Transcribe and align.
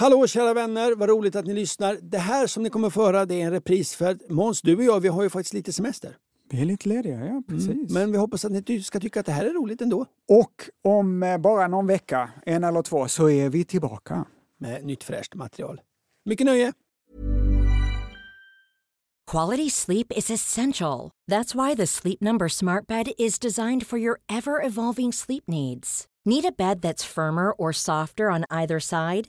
Hallå 0.00 0.26
kära 0.26 0.54
vänner, 0.54 0.94
vad 0.94 1.08
roligt 1.08 1.36
att 1.36 1.46
ni 1.46 1.54
lyssnar. 1.54 1.98
Det 2.02 2.18
här 2.18 2.46
som 2.46 2.62
ni 2.62 2.70
kommer 2.70 2.90
få 2.90 3.04
höra 3.04 3.26
det 3.26 3.42
är 3.42 3.46
en 3.46 3.50
repris 3.50 3.94
för 3.94 4.32
Måns, 4.32 4.62
du 4.62 4.76
och 4.76 4.84
jag 4.84 5.00
vi 5.00 5.08
har 5.08 5.22
ju 5.22 5.30
faktiskt 5.30 5.54
lite 5.54 5.72
semester. 5.72 6.16
Vi 6.50 6.60
är 6.60 6.64
lite 6.64 6.88
lediga, 6.88 7.26
ja 7.26 7.42
precis. 7.48 7.68
Mm, 7.68 7.86
men 7.90 8.12
vi 8.12 8.18
hoppas 8.18 8.44
att 8.44 8.68
ni 8.68 8.82
ska 8.82 9.00
tycka 9.00 9.20
att 9.20 9.26
det 9.26 9.32
här 9.32 9.44
är 9.44 9.52
roligt 9.52 9.80
ändå. 9.80 10.06
Och 10.28 10.70
om 10.84 11.22
eh, 11.22 11.38
bara 11.38 11.68
någon 11.68 11.86
vecka, 11.86 12.30
en 12.46 12.64
eller 12.64 12.82
två, 12.82 13.08
så 13.08 13.30
är 13.30 13.48
vi 13.48 13.64
tillbaka. 13.64 14.24
Med 14.58 14.84
nytt 14.84 15.04
fräscht 15.04 15.34
material. 15.34 15.80
Mycket 16.24 16.46
nöje! 16.46 16.72
Quality 19.30 19.70
sleep 19.70 20.12
is 20.16 20.30
essential. 20.30 21.10
That's 21.30 21.54
why 21.54 21.76
the 21.76 21.86
Sleep 21.86 22.20
Number 22.20 22.48
smart 22.48 22.86
bed 22.86 23.08
is 23.18 23.38
designed 23.38 23.86
for 23.86 23.98
your 23.98 24.20
ever 24.32 24.66
evolving 24.66 25.12
sleep 25.12 25.44
needs. 25.48 26.06
Need 26.24 26.44
a 26.44 26.52
bed 26.58 26.82
that's 26.82 27.14
firmer 27.14 27.52
or 27.58 27.72
softer 27.72 28.30
on 28.30 28.44
either 28.50 28.80
side? 28.80 29.28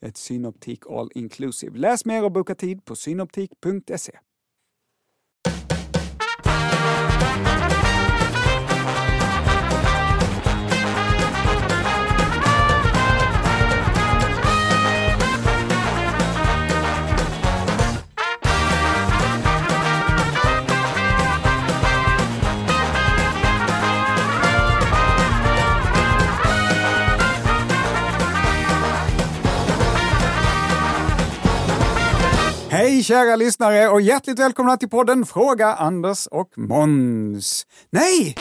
ett 0.00 0.16
Synoptik 0.16 0.86
All 0.86 1.10
Inclusive. 1.14 1.78
Läs 1.78 2.04
mer 2.04 2.24
och 2.24 2.32
boka 2.32 2.54
tid 2.54 2.84
på 2.84 2.96
synoptik.se. 2.96 4.12
Hej 32.80 33.02
kära 33.02 33.36
lyssnare 33.36 33.88
och 33.88 34.00
hjärtligt 34.00 34.38
välkomna 34.38 34.76
till 34.76 34.88
podden 34.88 35.26
Fråga 35.26 35.74
Anders 35.74 36.26
och 36.26 36.58
Måns. 36.58 37.66
Nej, 37.90 38.36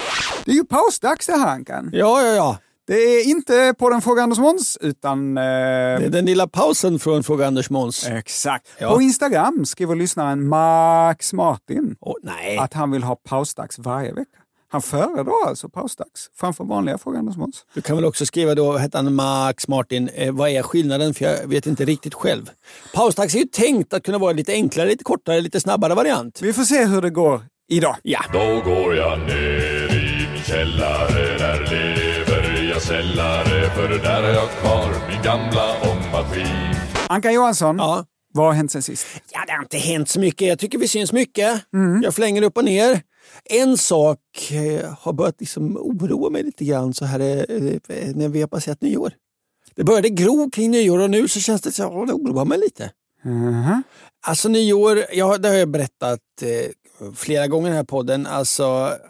det 0.46 0.52
är 0.52 0.56
ju 0.56 0.64
pausdags 0.64 1.28
det 1.28 1.34
här 1.34 1.48
Ankan. 1.48 1.90
Ja, 1.94 2.22
ja, 2.22 2.34
ja. 2.34 2.58
Det 2.88 2.94
är 2.94 3.28
inte 3.28 3.74
podden 3.78 4.02
Fråga 4.02 4.24
Anders 4.24 4.40
Måns, 4.40 4.78
utan... 4.82 5.38
Eh... 5.38 5.44
Det 5.44 6.06
är 6.06 6.10
den 6.10 6.26
lilla 6.26 6.48
pausen 6.48 7.00
från 7.00 7.24
Fråga 7.24 7.48
Anders 7.48 7.70
Måns. 7.70 8.08
Exakt. 8.08 8.68
Ja. 8.80 8.94
På 8.94 9.02
Instagram 9.02 9.66
skriver 9.66 9.96
lyssnaren 9.96 10.48
Max 10.48 11.34
Martin 11.34 11.96
oh, 12.00 12.16
att 12.60 12.74
han 12.74 12.92
vill 12.92 13.04
ha 13.04 13.16
pausdags 13.16 13.80
varje 13.80 14.14
vecka. 14.14 14.39
Han 14.72 14.82
föredrar 14.82 15.48
alltså 15.48 15.70
pausdags 15.70 16.30
framför 16.36 16.64
vanliga 16.64 16.98
Fråga 16.98 17.20
Anders. 17.20 17.36
Du 17.74 17.82
kan 17.82 17.96
väl 17.96 18.06
också 18.06 18.26
skriva 18.26 18.56
då, 18.56 18.78
hette 18.78 18.98
han 18.98 19.16
Max 19.16 19.68
Martin, 19.68 20.10
eh, 20.16 20.32
vad 20.34 20.50
är 20.50 20.64
skillnaden? 20.64 21.14
För 21.14 21.26
jag 21.26 21.48
vet 21.48 21.66
inte 21.66 21.86
riktigt 21.86 22.14
själv. 22.14 22.50
Pausdags 22.94 23.36
är 23.36 23.40
ju 23.40 23.46
tänkt 23.46 23.94
att 23.94 24.04
kunna 24.04 24.18
vara 24.18 24.34
lite 24.34 24.54
enklare, 24.54 24.88
lite 24.88 25.04
kortare, 25.04 25.42
lite 25.42 25.60
snabbare 25.60 25.96
variant. 25.96 26.42
Vi 26.42 26.54
får 26.54 26.64
se 26.64 26.86
hur 26.86 27.02
det 27.02 27.10
går 27.10 27.42
idag. 27.70 27.96
Ja. 28.04 28.20
Då 28.34 28.40
går 28.72 28.96
jag 28.96 29.20
ner 29.20 29.96
i 29.96 30.28
min 30.34 30.44
källare, 30.44 31.38
där 31.38 31.60
lever 31.60 32.70
jag 32.70 32.82
sällare, 32.82 33.70
för 33.76 33.90
där 34.04 34.24
har 34.24 34.30
jag 34.30 34.50
kvar 34.50 34.94
min 35.10 35.22
gamla 35.24 35.76
ångmaskin. 35.92 36.76
Anka 37.08 37.32
Johansson. 37.32 37.76
Ja. 37.78 38.06
Vad 38.34 38.46
har 38.46 38.54
hänt 38.54 38.72
sen 38.72 38.82
sist? 38.82 39.08
Ja, 39.32 39.40
det 39.48 39.52
har 39.54 39.62
inte 39.62 39.78
hänt 39.78 40.10
så 40.10 40.20
mycket. 40.20 40.48
Jag 40.48 40.60
tycker 40.60 40.78
vi 40.78 40.88
syns 40.88 41.14
mycket. 41.14 41.74
Mm. 41.74 42.02
Jag 42.02 42.16
flänger 42.16 42.42
upp 42.42 42.58
och 42.58 42.66
ner. 42.66 43.02
En 43.46 43.78
sak 43.78 44.20
eh, 44.52 44.94
har 45.00 45.14
börjat 45.14 45.40
liksom 45.40 45.78
oroa 45.78 46.30
mig 46.30 46.44
lite 46.44 46.66
grann 46.66 46.94
så 46.94 47.06
här 47.06 47.20
eh, 47.20 48.16
när 48.16 48.30
vi 48.30 48.42
har 48.42 48.48
passerat 48.48 48.82
nyår. 48.82 49.14
Det 49.76 49.84
började 49.84 50.10
gro 50.10 50.50
kring 50.52 50.72
nyår 50.72 51.00
och 51.00 51.10
nu 51.10 51.28
så 51.28 51.40
känns 51.40 51.62
det 51.62 51.72
som 51.72 52.02
att 52.02 52.08
det 52.08 52.14
oroar 52.14 52.46
mig 52.46 52.60
lite. 52.60 52.92
Mm. 53.26 53.84
Alltså 54.28 54.50
nyår, 54.50 55.06
ja, 55.14 55.38
det 55.38 55.50
har 55.50 55.56
jag 55.56 55.70
berättat 55.70 56.20
eh, 56.42 57.12
flera 57.16 57.48
gånger 57.48 57.68
i 57.68 57.70
den 57.70 57.78
här 57.78 57.84
podden, 57.84 58.28
alltså 58.28 58.64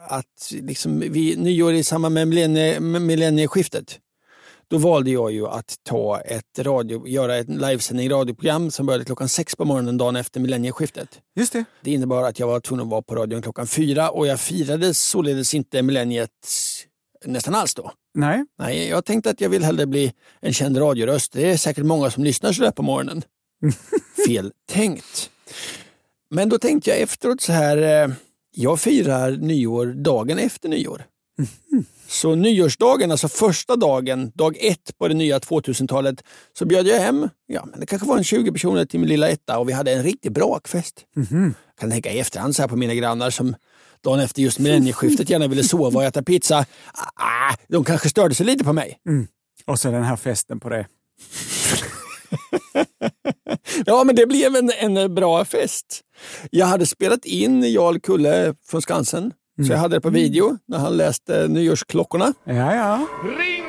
att 0.07 0.51
liksom, 0.51 1.00
vi, 1.00 1.35
nyår 1.35 1.73
i 1.73 1.84
samband 1.84 2.13
med 2.13 2.28
millennie, 2.28 2.79
millennieskiftet 2.79 4.00
då 4.69 4.78
valde 4.78 5.12
jag 5.12 5.31
ju 5.31 5.47
att 5.47 5.75
ta 5.84 6.22
ett 6.22 6.59
radio, 6.59 7.07
göra 7.07 7.38
ett 7.38 7.50
livesändning 7.50 8.09
radioprogram 8.09 8.72
som 8.72 8.85
började 8.85 9.06
klockan 9.06 9.30
sex 9.30 9.56
på 9.56 9.66
morgonen 9.66 9.97
dagen 9.97 10.16
efter 10.16 10.40
millennieskiftet. 10.40 11.19
Just 11.35 11.53
det. 11.53 11.66
Det 11.81 11.91
innebar 11.91 12.24
att 12.24 12.40
jag 12.40 12.47
var 12.47 12.59
tvungen 12.59 12.85
att 12.85 12.91
vara 12.91 13.02
på 13.02 13.16
radion 13.16 13.41
klockan 13.41 13.68
fyra 13.68 14.09
och 14.09 14.28
jag 14.28 14.40
firade 14.40 14.94
således 14.94 15.53
inte 15.53 15.81
millenniet 15.81 16.30
nästan 17.25 17.56
alls 17.56 17.75
då. 17.75 17.91
Nej. 18.13 18.46
Nej, 18.59 18.88
jag 18.88 19.06
tänkte 19.06 19.30
att 19.30 19.41
jag 19.41 19.50
vill 19.50 19.63
hellre 19.63 19.85
bli 19.85 20.13
en 20.41 20.53
känd 20.53 20.78
radioröst. 20.78 21.31
Det 21.31 21.51
är 21.51 21.57
säkert 21.57 21.86
många 21.86 22.12
som 22.12 22.24
lyssnar 22.24 22.53
sådär 22.53 22.72
på 22.72 22.81
morgonen. 22.81 23.22
Fel 24.28 24.51
tänkt. 24.69 25.30
Men 26.30 26.50
då 26.50 26.57
tänkte 26.57 26.90
jag 26.90 27.00
efteråt 27.00 27.41
så 27.41 27.51
här, 27.51 27.78
eh, 27.78 28.13
jag 28.51 28.80
firar 28.80 29.31
nyår 29.31 29.86
dagen 29.86 30.40
efter 30.40 30.69
nyår. 30.69 31.06
Så 32.09 32.36
nyårsdagen, 32.36 33.12
alltså 33.12 33.28
första 33.28 33.75
dagen, 33.75 34.31
dag 34.36 34.58
ett 34.59 34.97
på 34.97 35.08
det 35.08 35.14
nya 35.14 35.40
2000-talet, 35.40 36.24
så 36.58 36.66
bjöd 36.66 36.88
jag 36.88 37.00
hem, 37.00 37.30
ja, 37.47 37.66
men 37.66 37.80
det 37.80 37.86
kanske 37.86 38.08
var 38.08 38.18
en 38.18 38.24
20 38.24 38.52
personer 38.52 38.86
till 38.86 39.00
min 39.00 39.09
lilla 39.09 39.30
etta 39.30 39.58
och 39.58 39.70
vi 39.70 39.74
hade 39.74 39.92
en 39.92 40.03
riktig 40.03 40.31
brakfest. 40.31 41.06
Mm 41.16 41.28
-hmm. 41.28 41.54
Jag 41.68 41.80
kan 41.80 41.92
tänka 41.92 42.12
i 42.12 42.19
efterhand 42.19 42.56
så 42.56 42.62
här 42.62 42.69
på 42.69 42.75
mina 42.75 42.94
grannar 42.94 43.30
som 43.30 43.56
dagen 44.04 44.19
efter 44.19 44.42
just 44.42 44.60
millennieskiftet 44.60 45.30
gärna 45.30 45.48
ville 45.48 45.63
sova 45.63 46.00
och 46.00 46.04
äta 46.04 46.24
pizza. 46.24 46.66
Ah, 47.16 47.56
de 47.68 47.83
kanske 47.83 48.10
störde 48.10 48.36
sig 48.36 48.45
lite 48.45 48.63
på 48.63 48.74
mig. 48.74 49.00
Mm. 49.07 49.28
Och 49.66 49.80
så 49.80 49.92
den 49.92 50.04
här 50.04 50.16
festen 50.16 50.60
på 50.60 50.69
det. 50.69 50.88
ja, 53.86 54.04
men 54.04 54.16
det 54.16 54.25
blev 54.25 54.56
en, 54.56 54.72
en 54.80 55.16
bra 55.16 55.45
fest. 55.45 56.01
Jag 56.51 56.66
hade 56.66 56.86
spelat 56.86 57.25
in 57.25 57.63
Jarl 57.63 58.00
Kulle 58.00 58.56
från 58.68 58.81
Skansen 58.81 59.33
Mm. 59.59 59.67
Så 59.67 59.73
jag 59.73 59.79
hade 59.79 59.95
det 59.95 60.01
på 60.01 60.09
video 60.09 60.57
när 60.65 60.77
han 60.77 60.97
läste 60.97 61.47
nyårsklockorna. 61.47 62.33
Ja, 62.44 62.75
ja. 62.75 63.07
Ring! 63.23 63.65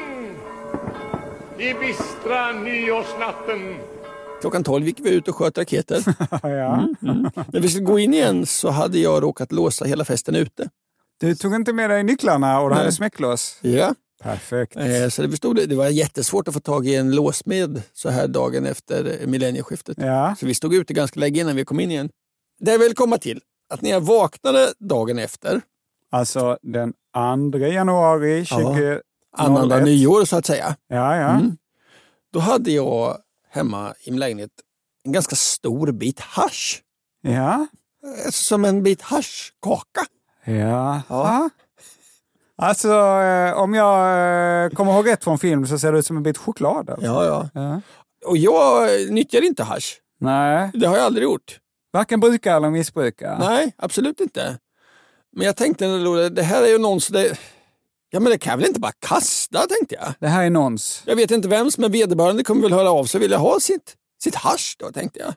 I 1.59 1.75
bistra 1.75 2.53
nyårsnatten. 2.53 3.77
Klockan 4.41 4.65
tolv 4.65 4.87
gick 4.87 5.01
vi 5.01 5.11
ut 5.11 5.29
och 5.29 5.37
sköt 5.37 5.59
raketer. 5.59 6.03
ja. 6.43 6.75
Mm, 6.75 6.95
mm. 7.03 7.31
När 7.53 7.61
vi 7.61 7.69
skulle 7.69 7.85
gå 7.85 7.99
in 7.99 8.15
igen 8.15 8.47
så 8.47 8.71
hade 8.71 8.99
jag 8.99 9.23
råkat 9.23 9.53
låsa 9.53 9.85
hela 9.85 10.05
festen 10.05 10.35
ute. 10.35 10.69
Du 11.21 11.35
tog 11.35 11.55
inte 11.55 11.73
med 11.73 11.91
dig 11.91 12.03
nycklarna 12.03 12.61
och 12.61 12.69
du 12.69 12.75
Nej. 12.75 12.79
hade 12.79 12.93
smäcklås? 12.93 13.59
Ja. 13.63 13.95
Perfekt. 14.23 14.77
Eh, 14.77 15.09
så 15.09 15.23
det, 15.23 15.29
bestod, 15.29 15.69
det 15.69 15.75
var 15.75 15.89
jättesvårt 15.89 16.49
att 16.49 16.55
få 16.55 16.61
tag 16.61 16.87
i 16.87 16.95
en 16.95 17.15
låsmed 17.15 17.83
så 17.93 18.09
här 18.09 18.29
dagen 18.29 18.67
efter 18.67 19.27
millennieskiftet. 19.27 19.99
Ja. 20.01 20.35
Så 20.41 20.47
vi 20.47 20.55
stod 20.55 20.75
ute 20.75 20.93
ganska 20.95 21.21
länge 21.21 21.41
innan 21.41 21.57
vi 21.57 21.65
kom 21.65 21.81
in 21.81 21.91
igen. 21.91 22.11
Det 22.61 22.73
jag 22.73 22.79
vill 22.79 22.95
komma 22.95 23.19
till, 23.19 23.41
att 23.73 23.83
när 23.83 23.91
jag 23.91 24.01
vaknade 24.01 24.73
dagen 24.79 25.19
efter, 25.19 25.61
Alltså 26.11 26.59
den 26.63 26.93
2 27.53 27.59
januari 27.59 28.45
20... 28.45 29.01
annandag 29.37 29.85
nyår 29.85 30.25
så 30.25 30.37
att 30.37 30.47
säga, 30.47 30.77
Ja, 30.89 31.17
ja. 31.17 31.29
Mm. 31.29 31.57
då 32.33 32.41
hade 32.41 32.71
jag 32.71 33.17
hemma 33.51 33.95
i 34.05 34.11
min 34.11 34.21
lägenhet 34.21 34.51
en 35.05 35.13
ganska 35.13 35.37
stor 35.37 35.93
bit 35.93 36.21
hasch. 36.21 36.83
Ja. 37.23 37.67
Som 38.31 38.65
en 38.65 38.83
bit 38.83 39.03
haschkaka. 39.03 40.01
Ja. 40.45 41.03
Ja. 41.09 41.51
Alltså, 42.57 42.89
eh, 43.21 43.53
om 43.59 43.75
jag 43.75 44.01
eh, 44.65 44.71
kommer 44.71 44.93
ihåg 44.95 45.09
rätt 45.09 45.25
från 45.25 45.39
film 45.39 45.67
så 45.67 45.79
ser 45.79 45.93
det 45.93 45.99
ut 45.99 46.07
som 46.07 46.17
en 46.17 46.23
bit 46.23 46.39
choklad. 46.39 46.91
Alltså. 46.91 47.07
Ja, 47.07 47.25
ja. 47.25 47.49
Ja. 47.55 47.81
Och 48.27 48.37
jag 48.37 48.89
nyttjar 49.11 49.45
inte 49.45 49.63
hasch. 49.65 50.01
Nej, 50.21 50.71
Det 50.75 50.87
har 50.87 50.97
jag 50.97 51.05
aldrig 51.07 51.25
gjort. 51.25 51.59
varken 51.93 52.21
brukar 52.21 52.57
eller 52.57 52.71
missbrukar. 52.71 53.39
Nej, 53.39 53.75
absolut 53.79 54.21
inte. 54.21 54.59
Men 55.37 55.47
jag 55.47 55.57
tänkte, 55.57 55.87
det 56.29 56.43
här 56.43 56.63
är 56.63 56.69
ju 56.69 56.79
någons... 56.79 57.09
Det, 57.09 57.39
ja, 58.11 58.21
men 58.21 58.33
det 58.33 58.39
kan 58.39 58.51
jag 58.51 58.59
väl 58.59 58.67
inte 58.67 58.81
bara 58.81 58.93
kasta, 58.93 59.67
tänkte 59.67 59.95
jag. 59.95 60.15
Det 60.21 60.29
här 60.29 60.45
är 60.45 60.51
nons. 60.51 61.03
Jag 61.07 61.17
vet 61.17 61.31
inte 61.31 61.49
vems, 61.49 61.79
men 61.79 61.93
vederbörande 61.93 62.45
kommer 62.45 62.63
väl 62.63 62.73
höra 62.73 62.91
av 62.91 63.05
sig 63.05 63.19
och 63.19 63.23
vilja 63.23 63.39
ha 63.39 63.61
sitt, 63.61 63.97
sitt 64.23 64.35
hasch 64.35 64.77
då, 64.79 64.93
tänkte 64.93 65.19
jag. 65.21 65.35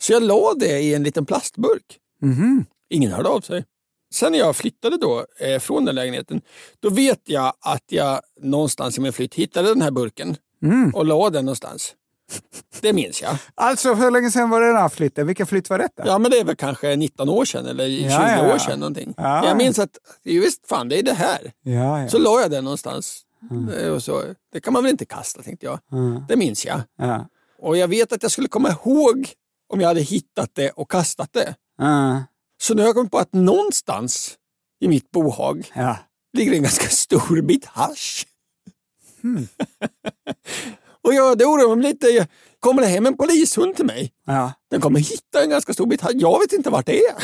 Så 0.00 0.12
jag 0.12 0.22
la 0.22 0.54
det 0.54 0.80
i 0.80 0.94
en 0.94 1.02
liten 1.02 1.26
plastburk. 1.26 1.98
Mhm. 2.22 2.64
Ingen 2.90 3.12
hörde 3.12 3.28
av 3.28 3.40
sig. 3.40 3.64
Sen 4.14 4.32
när 4.32 4.38
jag 4.38 4.56
flyttade 4.56 4.96
då 4.96 5.26
eh, 5.38 5.58
från 5.58 5.84
den 5.84 5.94
lägenheten, 5.94 6.40
då 6.80 6.90
vet 6.90 7.20
jag 7.24 7.52
att 7.60 7.84
jag 7.88 8.20
någonstans 8.40 8.98
i 8.98 9.00
min 9.00 9.12
flytt 9.12 9.34
hittade 9.34 9.68
den 9.68 9.82
här 9.82 9.90
burken 9.90 10.36
och 10.94 11.06
la 11.06 11.30
den 11.30 11.44
någonstans. 11.44 11.94
Det 12.80 12.92
minns 12.92 13.22
jag. 13.22 13.36
Alltså, 13.54 13.94
hur 13.94 14.10
länge 14.10 14.30
sedan 14.30 14.50
var 14.50 14.60
det 14.60 14.66
den 14.66 14.76
här 14.76 14.88
flytten? 14.88 15.26
Vilken 15.26 15.46
flytt 15.46 15.70
var 15.70 15.78
detta? 15.78 16.02
Ja, 16.06 16.18
men 16.18 16.30
det 16.30 16.38
är 16.38 16.44
väl 16.44 16.56
kanske 16.56 16.96
19 16.96 17.28
år 17.28 17.44
sedan 17.44 17.66
eller 17.66 17.86
20 17.86 18.02
Ja, 18.04 18.30
ja, 18.30 18.46
ja. 18.48 18.54
år 18.54 18.58
sedan 18.58 18.80
någonting. 18.80 19.14
Ja. 19.16 19.46
Jag 19.46 19.56
minns 19.56 19.78
att, 19.78 19.98
visst 20.22 20.66
fan 20.68 20.88
det 20.88 20.98
är 20.98 21.02
det 21.02 21.12
här. 21.14 21.52
Så 22.08 22.18
la 22.18 22.40
jag 22.40 22.50
den 22.50 22.64
någonstans. 22.64 23.20
Eh, 23.78 23.88
Och 23.88 24.02
så, 24.02 24.22
det 24.52 24.60
kan 24.60 24.72
man 24.72 24.82
väl 24.82 24.90
inte 24.90 25.04
kasta 25.04 25.42
tänkte 25.42 25.66
jag. 25.66 25.78
Det 26.28 26.36
minns 26.36 26.66
jag. 26.66 26.80
ja. 26.98 27.28
Och 27.58 27.76
jag 27.76 27.88
vet 27.88 28.12
att 28.12 28.22
jag 28.22 28.32
skulle 28.32 28.48
komma 28.48 28.70
ihåg 28.70 29.28
om 29.72 29.80
jag 29.80 29.88
hade 29.88 30.00
hittat 30.00 30.50
det 30.54 30.70
och 30.70 30.90
kastat 30.90 31.32
det. 31.32 31.54
Så 32.62 32.74
nu 32.74 32.82
har 32.82 32.86
jag 32.88 32.94
kommit 32.94 33.10
på 33.12 33.18
att 33.18 33.32
någonstans 33.32 34.34
i 34.80 34.88
mitt 34.88 35.10
bohag 35.10 35.70
ligger 36.32 36.52
en 36.52 36.62
ganska 36.62 36.88
stor 36.88 37.42
bit 37.42 37.64
hasch. 37.64 38.26
Hmm. 39.22 39.46
och 41.04 41.14
jag, 41.14 41.38
det 41.38 41.44
oroar 41.44 41.76
mig 41.76 41.86
lite. 41.86 42.26
Kommer 42.60 42.82
det 42.82 42.88
hem 42.88 43.06
en 43.06 43.16
polishund 43.16 43.76
till 43.76 43.84
mig? 43.86 44.12
ja. 44.26 44.52
Den 44.70 44.80
kommer 44.80 45.00
hitta 45.00 45.42
en 45.42 45.50
ganska 45.50 45.72
stor 45.72 45.86
bit 45.86 46.00
hasch. 46.00 46.12
Jag 46.14 46.40
vet 46.40 46.52
inte 46.52 46.70
vart 46.70 46.86
det 46.86 46.98
är. 47.04 47.14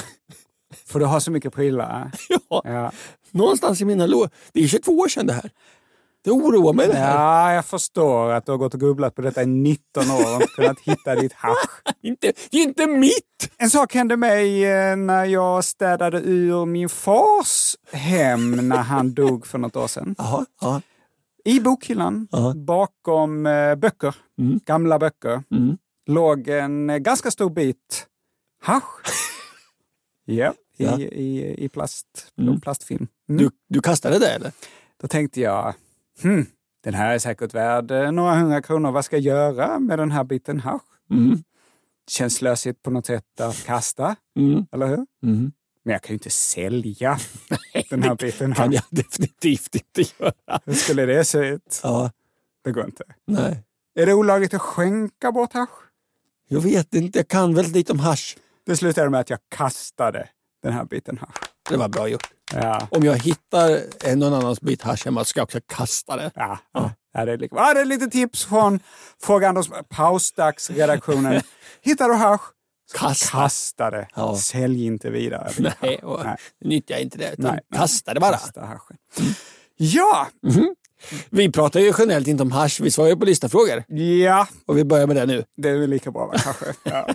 För 0.87 0.99
du 0.99 1.05
har 1.07 1.21
så 1.21 1.31
mycket 1.31 1.53
prylar. 1.55 2.11
ja, 2.49 2.63
Ja. 2.65 2.93
någonstans 3.31 3.81
i 3.81 3.85
mina 3.85 4.07
lådor. 4.07 4.31
Det 4.53 4.63
är 4.65 4.69
22 4.69 4.93
år 4.93 5.09
sedan 5.09 5.27
det 5.27 5.33
här. 5.33 5.51
Det 6.25 6.31
oroar 6.31 6.73
mig 6.73 6.87
det 6.87 6.95
här. 6.95 7.15
ja, 7.15 7.55
jag 7.55 7.65
förstår 7.67 8.31
att 8.33 8.47
du 8.47 8.53
har 8.53 8.57
gått 8.59 8.75
och 8.75 8.81
grubblat 8.81 9.15
på 9.15 9.23
detta 9.23 9.43
i 9.43 9.47
19 9.47 10.11
år 10.11 10.37
och 10.37 10.43
inte 10.43 10.47
kunnat 10.55 10.81
hitta 10.81 11.15
ditt 11.15 11.33
hasch. 11.33 11.71
Inte, 12.03 12.33
inte 12.51 12.87
mitt! 12.87 13.51
En 13.59 13.71
sak 13.71 13.95
hände 13.95 14.17
mig 14.17 14.65
eh, 14.65 14.97
när 14.97 15.25
jag 15.25 15.65
städade 15.65 16.19
ur 16.21 16.67
min 16.67 16.89
fars 16.89 17.77
hem 17.93 18.69
när 18.69 18.77
han 18.77 19.15
dog 19.15 19.47
för 19.47 19.59
något 19.59 19.77
år 19.77 19.87
sedan. 19.87 20.15
Jaha, 20.19 20.47
ja. 20.61 20.81
I 21.45 21.61
bokhyllan, 21.61 22.29
Ja. 22.31 22.55
bakom 22.57 23.47
eh, 23.47 23.75
böcker, 23.75 24.15
Mm. 24.39 24.61
gamla 24.67 24.99
böcker, 24.99 25.43
Mm. 25.51 25.79
låg 26.07 26.49
en 26.49 26.91
eh, 26.91 26.99
ganska 26.99 27.31
stor 27.31 27.51
bit 27.51 28.07
hasch. 28.63 29.01
ja, 30.25 30.55
i, 30.77 30.85
Ja. 30.85 30.99
i, 30.99 31.65
i 31.65 31.69
plast, 31.69 32.33
Mm. 32.39 32.61
plastfilm. 32.61 33.07
Mm. 33.29 33.39
Du, 33.45 33.51
du 33.69 33.81
kastade 33.81 34.19
det 34.19 34.29
eller? 34.35 34.53
Då 35.01 35.09
tänkte 35.09 35.41
jag, 35.41 35.75
hmm, 36.23 36.47
den 36.85 36.95
här 36.95 37.15
är 37.15 37.19
säkert 37.19 37.55
värd 37.55 37.91
eh, 37.91 38.13
några 38.13 38.35
hundra 38.35 38.63
kronor. 38.63 38.91
Vad 38.93 39.05
ska 39.05 39.17
jag 39.17 39.23
göra 39.37 39.79
med 39.79 39.99
den 39.99 40.11
här 40.11 40.25
biten 40.25 40.61
hasch? 40.61 40.83
Mm. 41.11 41.43
Känns 42.11 42.35
slösigt 42.35 42.83
på 42.83 42.91
något 42.91 43.07
sätt 43.07 43.41
att 43.41 43.65
kasta, 43.65 44.17
Mm. 44.39 44.67
eller 44.73 44.87
hur? 44.87 45.07
Men 45.85 45.93
jag 45.93 46.03
kan 46.03 46.09
ju 46.09 46.15
inte 46.15 46.31
sälja 46.31 47.19
den 47.91 48.03
här 48.03 48.15
biten 48.15 48.55
kan 48.55 48.65
hasch. 48.65 48.75
jag 48.75 48.83
definitivt 49.05 49.75
inte 49.75 50.13
göra. 50.19 50.33
Hur 50.65 50.75
skulle 50.75 51.07
det 51.07 51.25
se 51.25 51.39
ut? 51.39 51.81
Ja, 51.83 52.11
Det 52.65 52.73
går 52.73 52.85
inte. 52.85 53.05
nej. 53.27 53.63
Är 53.95 54.07
det 54.07 54.15
olagligt 54.15 54.55
att 54.55 54.61
skänka 54.63 55.33
bort 55.33 55.53
hasch? 55.53 55.71
Jag 56.49 56.61
vet 56.61 56.95
inte, 56.95 57.19
jag 57.19 57.29
kan 57.29 57.55
väldigt 57.55 57.75
lite 57.75 57.93
om 57.93 57.99
hasch. 58.01 58.37
Det 58.67 58.77
slutade 58.77 59.11
med 59.11 59.21
att 59.21 59.31
jag 59.31 59.39
kastade 59.49 60.29
den 60.63 60.73
här 60.73 60.85
biten 60.85 61.19
hasch. 61.19 61.37
Det 61.71 61.77
var 61.77 61.89
bra 61.89 62.09
gjort. 62.09 62.31
Ja, 62.55 62.89
Om 62.91 63.03
jag 63.05 63.15
hittar 63.19 63.81
en 64.05 64.19
någon 64.19 64.35
annans 64.35 64.61
bit 64.61 64.83
hasch 64.83 65.05
hemma 65.05 65.25
ska 65.25 65.41
jag 65.41 65.45
också 65.45 65.59
kasta 65.67 66.17
det. 66.17 66.31
ja, 66.35 66.59
ja. 66.73 66.91
ja 67.13 67.25
det, 67.25 67.33
är 67.33 67.39
lika. 67.39 67.57
Ja, 67.57 67.75
det 67.75 67.81
är 67.81 67.85
lite 67.85 68.07
tips 68.07 68.45
från 68.45 68.81
Fråga 69.23 69.49
Anders 69.49 69.69
Pausdagsredaktionen. 69.89 71.41
Hittar 71.83 72.09
du 72.09 72.15
hasch? 72.15 72.41
Kasta. 72.95 73.27
Kasta 73.39 73.91
det. 73.91 74.09
Ja. 74.17 74.37
Sälj 74.37 74.87
inte 74.87 75.11
vidare. 75.11 75.51
Nej, 75.59 76.01
Nej. 76.25 76.37
nyttja 76.65 76.99
inte 76.99 77.19
det. 77.19 77.33
Utan 77.33 77.45
Nej, 77.51 77.61
kasta 77.77 78.15
det 78.15 78.21
bara. 78.21 78.33
Kasta 78.37 78.61
haschen. 78.61 78.97
Ja, 79.77 80.29
Vi 81.31 81.53
pratar 81.53 81.81
ju 81.81 81.93
generellt 81.99 82.27
inte 82.29 82.43
om 82.43 82.53
hasch. 82.53 82.81
Vi 82.81 82.91
svarar 82.91 83.09
ju 83.11 83.17
på 83.17 83.25
listafrågor. 83.25 83.85
ja, 84.23 84.49
Och 84.67 84.79
vi 84.79 84.85
börjar 84.85 85.07
med 85.07 85.17
det 85.17 85.27
nu. 85.27 85.45
det 85.57 85.69
är 85.69 85.77
väl 85.79 85.91
lika 85.91 86.11
bra 86.11 86.27
va, 86.27 86.35
kanske. 86.39 86.65
Ja. 86.91 87.07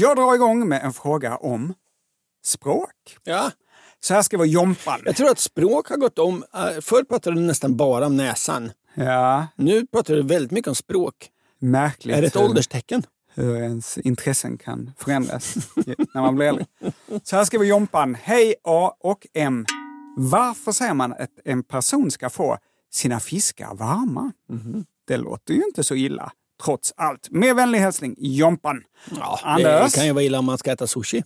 Jag 0.00 0.16
drar 0.16 0.34
igång 0.34 0.68
med 0.68 0.82
en 0.84 0.92
fråga 0.92 1.36
om 1.36 1.74
språk. 2.44 2.90
Ja. 3.24 3.50
Så 4.00 4.14
här 4.14 4.22
ska 4.22 4.36
vara 4.38 4.46
Jompan. 4.48 5.00
Jag 5.04 5.16
tror 5.16 5.30
att 5.30 5.38
språk 5.38 5.88
har 5.88 5.96
gått 5.96 6.18
om. 6.18 6.44
Eh, 6.54 6.80
Förr 6.80 7.04
pratade 7.04 7.36
du 7.36 7.42
nästan 7.42 7.76
bara 7.76 8.06
om 8.06 8.16
näsan. 8.16 8.72
Ja, 8.94 9.46
Nu 9.56 9.86
pratar 9.86 10.14
du 10.14 10.22
väldigt 10.22 10.50
mycket 10.50 10.68
om 10.68 10.74
språk. 10.74 11.14
märkligt 11.58 12.16
Är 12.16 12.20
det 12.20 12.26
ett 12.26 12.36
hur- 12.36 12.44
ålderstecken? 12.44 13.02
hur 13.34 13.56
ens 13.56 13.98
intressen 13.98 14.58
kan 14.58 14.90
förändras 14.98 15.54
när 16.14 16.20
man 16.20 16.36
blir 16.36 16.46
äldre. 16.46 16.66
Så 17.22 17.36
här 17.36 17.44
skriver 17.44 17.64
Jompan. 17.64 18.14
Hej 18.22 18.54
A 18.64 18.92
och 19.00 19.26
M. 19.34 19.66
Varför 20.16 20.72
säger 20.72 20.94
man 20.94 21.12
att 21.12 21.30
en 21.44 21.62
person 21.62 22.10
ska 22.10 22.30
få 22.30 22.58
sina 22.92 23.20
fiskar 23.20 23.74
varma? 23.74 24.32
Det 25.06 25.16
låter 25.16 25.54
ju 25.54 25.62
inte 25.64 25.84
så 25.84 25.94
illa, 25.94 26.32
trots 26.64 26.92
allt. 26.96 27.30
Med 27.30 27.56
vänlig 27.56 27.78
hälsning, 27.78 28.14
Jompan. 28.18 28.82
Ja, 29.20 29.40
Anders? 29.42 29.92
det 29.92 29.98
kan 29.98 30.06
ju 30.06 30.12
vara 30.12 30.24
illa 30.24 30.38
om 30.38 30.44
man 30.44 30.58
ska 30.58 30.72
äta 30.72 30.86
sushi. 30.86 31.22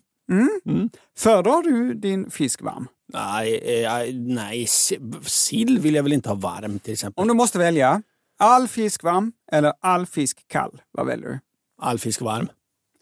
Föredrar 1.19 1.63
du 1.63 1.95
din 1.95 2.31
fisk 2.31 2.63
varm? 2.63 2.89
Nej, 3.13 3.83
eh, 3.85 4.15
nej, 4.15 4.67
si- 4.67 5.01
sill 5.23 5.79
vill 5.79 5.95
jag 5.95 6.03
väl 6.03 6.13
inte 6.13 6.29
ha 6.29 6.37
varm 6.37 6.79
till 6.79 6.93
exempel. 6.93 7.23
Om 7.23 7.29
du 7.29 7.35
måste 7.35 7.59
välja, 7.59 8.03
all 8.39 8.69
fisk 8.69 9.03
varm 9.03 9.33
eller 9.53 9.73
all 9.81 10.07
fisk 10.07 10.49
kall, 10.49 10.83
vad 10.91 11.07
väljer 11.07 11.29
du? 11.29 11.39
All 11.83 11.99
fisk 11.99 12.21
varm. 12.21 12.49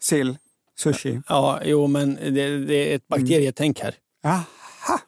Sill, 0.01 0.37
sushi? 0.79 1.21
Ja, 1.29 1.59
jo, 1.65 1.87
men 1.87 2.15
det, 2.15 2.65
det 2.65 2.91
är 2.91 2.95
ett 2.95 3.07
bakterietänk 3.07 3.79
här. 3.79 3.95
Aha. 4.25 4.43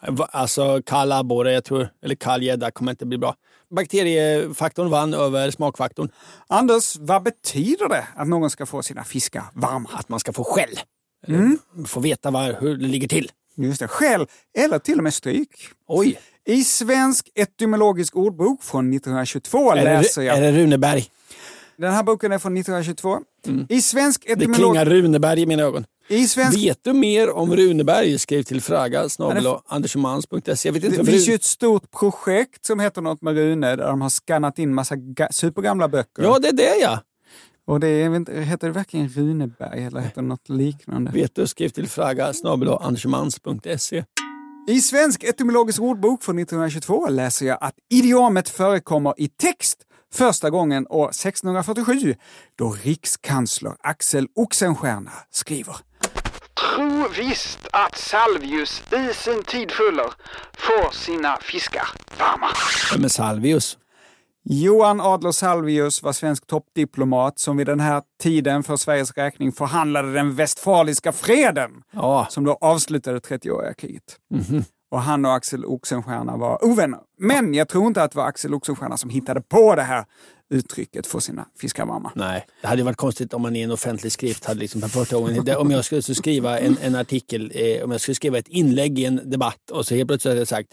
Va- 0.08 0.30
Alltså 0.32 0.82
kall 0.86 1.12
abborre, 1.12 1.54
jag 1.54 1.64
tror, 1.64 1.90
eller 2.04 2.16
kall 2.16 2.44
gädda 2.44 2.72
kommer 2.72 2.92
inte 2.92 3.06
bli 3.06 3.18
bra. 3.18 3.36
Bakteriefaktorn 3.70 4.90
vann 4.90 5.14
över 5.14 5.52
smakfaktorn. 5.52 6.10
Anders, 6.48 6.96
vad 7.00 7.24
betyder 7.24 7.90
det 7.90 8.08
att 8.16 8.28
någon 8.28 8.50
ska 8.50 8.66
få 8.66 8.84
sina 8.84 9.04
fiskar 9.04 9.44
varma? 9.54 9.90
Att 9.94 10.10
man 10.10 10.20
ska 10.20 10.34
få 10.34 10.44
skäll. 10.44 10.80
Mm. 11.28 11.58
Få 11.86 12.00
veta 12.00 12.32
var, 12.32 12.58
hur 12.60 12.78
det 12.78 12.86
ligger 12.88 13.08
till. 13.08 13.32
Just 13.58 13.80
det, 13.80 13.88
skäll 13.88 14.28
eller 14.58 14.80
till 14.80 14.98
och 14.98 15.04
med 15.04 15.14
stryk. 15.14 15.50
Oj, 15.88 16.20
I 16.46 16.64
Svensk 16.64 17.30
etymologisk 17.36 18.16
ordbok 18.16 18.64
från 18.64 18.94
1922 18.94 19.72
är 19.72 19.84
läser 19.84 20.22
det, 20.22 20.28
jag. 20.28 20.38
är 20.38 20.42
det 20.42 20.52
Runeberg? 20.52 21.06
Den 21.78 21.94
här 21.94 22.04
boken 22.04 22.32
är 22.32 22.40
från 22.40 22.58
1922. 22.58 23.20
I 23.70 23.82
Svensk 23.82 24.24
Det 24.26 24.32
etymolog... 24.32 24.56
klingar 24.56 24.86
Runeberg 24.86 25.42
i 25.42 25.46
mina 25.46 25.64
ögon. 25.64 25.86
Svensk... 26.28 26.58
Vet 26.60 26.80
du 26.82 26.94
mer 26.94 27.32
om 27.32 27.56
Runeberg? 27.56 28.20
Skriv 28.20 28.44
till 28.44 28.62
fraga 28.62 29.10
snabel 29.10 29.48
andersomans.se. 29.66 30.72
Det 30.72 30.90
vem 30.90 31.06
finns 31.06 31.30
ju 31.30 31.34
ett 31.34 31.44
stort 31.44 31.92
projekt 31.92 32.66
som 32.66 32.80
heter 32.80 33.02
något 33.02 33.22
med 33.22 33.36
Rune 33.36 33.76
där 33.76 33.88
de 33.88 34.02
har 34.02 34.10
skannat 34.10 34.60
in 34.60 34.74
massa 34.74 34.96
ga- 34.96 35.32
supergamla 35.32 35.88
böcker. 35.88 36.24
Ja, 36.24 36.40
det 36.40 36.48
är 36.48 36.54
det 36.54 36.76
ja. 36.82 37.00
Och 37.68 37.80
det 37.80 37.88
är, 37.88 38.42
heter 38.42 38.68
det 38.68 38.74
verkligen 38.74 39.10
Runeberg 39.10 39.84
eller 39.84 40.00
heter 40.00 40.22
det 40.22 40.28
något 40.28 40.50
liknande? 40.50 41.12
Vet 41.12 41.36
du? 41.36 41.48
Skriv 41.48 41.70
till 41.70 41.90
fraga 41.90 42.34
snabel 42.34 42.70
andersomans.se. 42.70 44.04
I 44.68 44.82
Svensk 44.82 45.24
etymologisk 45.24 45.82
ordbok 45.82 46.24
från 46.24 46.40
1922 46.40 47.08
läser 47.10 47.46
jag 47.46 47.58
att 47.62 47.76
idiomet 47.90 48.50
förekommer 48.50 49.14
i 49.18 49.28
text 49.28 49.78
första 50.14 50.50
gången 50.50 50.88
år 50.90 51.10
1647 51.10 52.16
då 52.56 52.76
rikskansler 52.84 53.74
Axel 53.80 54.28
Oxenstierna 54.36 55.12
skriver 55.32 55.76
Tro 56.60 57.08
visst 57.18 57.60
att 57.72 57.98
Salvius 57.98 58.84
i 58.92 59.14
sin 59.14 59.44
tid 59.44 59.72
fuller 59.72 60.14
får 60.58 60.92
sina 60.94 61.38
fiskar 61.42 61.88
varma. 62.20 62.48
Vem 62.94 63.04
är 63.04 63.08
Salvius? 63.08 63.78
Johan 64.50 65.02
Adler 65.02 65.32
Salvius 65.32 66.04
var 66.04 66.14
svensk 66.14 66.48
toppdiplomat 66.48 67.40
som 67.40 67.58
vid 67.58 67.68
den 67.68 67.80
här 67.80 68.02
tiden 68.24 68.64
för 68.64 68.76
Sveriges 68.78 69.12
räkning 69.12 69.52
förhandlade 69.52 70.14
den 70.14 70.36
westfaliska 70.36 71.12
freden 71.12 71.72
Ja. 71.92 72.28
som 72.30 72.44
då 72.44 72.58
avslutade 72.62 73.20
30-åriga 73.20 73.74
kriget. 73.74 74.04
Mhm. 74.34 74.64
Och 74.96 75.02
han 75.02 75.26
och 75.26 75.34
Axel 75.34 75.66
Oxenstierna 75.66 76.38
var 76.38 76.66
ovänner. 76.66 77.00
Men 77.20 77.54
jag 77.54 77.68
tror 77.70 77.88
inte 77.88 78.04
att 78.04 78.12
det 78.12 78.18
var 78.18 78.26
Axel 78.26 78.54
Oxenstierna 78.54 78.98
som 78.98 79.10
hittade 79.10 79.42
på 79.42 79.76
det 79.76 79.82
här 79.82 80.06
uttrycket 80.50 81.08
få 81.08 81.20
sina 81.22 81.46
fiskar 81.62 81.86
varma. 81.86 82.12
Nej, 82.16 82.46
det 82.62 82.68
hade 82.68 82.80
ju 82.82 82.86
varit 82.86 82.98
konstigt 82.98 83.34
om 83.34 83.42
man 83.42 83.56
i 83.56 83.62
en 83.62 83.72
offentlig 83.72 84.12
skrift 84.12 84.46
hade 84.46 84.60
liksom 84.60 84.82
för 84.82 84.88
första 84.88 85.16
gången, 85.16 85.56
om 85.58 85.72
jag 85.72 85.86
skulle 85.86 86.02
skriva 86.02 86.60
en, 86.60 86.78
en 86.82 86.96
artikel, 86.96 87.52
eh, 87.56 87.84
om 87.84 87.92
jag 87.92 88.02
skulle 88.02 88.16
skriva 88.16 88.38
ett 88.38 88.48
inlägg 88.48 89.00
i 89.00 89.06
en 89.06 89.30
debatt 89.30 89.72
och 89.72 89.86
så 89.88 89.96
helt 89.96 90.08
plötsligt 90.08 90.32
hade 90.32 90.42
jag 90.42 90.48
sagt, 90.48 90.70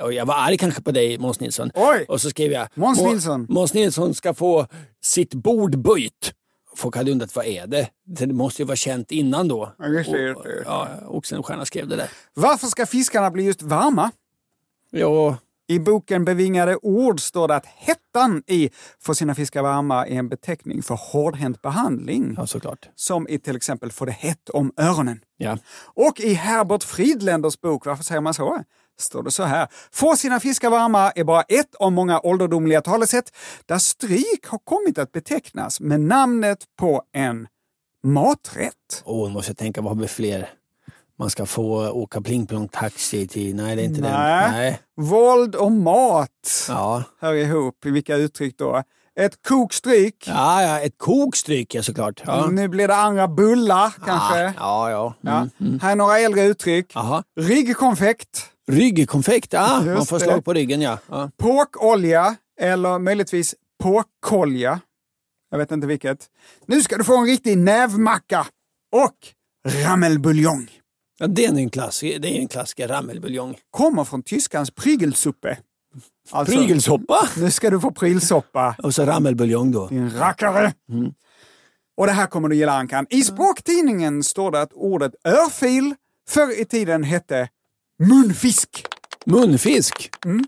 och 0.00 0.12
jag 0.12 0.26
var 0.26 0.34
arg 0.34 0.56
kanske 0.58 0.82
på 0.82 0.90
dig 0.90 1.18
Måns 1.18 1.40
Nilsson. 1.40 1.70
Oj! 1.74 2.04
Och 2.08 2.20
så 2.20 2.30
skrev 2.30 2.52
jag, 2.52 2.68
Måns 2.74 3.00
"Må- 3.00 3.10
Nilsson." 3.10 3.46
Måns 3.48 3.74
Nilsson 3.74 4.14
ska 4.14 4.34
få 4.34 4.66
sitt 5.04 5.34
bord 5.34 5.78
böjt. 5.78 6.32
Folk 6.76 6.96
hade 6.96 7.10
undrat, 7.12 7.36
vad 7.36 7.44
är 7.46 7.66
det? 7.66 7.88
Det 8.04 8.26
måste 8.26 8.62
ju 8.62 8.66
vara 8.66 8.76
känt 8.76 9.10
innan 9.10 9.48
då. 9.48 9.72
Ja, 9.78 9.86
just 9.86 10.10
det, 10.10 10.18
just 10.18 10.40
Och-. 10.40 10.46
Ja, 10.64 10.88
Oxenstierna 11.08 11.64
skrev 11.64 11.88
det 11.88 11.96
där. 11.96 12.08
Varför 12.34 12.66
ska 12.66 12.86
fiskarna 12.86 13.30
bli 13.30 13.42
just 13.42 13.62
varma? 13.62 14.10
Ja, 14.90 15.36
I 15.66 15.78
boken 15.78 16.24
Bevingade 16.24 16.76
ord 16.76 17.20
står 17.20 17.48
det 17.48 17.56
att 17.56 17.66
hettan 17.66 18.42
i 18.46 18.70
Få 19.00 19.14
sina 19.14 19.34
fiskar 19.34 19.62
varma 19.62 20.06
är 20.06 20.18
en 20.18 20.28
beteckning 20.28 20.82
för 20.82 20.94
hårdhänt 21.12 21.62
behandling. 21.62 22.34
ja 22.36 22.46
såklart. 22.46 22.88
Som 22.94 23.28
i 23.28 23.38
till 23.38 23.56
exempel 23.56 23.92
Få 23.92 24.04
det 24.04 24.12
hett 24.12 24.48
om 24.48 24.72
öronen. 24.76 25.20
Ja. 25.36 25.58
Och 25.84 26.20
i 26.20 26.34
Herbert 26.34 26.84
Fridländers 26.84 27.60
bok 27.60 27.86
Varför 27.86 28.04
säger 28.04 28.20
man 28.20 28.34
så? 28.34 28.62
Står 29.02 29.22
det 29.22 29.30
så 29.30 29.42
här. 29.42 29.68
Få 29.92 30.16
sina 30.16 30.40
fiskar 30.40 30.70
varma 30.70 31.10
är 31.10 31.24
bara 31.24 31.42
ett 31.42 31.74
av 31.74 31.92
många 31.92 32.20
ålderdomliga 32.20 32.80
talesätt 32.80 33.32
där 33.66 33.78
stryk 33.78 34.46
har 34.46 34.58
kommit 34.58 34.98
att 34.98 35.12
betecknas 35.12 35.80
med 35.80 36.00
namnet 36.00 36.58
på 36.78 37.02
en 37.12 37.48
maträtt. 38.04 39.02
Åh, 39.04 39.28
nu 39.28 39.34
måste 39.34 39.50
jag 39.50 39.56
tänka, 39.58 39.80
vad 39.80 39.92
har 39.96 40.02
vi 40.02 40.08
fler? 40.08 40.48
Man 41.18 41.30
ska 41.30 41.46
få 41.46 41.90
åka 41.90 42.20
pling-plong 42.20 42.68
taxi 42.68 43.28
till... 43.28 43.56
Nej, 43.56 43.76
det 43.76 43.82
är 43.82 43.84
inte 43.86 44.00
Nej. 44.00 44.10
den. 44.42 44.52
Nej. 44.52 44.80
Våld 44.96 45.54
och 45.54 45.72
mat 45.72 46.28
Ja. 46.68 47.02
hör 47.20 47.34
ihop. 47.34 47.86
I 47.86 47.90
vilka 47.90 48.16
uttryck 48.16 48.58
då? 48.58 48.82
Ett 49.20 49.42
kokstryk. 49.48 50.24
Ja, 50.26 50.62
ja, 50.62 50.80
ett 50.80 50.98
kok 50.98 51.36
stryker 51.36 51.78
jag 51.78 51.84
såklart. 51.84 52.22
Ja. 52.26 52.46
Nu 52.46 52.68
blir 52.68 52.88
det 52.88 52.96
andra 52.96 53.28
bullar 53.28 53.90
kanske. 54.04 54.38
Ja, 54.38 54.90
ja. 54.90 55.14
ja. 55.20 55.48
Ja. 55.58 55.66
Här 55.82 55.92
är 55.92 55.96
några 55.96 56.18
äldre 56.18 56.44
uttryck. 56.44 56.96
Aha. 56.96 57.22
Ryggkonfekt, 57.40 58.50
Ryggkonfekt, 58.68 59.52
ja. 59.52 59.76
Just 59.84 59.96
Man 59.96 60.06
får 60.06 60.18
det. 60.18 60.24
slag 60.24 60.44
på 60.44 60.52
ryggen, 60.52 60.80
ja. 60.80 60.98
ja. 61.08 61.30
påkolja 61.36 62.36
eller 62.60 62.98
möjligtvis 62.98 63.54
påkolja. 63.82 64.80
Jag 65.50 65.58
vet 65.58 65.70
inte 65.72 65.86
vilket. 65.86 66.26
Nu 66.66 66.82
ska 66.82 66.98
du 66.98 67.04
få 67.04 67.16
en 67.16 67.26
riktig 67.26 67.58
nävmacka 67.58 68.46
och 68.92 69.16
rammelbuljong. 69.84 70.70
ja 71.18 71.26
det 71.26 71.44
är 71.44 71.48
en 71.56 71.70
klassiker, 71.70 72.18
det 72.18 72.28
är 72.28 72.40
en 72.40 72.48
klassiker, 72.48 72.88
rammelbuljong. 72.88 73.56
Kommer 73.70 74.04
från 74.04 74.22
tyskans 74.22 74.70
prygelsuppe. 74.70 75.58
Alltså, 76.30 76.54
Prygelsoppa! 76.54 77.28
Nu 77.36 77.50
ska 77.50 77.70
du 77.70 77.80
få 77.80 77.90
prylsoppa, 77.90 78.76
Och 78.82 78.94
så 78.94 79.04
rammelbuljong 79.04 79.72
då. 79.72 79.86
din 79.88 80.10
rackare. 80.10 80.74
Och 81.96 82.06
det 82.06 82.12
här 82.12 82.26
kommer 82.26 82.48
du 82.48 82.56
gilla 82.56 82.72
Ankan. 82.72 83.06
I 83.10 83.22
språktidningen 83.22 84.22
står 84.22 84.50
det 84.50 84.60
att 84.60 84.72
ordet 84.72 85.12
örfil 85.24 85.94
förr 86.28 86.60
i 86.60 86.64
tiden 86.64 87.04
hette 87.04 87.48
munfisk. 87.98 88.86
Munfisk. 89.26 90.10
Mm. 90.24 90.44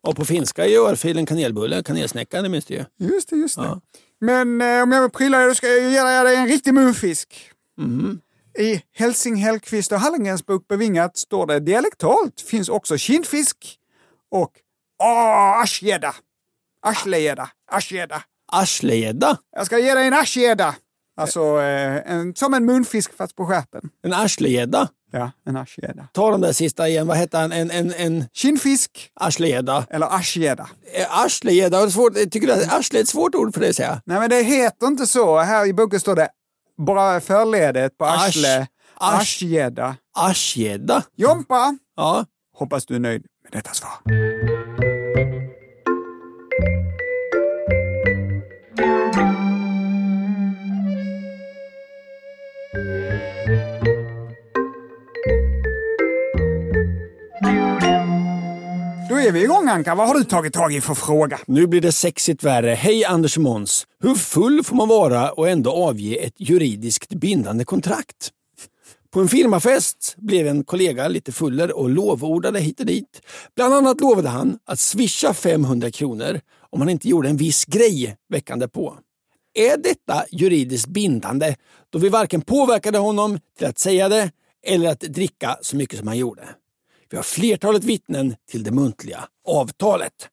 Och 0.00 0.16
på 0.16 0.24
finska 0.24 0.64
är 0.64 0.68
ju 0.68 0.76
örfilen 0.86 1.26
kanelbulle, 1.26 1.82
kanelsnäcka, 1.82 2.42
det 2.42 2.48
minns 2.48 2.64
du 2.64 2.74
ju. 2.74 2.84
Just 2.98 3.30
det, 3.30 3.36
just 3.36 3.56
det. 3.56 3.62
Ja. 3.62 3.80
Men 4.20 4.60
eh, 4.60 4.82
om 4.82 4.92
jag 4.92 5.02
vill 5.02 5.10
prylla 5.10 5.38
dig, 5.38 5.48
då 5.48 5.54
ska 5.54 5.68
jag 5.68 5.92
ge 5.92 6.22
dig 6.22 6.36
en 6.36 6.46
riktig 6.46 6.74
munfisk. 6.74 7.50
Mhm. 7.78 8.20
I 8.58 8.82
Helsing 8.94 9.36
Hellqvist 9.36 9.92
och 9.92 10.00
Hallengrens 10.00 10.46
bok 10.46 10.68
Bevingat 10.68 11.16
står 11.16 11.46
det 11.46 11.60
dialektalt 11.60 12.40
finns 12.40 12.68
också 12.68 12.96
kindfisk 12.96 13.78
och 14.30 14.52
ah, 14.98 15.62
aschgädda. 15.62 16.14
Aschlegädda. 16.82 17.48
Aschgädda. 17.72 18.22
Arslegädda. 18.52 19.38
Jag 19.56 19.66
ska 19.66 19.78
ge 19.78 19.94
dig 19.94 20.06
en 20.06 20.14
aschgädda. 20.14 20.74
Alltså 21.20 21.60
eh, 21.60 22.12
en, 22.12 22.34
som 22.34 22.54
en 22.54 22.64
munfisk 22.64 23.16
fast 23.16 23.36
på 23.36 23.46
skärpen. 23.46 23.90
En 24.02 24.12
arslegädda. 24.12 24.88
Ja, 25.12 25.30
en 25.46 25.56
aschgädda. 25.56 26.08
Ta 26.12 26.30
de 26.30 26.40
där 26.40 26.52
sista 26.52 26.88
igen, 26.88 27.06
vad 27.06 27.16
hette 27.16 27.38
han? 27.38 27.52
En, 27.52 27.70
en, 27.70 27.92
en 27.94 28.24
Kindfisk 28.32 29.10
arslegädda. 29.14 29.86
eller 29.90 30.06
aschgädda. 30.16 30.68
Eh, 30.94 31.20
Arslegädda, 31.20 31.86
tycker 32.30 32.46
du 32.46 32.52
att 32.52 32.72
arsle 32.72 32.98
är 32.98 33.02
ett 33.02 33.08
svårt 33.08 33.34
ord 33.34 33.54
för 33.54 33.60
dig 33.60 33.70
att 33.70 33.76
säga? 33.76 34.02
Nej 34.06 34.20
men 34.20 34.30
det 34.30 34.42
heter 34.42 34.86
inte 34.86 35.06
så. 35.06 35.38
Här 35.38 35.66
i 35.66 35.72
boken 35.72 36.00
står 36.00 36.16
det 36.16 36.28
bara 36.78 37.20
förledet 37.20 37.98
på 37.98 38.04
arsle. 38.04 38.66
Asch. 38.94 39.20
Aschgädda. 39.20 39.96
Arsgädda. 40.18 41.02
Jompa! 41.16 41.78
Ja. 41.96 42.24
Hoppas 42.58 42.86
du 42.86 42.94
är 42.94 43.00
nöjd 43.00 43.26
med 43.42 43.52
detta 43.52 43.70
svar. 43.74 43.92
Är 59.26 59.32
vi 59.32 59.42
igång 59.42 59.68
Anka. 59.68 59.94
Vad 59.94 60.08
har 60.08 60.14
du 60.14 60.24
tagit 60.24 60.52
tag 60.52 60.74
i 60.74 60.80
för 60.80 60.94
fråga? 60.94 61.38
Nu 61.46 61.66
blir 61.66 61.80
det 61.80 61.92
sexigt 61.92 62.44
värre. 62.44 62.70
Hej 62.70 63.04
Anders 63.04 63.36
och 63.36 63.42
Måns. 63.42 63.86
Hur 64.02 64.14
full 64.14 64.64
får 64.64 64.76
man 64.76 64.88
vara 64.88 65.32
och 65.32 65.48
ändå 65.48 65.70
avge 65.70 66.16
ett 66.16 66.34
juridiskt 66.36 67.08
bindande 67.08 67.64
kontrakt? 67.64 68.30
På 69.10 69.20
en 69.20 69.28
firmafest 69.28 70.14
blev 70.16 70.46
en 70.46 70.64
kollega 70.64 71.08
lite 71.08 71.32
fuller 71.32 71.76
och 71.76 71.90
lovordade 71.90 72.60
hit 72.60 72.80
och 72.80 72.86
dit. 72.86 73.22
Bland 73.56 73.74
annat 73.74 74.00
lovade 74.00 74.28
han 74.28 74.58
att 74.64 74.80
swisha 74.80 75.34
500 75.34 75.90
kronor 75.90 76.40
om 76.70 76.80
han 76.80 76.88
inte 76.88 77.08
gjorde 77.08 77.28
en 77.28 77.36
viss 77.36 77.64
grej 77.64 78.16
veckan 78.28 78.58
därpå. 78.58 78.96
Är 79.54 79.76
detta 79.76 80.24
juridiskt 80.30 80.88
bindande 80.88 81.54
då 81.90 81.98
vi 81.98 82.08
varken 82.08 82.40
påverkade 82.40 82.98
honom 82.98 83.38
till 83.58 83.66
att 83.66 83.78
säga 83.78 84.08
det 84.08 84.30
eller 84.66 84.90
att 84.90 85.00
dricka 85.00 85.56
så 85.62 85.76
mycket 85.76 85.98
som 85.98 86.08
han 86.08 86.18
gjorde? 86.18 86.42
Vi 87.10 87.16
har 87.16 87.24
flertalet 87.24 87.84
vittnen 87.84 88.36
till 88.50 88.64
det 88.64 88.70
muntliga 88.70 89.28
avtalet. 89.48 90.28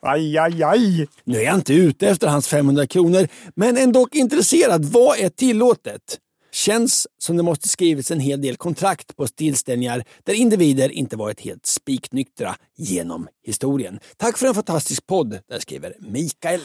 Aj, 0.00 0.38
aj, 0.38 0.62
aj! 0.62 1.08
Nu 1.24 1.38
är 1.38 1.42
jag 1.42 1.54
inte 1.54 1.74
ute 1.74 2.08
efter 2.08 2.26
hans 2.26 2.48
500 2.48 2.86
kronor, 2.86 3.28
men 3.54 3.76
ändå 3.76 4.08
intresserad. 4.12 4.84
Vad 4.84 5.18
är 5.18 5.28
tillåtet? 5.28 6.18
Känns 6.52 7.06
som 7.18 7.36
det 7.36 7.42
måste 7.42 7.68
skrivits 7.68 8.10
en 8.10 8.20
hel 8.20 8.42
del 8.42 8.56
kontrakt 8.56 9.16
på 9.16 9.26
tillställningar 9.26 10.04
där 10.24 10.34
individer 10.34 10.88
inte 10.88 11.16
varit 11.16 11.40
helt 11.40 11.66
spiknyktra 11.66 12.56
genom 12.76 13.28
historien. 13.46 14.00
Tack 14.16 14.38
för 14.38 14.46
en 14.46 14.54
fantastisk 14.54 15.06
podd, 15.06 15.38
där 15.48 15.58
skriver 15.58 15.94
Mikael. 15.98 16.60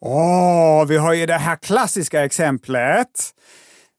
Åh, 0.00 0.86
vi 0.86 0.96
har 0.96 1.12
ju 1.12 1.26
det 1.26 1.34
här 1.34 1.56
klassiska 1.56 2.24
exemplet 2.24 3.34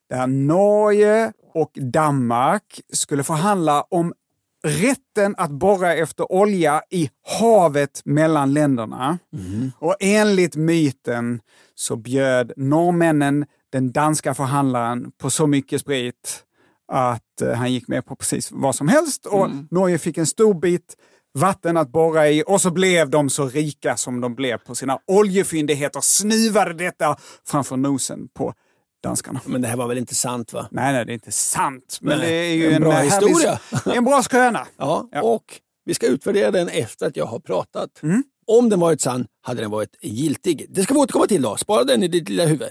där 0.10 0.28
Norge 0.28 1.34
och 1.54 1.72
Danmark 1.74 2.82
skulle 2.94 3.24
förhandla 3.24 3.82
om 3.90 4.14
rätten 4.68 5.36
att 5.38 5.52
borra 5.52 5.94
efter 5.94 6.32
olja 6.32 6.82
i 6.90 7.10
havet 7.40 8.02
mellan 8.06 8.54
länderna. 8.54 9.18
Och 9.80 9.96
enligt 10.00 10.56
myten 10.56 11.42
så 11.76 11.96
bjöd 11.96 12.52
norrmännen 12.58 13.46
den 13.72 13.92
danska 13.92 14.34
förhandlaren 14.34 15.12
på 15.18 15.30
så 15.30 15.48
mycket 15.48 15.82
sprit 15.82 16.44
att 16.92 17.42
eh, 17.42 17.54
han 17.54 17.74
gick 17.74 17.88
med 17.88 18.06
på 18.06 18.16
precis 18.16 18.52
vad 18.52 18.76
som 18.76 18.88
helst. 18.88 19.26
Och 19.26 19.50
Norge 19.72 19.98
fick 19.98 20.18
en 20.18 20.26
stor 20.26 20.54
bit 20.54 20.96
vatten 21.34 21.78
att 21.78 21.92
borra 21.92 22.30
i 22.30 22.44
och 22.48 22.62
så 22.62 22.72
blev 22.72 23.10
de 23.10 23.30
så 23.30 23.48
rika 23.48 23.98
som 23.98 24.22
de 24.22 24.36
blev 24.36 24.58
på 24.58 24.76
sina 24.76 25.00
oljefyndigheter, 25.08 26.02
snuvade 26.02 26.74
detta 26.74 27.18
framför 27.48 27.78
nosen 27.78 28.28
på 28.34 28.54
danskarna. 29.04 29.42
Men 29.46 29.62
det 29.62 29.68
här 29.68 29.78
var 29.78 29.88
väl 29.88 29.98
inte 29.98 30.16
sant 30.16 30.54
va? 30.54 30.68
Nej, 30.72 30.94
nej, 30.94 31.06
det 31.06 31.12
är 31.12 31.14
inte 31.14 31.32
sant. 31.32 31.98
Men 32.02 32.18
Nej, 32.20 32.28
det 32.28 32.36
är 32.36 32.54
ju 32.56 32.68
en 32.68 32.74
en, 32.76 32.82
bra 32.82 32.92
härlig- 32.92 33.28
historia. 33.28 33.60
en 33.96 34.04
bra 34.06 34.24
skröna. 34.24 34.68
Ja, 34.78 35.10
Ja. 35.12 35.22
och 35.22 35.44
vi 35.86 35.94
ska 35.94 36.08
utvärdera 36.08 36.52
den 36.52 36.68
efter 36.70 37.06
att 37.08 37.18
jag 37.18 37.26
har 37.26 37.40
pratat. 37.40 37.90
Om 38.48 38.70
den 38.70 38.80
varit 38.80 39.02
sann 39.02 39.26
hade 39.42 39.62
den 39.62 39.72
varit 39.72 39.96
giltig. 40.02 40.66
Det 40.70 40.84
ska 40.84 40.94
vi 40.94 41.00
återkomma 41.00 41.28
till 41.28 41.42
då. 41.42 41.56
Spara 41.58 41.84
den 41.84 42.04
i 42.04 42.08
ditt 42.08 42.30
lilla 42.30 42.46
huvud. 42.46 42.70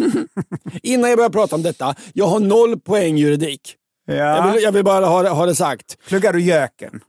Innan 0.82 1.10
jag 1.10 1.16
börjar 1.18 1.30
prata 1.30 1.56
om 1.56 1.62
detta, 1.62 1.94
jag 2.12 2.26
har 2.26 2.40
noll 2.40 2.80
poäng 2.80 3.16
juridik. 3.16 3.74
Ja. 4.06 4.14
Jag, 4.14 4.52
vill, 4.52 4.62
jag 4.62 4.72
vill 4.72 4.84
bara 4.84 5.06
ha, 5.06 5.22
det- 5.22 5.28
ha 5.28 5.46
det 5.46 5.54
sagt. 5.54 5.96
Pluggar 6.08 6.32
du 6.32 6.40
göken? 6.42 7.00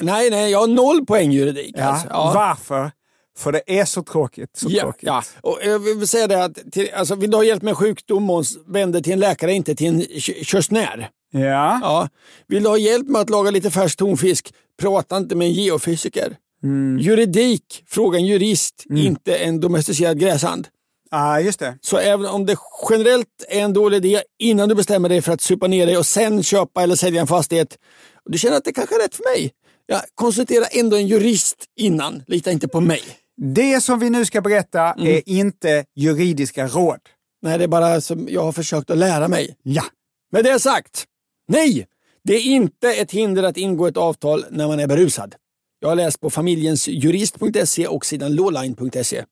Nej, 0.00 0.30
nej, 0.30 0.50
jag 0.50 0.58
har 0.60 0.66
noll 0.66 1.06
poäng 1.06 1.32
juridik. 1.32 1.74
Ja. 1.78 1.84
Alltså. 1.84 2.06
Ja. 2.10 2.32
Varför? 2.34 2.90
För 3.38 3.52
det 3.52 3.62
är 3.78 3.84
så 3.84 4.02
tråkigt. 4.02 4.50
Så 4.56 4.66
Ja, 4.70 4.82
tråkigt. 4.82 5.02
ja. 5.02 5.22
Och 5.40 5.58
jag 5.64 5.78
vill 5.78 6.08
säga 6.08 6.26
det 6.26 6.44
att 6.44 6.72
till, 6.72 6.88
alltså, 6.94 7.14
vill 7.14 7.30
du 7.30 7.36
ha 7.36 7.44
hjälp 7.44 7.62
med 7.62 7.76
sjukdom, 7.76 8.22
Måns, 8.22 8.58
vänd 8.66 8.92
dig 8.92 9.02
till 9.02 9.12
en 9.12 9.20
läkare, 9.20 9.52
inte 9.52 9.74
till 9.74 9.86
en 9.86 10.00
kö- 10.20 10.44
körsnär. 10.44 11.10
Ja. 11.32 11.78
Ja. 11.82 12.08
Vill 12.48 12.62
du 12.62 12.68
ha 12.68 12.78
hjälp 12.78 13.08
med 13.08 13.20
att 13.20 13.30
laga 13.30 13.50
lite 13.50 13.70
färsk 13.70 13.98
tonfisk, 13.98 14.54
prata 14.80 15.16
inte 15.16 15.34
med 15.34 15.46
en 15.46 15.52
geofysiker. 15.52 16.36
Mm. 16.62 16.98
Juridik, 16.98 17.84
fråga 17.86 18.18
en 18.18 18.26
jurist, 18.26 18.84
inte 18.90 19.36
en 19.36 19.60
domesticerad 19.60 20.18
gräsand. 20.20 20.68
Ah, 21.10 21.38
just 21.40 21.58
det. 21.60 21.78
Så 21.80 21.96
även 21.96 22.26
om 22.26 22.46
det 22.46 22.56
generellt 22.90 23.26
är 23.48 23.60
en 23.60 23.72
dålig 23.72 23.96
idé 23.96 24.22
innan 24.38 24.68
du 24.68 24.74
bestämmer 24.74 25.08
dig 25.08 25.22
för 25.22 25.32
att 25.32 25.40
supa 25.40 25.66
ner 25.66 25.86
dig 25.86 25.96
och 25.98 26.06
sen 26.06 26.42
köpa 26.42 26.82
eller 26.82 26.94
sälja 26.96 27.20
en 27.20 27.26
fastighet 27.26 27.78
och 28.24 28.30
du 28.32 28.38
känner 28.38 28.56
att 28.56 28.64
det 28.64 28.72
kanske 28.72 28.94
är 28.94 28.98
rätt 28.98 29.14
för 29.14 29.24
mig, 29.36 29.52
ja, 29.86 30.00
konsultera 30.14 30.64
ändå 30.64 30.96
en 30.96 31.06
jurist 31.06 31.56
innan. 31.76 32.22
Lita 32.26 32.50
inte 32.50 32.68
på 32.68 32.80
mig. 32.80 33.02
Det 33.36 33.80
som 33.80 33.98
vi 33.98 34.10
nu 34.10 34.24
ska 34.24 34.40
berätta 34.40 34.92
Mm. 34.92 35.06
är 35.06 35.28
inte 35.28 35.84
juridiska 35.94 36.66
råd. 36.66 37.00
Nej, 37.42 37.58
det 37.58 37.64
är 37.64 37.68
bara 37.68 38.00
som 38.00 38.28
jag 38.30 38.42
har 38.42 38.52
försökt 38.52 38.90
att 38.90 38.98
lära 38.98 39.28
mig. 39.28 39.56
Ja. 39.62 39.84
Med 40.32 40.44
det 40.44 40.58
sagt, 40.58 41.04
nej! 41.48 41.86
Det 42.24 42.34
är 42.34 42.40
inte 42.46 42.92
ett 42.92 43.10
hinder 43.12 43.42
att 43.42 43.56
ingå 43.56 43.86
ett 43.86 43.96
avtal 43.96 44.44
när 44.50 44.66
man 44.68 44.80
är 44.80 44.86
berusad. 44.86 45.34
Jag 45.80 45.88
har 45.88 45.96
läst 45.96 46.20
på 46.20 46.30
familjensjurist.se 46.30 47.86
och 47.86 48.06
sidan 48.06 48.34
lawline.se. 48.34 49.24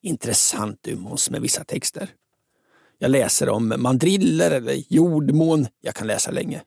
Intressant 0.00 0.78
du 0.80 0.96
Måns 0.96 1.30
med 1.30 1.42
vissa 1.42 1.64
texter. 1.64 2.10
Jag 2.98 3.10
läser 3.10 3.48
om 3.48 3.74
mandriller 3.78 4.50
eller 4.50 4.82
jordmån. 4.88 5.66
Jag 5.80 5.94
kan 5.94 6.06
läsa 6.06 6.30
länge. 6.30 6.62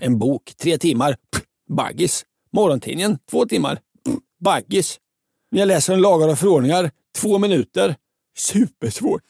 En 0.00 0.18
bok, 0.18 0.52
tre 0.56 0.78
timmar. 0.78 1.16
Pff, 1.32 1.42
baggis. 1.68 2.24
Morgontidningen, 2.52 3.18
två 3.30 3.46
timmar. 3.46 3.74
Pff, 4.04 4.16
baggis. 4.44 4.98
När 5.56 5.60
jag 5.62 5.66
läser 5.66 5.94
om 5.94 6.00
lagar 6.00 6.28
och 6.28 6.38
förordningar, 6.38 6.90
två 7.18 7.38
minuter. 7.38 7.96
Supersvårt. 8.38 9.22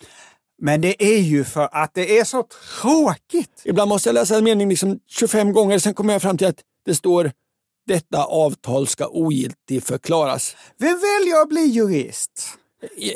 Men 0.63 0.81
det 0.81 1.05
är 1.05 1.19
ju 1.19 1.45
för 1.45 1.69
att 1.73 1.95
det 1.95 2.19
är 2.19 2.25
så 2.25 2.43
tråkigt. 2.81 3.63
Ibland 3.65 3.89
måste 3.89 4.09
jag 4.09 4.15
läsa 4.15 4.37
en 4.37 4.45
mening 4.45 4.69
liksom 4.69 4.99
25 5.07 5.53
gånger, 5.53 5.79
sen 5.79 5.95
kommer 5.95 6.13
jag 6.13 6.23
fram 6.23 6.39
till 6.39 6.47
att 6.47 6.61
det 6.85 6.95
står 6.95 7.33
detta 7.87 8.25
avtal 8.25 8.87
ska 8.87 9.09
ogiltigt 9.09 9.87
förklaras. 9.87 10.57
Vem 10.79 10.89
väljer 11.01 11.43
att 11.43 11.49
bli 11.49 11.61
jurist? 11.61 12.49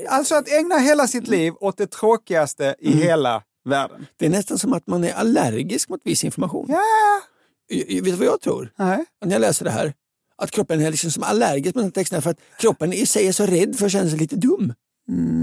Alltså 0.08 0.34
att 0.34 0.48
ägna 0.48 0.78
hela 0.78 1.06
sitt 1.06 1.28
Mm. 1.28 1.40
liv 1.40 1.52
åt 1.60 1.76
det 1.76 1.86
tråkigaste 1.90 2.74
i 2.78 2.92
hela 2.92 3.42
världen. 3.64 4.06
Det 4.16 4.26
är 4.26 4.30
nästan 4.30 4.58
som 4.58 4.72
att 4.72 4.86
man 4.86 5.04
är 5.04 5.12
allergisk 5.12 5.88
mot 5.88 6.00
viss 6.04 6.24
information. 6.24 6.66
Ja. 6.68 6.80
Vet 7.86 8.04
du 8.04 8.10
vad 8.12 8.26
jag 8.26 8.40
tror? 8.40 8.72
Nej. 8.76 9.04
När 9.24 9.32
jag 9.32 9.40
läser 9.40 9.64
det 9.64 9.70
här. 9.70 9.92
Att 10.40 10.50
kroppen 10.50 10.80
är 10.80 10.90
liksom 10.90 11.10
som 11.10 11.22
allergisk 11.22 11.74
mot 11.74 11.94
texten 11.94 12.22
för 12.22 12.30
att 12.30 12.38
kroppen 12.58 12.92
i 12.92 13.06
sig 13.06 13.28
är 13.28 13.32
så 13.32 13.46
rädd 13.46 13.76
för 13.76 13.86
att 13.86 13.92
känna 13.92 14.10
sig 14.10 14.18
lite 14.18 14.36
dum. 14.36 14.74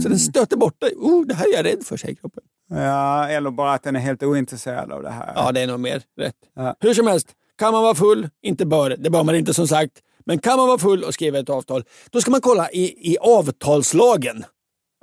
Så 0.04 0.10
den 0.10 0.20
stöter 0.20 0.58
bort 0.58 0.82
dig. 0.82 0.94
Oh, 0.96 1.26
det 1.26 1.34
här 1.34 1.46
är 1.48 1.54
jag 1.54 1.66
rädd 1.66 1.86
för, 1.86 1.98
säger 1.98 2.16
kroppen. 2.16 2.44
Ja, 2.70 3.30
eller 3.30 3.52
bara 3.52 3.74
att 3.74 3.84
den 3.84 3.96
är 3.96 4.00
helt 4.00 4.24
ointresserad 4.24 4.92
av 4.92 5.04
det 5.04 5.10
här. 5.10 5.34
Ja, 5.36 5.52
det 5.52 5.62
är 5.62 5.68
nog 5.68 5.80
mer 5.80 6.02
rätt. 6.20 6.36
Ja. 6.56 6.76
Hur 6.80 6.94
som 6.94 7.08
helst, 7.08 7.28
kan 7.58 7.74
man 7.74 7.84
vara 7.84 7.96
full, 7.96 8.30
inte 8.42 8.66
bör, 8.66 8.90
det 8.90 9.10
bör 9.10 9.24
man 9.24 9.36
inte 9.36 9.54
som 9.54 9.68
sagt, 9.68 9.92
men 10.26 10.40
kan 10.40 10.58
man 10.58 10.68
vara 10.68 10.78
full 10.78 11.04
och 11.04 11.14
skriva 11.14 11.40
ett 11.40 11.50
avtal, 11.50 11.84
då 12.10 12.22
ska 12.22 12.32
man 12.32 12.42
kolla 12.42 12.72
i, 12.72 13.12
i 13.14 13.18
avtalslagen. 13.18 14.44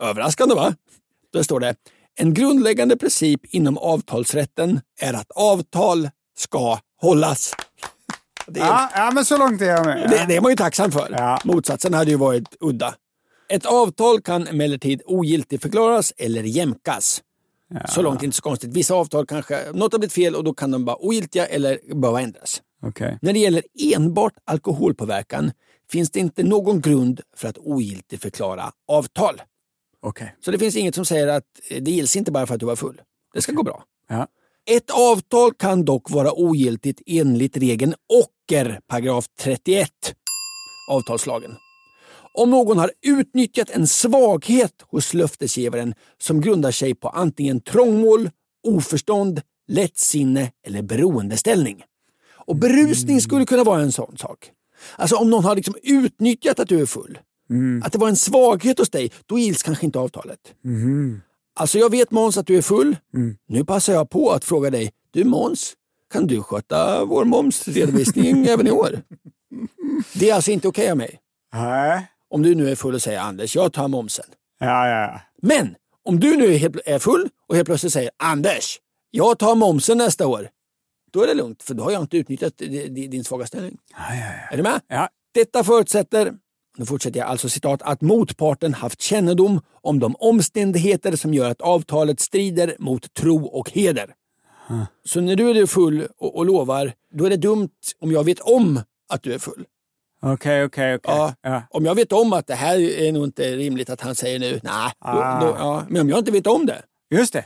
Överraskande 0.03 0.55
va? 0.55 0.75
Då 1.33 1.45
står 1.45 1.61
det, 1.61 1.75
en 2.17 2.35
grundläggande 2.35 2.97
princip 2.97 3.55
inom 3.55 3.79
avtalsrätten 3.79 4.81
är 5.01 5.15
att 5.15 5.31
avtal 5.31 6.11
ska 6.39 6.79
hållas. 7.01 7.55
Det 8.47 8.61
är, 8.61 8.65
Ja, 8.67 8.91
ja, 8.95 9.11
men 9.15 9.25
så 9.25 9.37
långt 9.39 9.61
är 9.63 9.67
jag 9.67 9.87
med. 9.87 10.11
det, 10.11 10.25
det 10.29 10.37
är 10.37 10.41
man 10.41 10.51
ju 10.53 10.57
tacksam 10.57 10.93
för. 10.93 11.09
Ja. 11.11 11.39
Motsatsen 11.45 11.95
hade 11.95 12.11
ju 12.11 12.17
varit 12.17 12.57
udda. 12.61 12.95
Ett 13.49 13.67
avtal 13.67 14.21
kan 14.21 14.47
emellertid 14.49 15.03
ogiltigförklaras 15.07 16.13
eller 16.17 16.43
jämkas. 16.43 17.23
Så 17.89 18.03
långt 18.03 18.23
inte 18.23 18.37
så 18.37 18.43
konstigt. 18.43 18.71
Vissa 18.77 18.95
avtal 18.95 19.27
kanske, 19.27 19.73
något 19.73 19.93
har 19.93 19.99
blivit 19.99 20.13
fel 20.13 20.35
och 20.35 20.45
då 20.45 20.55
kan 20.55 20.71
de 20.71 20.85
vara 20.85 20.97
ogiltiga 21.05 21.47
eller 21.47 21.95
behöva 21.95 22.21
ändras. 22.21 22.63
Okej. 22.83 23.19
När 23.23 23.33
det 23.33 23.39
gäller 23.39 23.63
enbart 23.95 24.33
alkoholpåverkan 24.45 25.51
finns 25.93 26.11
det 26.11 26.21
inte 26.21 26.43
någon 26.43 26.81
grund 26.81 27.21
för 27.37 27.49
att 27.49 27.59
ogiltigförklara 27.59 28.73
avtal. 28.89 29.43
Okej. 30.03 30.37
Så 30.45 30.51
det 30.51 30.59
finns 30.59 30.77
inget 30.77 30.95
som 30.95 31.05
säger 31.05 31.29
att 31.29 31.45
eh, 31.71 31.83
det 31.83 31.91
gills 31.91 32.17
inte 32.17 32.33
bara 32.33 32.47
för 32.47 32.55
att 32.55 32.61
du 32.61 32.67
var 32.67 32.77
full. 32.77 33.01
Det 33.35 33.43
ska 33.43 33.53
gå 33.53 33.63
bra. 33.63 33.85
Ja. 34.09 34.27
Ett 34.71 34.91
avtal 34.91 35.55
kan 35.55 35.85
dock 35.85 36.11
vara 36.11 36.33
ogiltigt 36.33 37.03
enligt 37.07 37.57
regeln 37.57 37.95
Ocker, 38.45 38.81
paragraf 38.87 39.27
31 39.41 39.89
avtalslagen. 40.91 41.57
Om 42.35 42.51
någon 42.51 42.79
har 42.79 42.91
utnyttjat 43.03 43.71
en 43.71 43.87
svaghet 43.87 44.73
hos 44.91 45.15
löftesgivaren 45.15 45.95
som 46.19 46.41
grundar 46.41 46.71
sig 46.71 46.95
på 46.95 47.09
antingen 47.09 47.61
trångmål, 47.61 48.31
oförstånd, 48.67 49.41
lättsinne 49.69 50.51
eller 50.67 50.83
beroendeställning. 50.83 51.83
Och 52.33 52.57
berusning 52.57 53.21
skulle 53.21 53.47
kunna 53.47 53.65
vara 53.65 53.83
en 53.83 53.93
sån 53.93 54.17
sak. 54.19 54.51
Alltså 54.97 55.17
om 55.17 55.31
någon 55.31 55.45
har 55.45 55.57
liksom 55.57 55.75
utnyttjat 55.83 56.61
att 56.61 56.69
du 56.69 56.81
är 56.81 56.87
full, 56.87 57.19
att 57.85 57.93
det 57.93 57.99
var 57.99 58.09
en 58.09 58.17
svaghet 58.17 58.79
hos 58.79 58.91
dig, 58.91 59.13
då 59.27 59.39
gills 59.39 59.63
kanske 59.63 59.87
inte 59.87 59.99
avtalet. 59.99 60.41
Alltså 61.57 61.79
jag 61.79 61.91
vet 61.91 62.11
Måns 62.11 62.39
att 62.39 62.47
du 62.47 62.57
är 62.57 62.63
full. 62.63 62.97
Nu 63.49 63.65
passar 63.65 63.93
jag 63.93 64.11
på 64.11 64.31
att 64.31 64.45
fråga 64.45 64.71
dig. 64.71 64.93
Du 65.11 65.25
Måns, 65.25 65.73
kan 66.15 66.27
du 66.27 66.43
sköta 66.43 67.05
vår 67.05 67.25
momsredovisning 67.25 68.47
även 68.49 68.67
i 68.67 68.71
år? 68.71 69.03
Det 70.15 70.31
är 70.31 70.35
alltså 70.35 70.51
inte 70.51 70.69
okej 70.69 70.91
av 70.91 70.97
mig. 70.97 71.19
Nej. 71.55 72.07
Om 72.31 72.43
du 72.43 72.55
nu 72.55 72.71
är 72.71 72.75
full 72.77 72.95
och 72.95 73.03
säger 73.03 73.21
Anders, 73.21 73.57
jag 73.57 73.73
tar 73.73 73.89
momsen. 73.89 74.25
Ja, 74.61 74.89
ja, 74.89 75.01
ja. 75.01 75.21
Men 75.43 75.75
om 76.05 76.21
du 76.21 76.37
nu 76.37 76.55
är 76.85 76.99
full 76.99 77.29
och 77.49 77.55
helt 77.57 77.67
plötsligt 77.67 77.93
säger 77.93 78.11
Anders, 78.17 78.79
jag 79.11 79.39
tar 79.39 79.55
momsen 79.55 79.99
nästa 79.99 80.27
år. 80.27 80.49
Då 81.13 81.23
är 81.23 81.27
det 81.27 81.35
lugnt, 81.35 81.63
för 81.63 81.75
då 81.75 81.85
har 81.85 81.91
jag 81.91 82.03
inte 82.03 82.17
utnyttjat 82.17 82.59
di- 82.59 82.89
di- 82.89 83.07
din 83.07 83.25
svaga 83.25 83.47
ställning. 83.47 83.79
ja, 83.91 83.99
ja, 84.11 84.17
ja. 84.21 84.49
Är 84.53 84.57
du 84.57 84.63
med? 84.63 84.81
Ja. 84.89 85.09
Detta 85.35 85.65
förutsätter, 85.65 86.33
nu 86.79 86.87
fortsätter 86.87 87.21
jag 87.21 87.29
alltså 87.29 87.49
citat, 87.49 87.83
att 87.83 88.01
motparten 88.01 88.75
haft 88.75 89.01
kännedom 89.03 89.61
om 89.83 89.99
de 89.99 90.17
omständigheter 90.19 91.17
som 91.17 91.35
gör 91.35 91.51
att 91.51 91.61
avtalet 91.61 92.21
strider 92.21 92.77
mot 92.79 93.15
tro 93.15 93.47
och 93.47 93.71
heder. 93.71 94.11
Så 95.05 95.21
när 95.21 95.37
du 95.37 95.51
är 95.51 95.67
full 95.67 96.07
och, 96.19 96.37
och 96.37 96.47
lovar, 96.47 96.93
då 97.11 97.25
är 97.25 97.31
det 97.31 97.37
dumt 97.37 97.71
om 98.01 98.13
jag 98.13 98.25
vet 98.25 98.41
om 98.41 98.81
att 99.09 99.23
du 99.23 99.33
är 99.33 99.39
full. 99.39 99.65
Okej, 100.23 100.65
okej, 100.65 100.95
okej. 100.95 101.63
Om 101.71 101.85
jag 101.85 101.95
vet 101.95 102.13
om 102.13 102.33
att 102.33 102.47
det 102.47 102.55
här 102.55 102.79
är 102.81 103.13
nog 103.13 103.25
inte 103.25 103.57
rimligt 103.57 103.91
att 103.91 104.01
han 104.01 104.15
säger 104.15 104.39
nu, 104.39 104.61
nej. 104.63 104.93
Ah. 104.99 105.41
då, 105.41 105.47
ja. 105.59 105.85
Men 105.89 106.01
om 106.01 106.09
jag 106.09 106.19
inte 106.19 106.33
vet 106.33 106.47
om 106.47 106.67
det, 106.67 106.83
Just 107.11 107.33
det. 107.33 107.45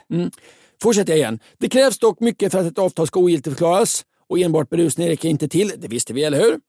Fortsätter 0.83 1.13
jag 1.13 1.19
igen. 1.19 1.41
Det 1.59 1.69
krävs 1.69 1.99
dock 1.99 2.21
mycket 2.21 2.53
för 2.53 2.59
att 2.59 2.67
ett 2.67 2.79
avtal 2.79 3.07
ska 3.07 3.21
ogiltigförklaras 3.21 4.05
och 4.29 4.39
enbart 4.39 4.71
berusning 4.71 5.09
räcker 5.09 5.29
inte 5.29 5.49
till, 5.49 5.73
det 5.79 5.89
visste 5.89 6.13
vi, 6.13 6.25
eller 6.25 6.39
hur? 6.39 6.61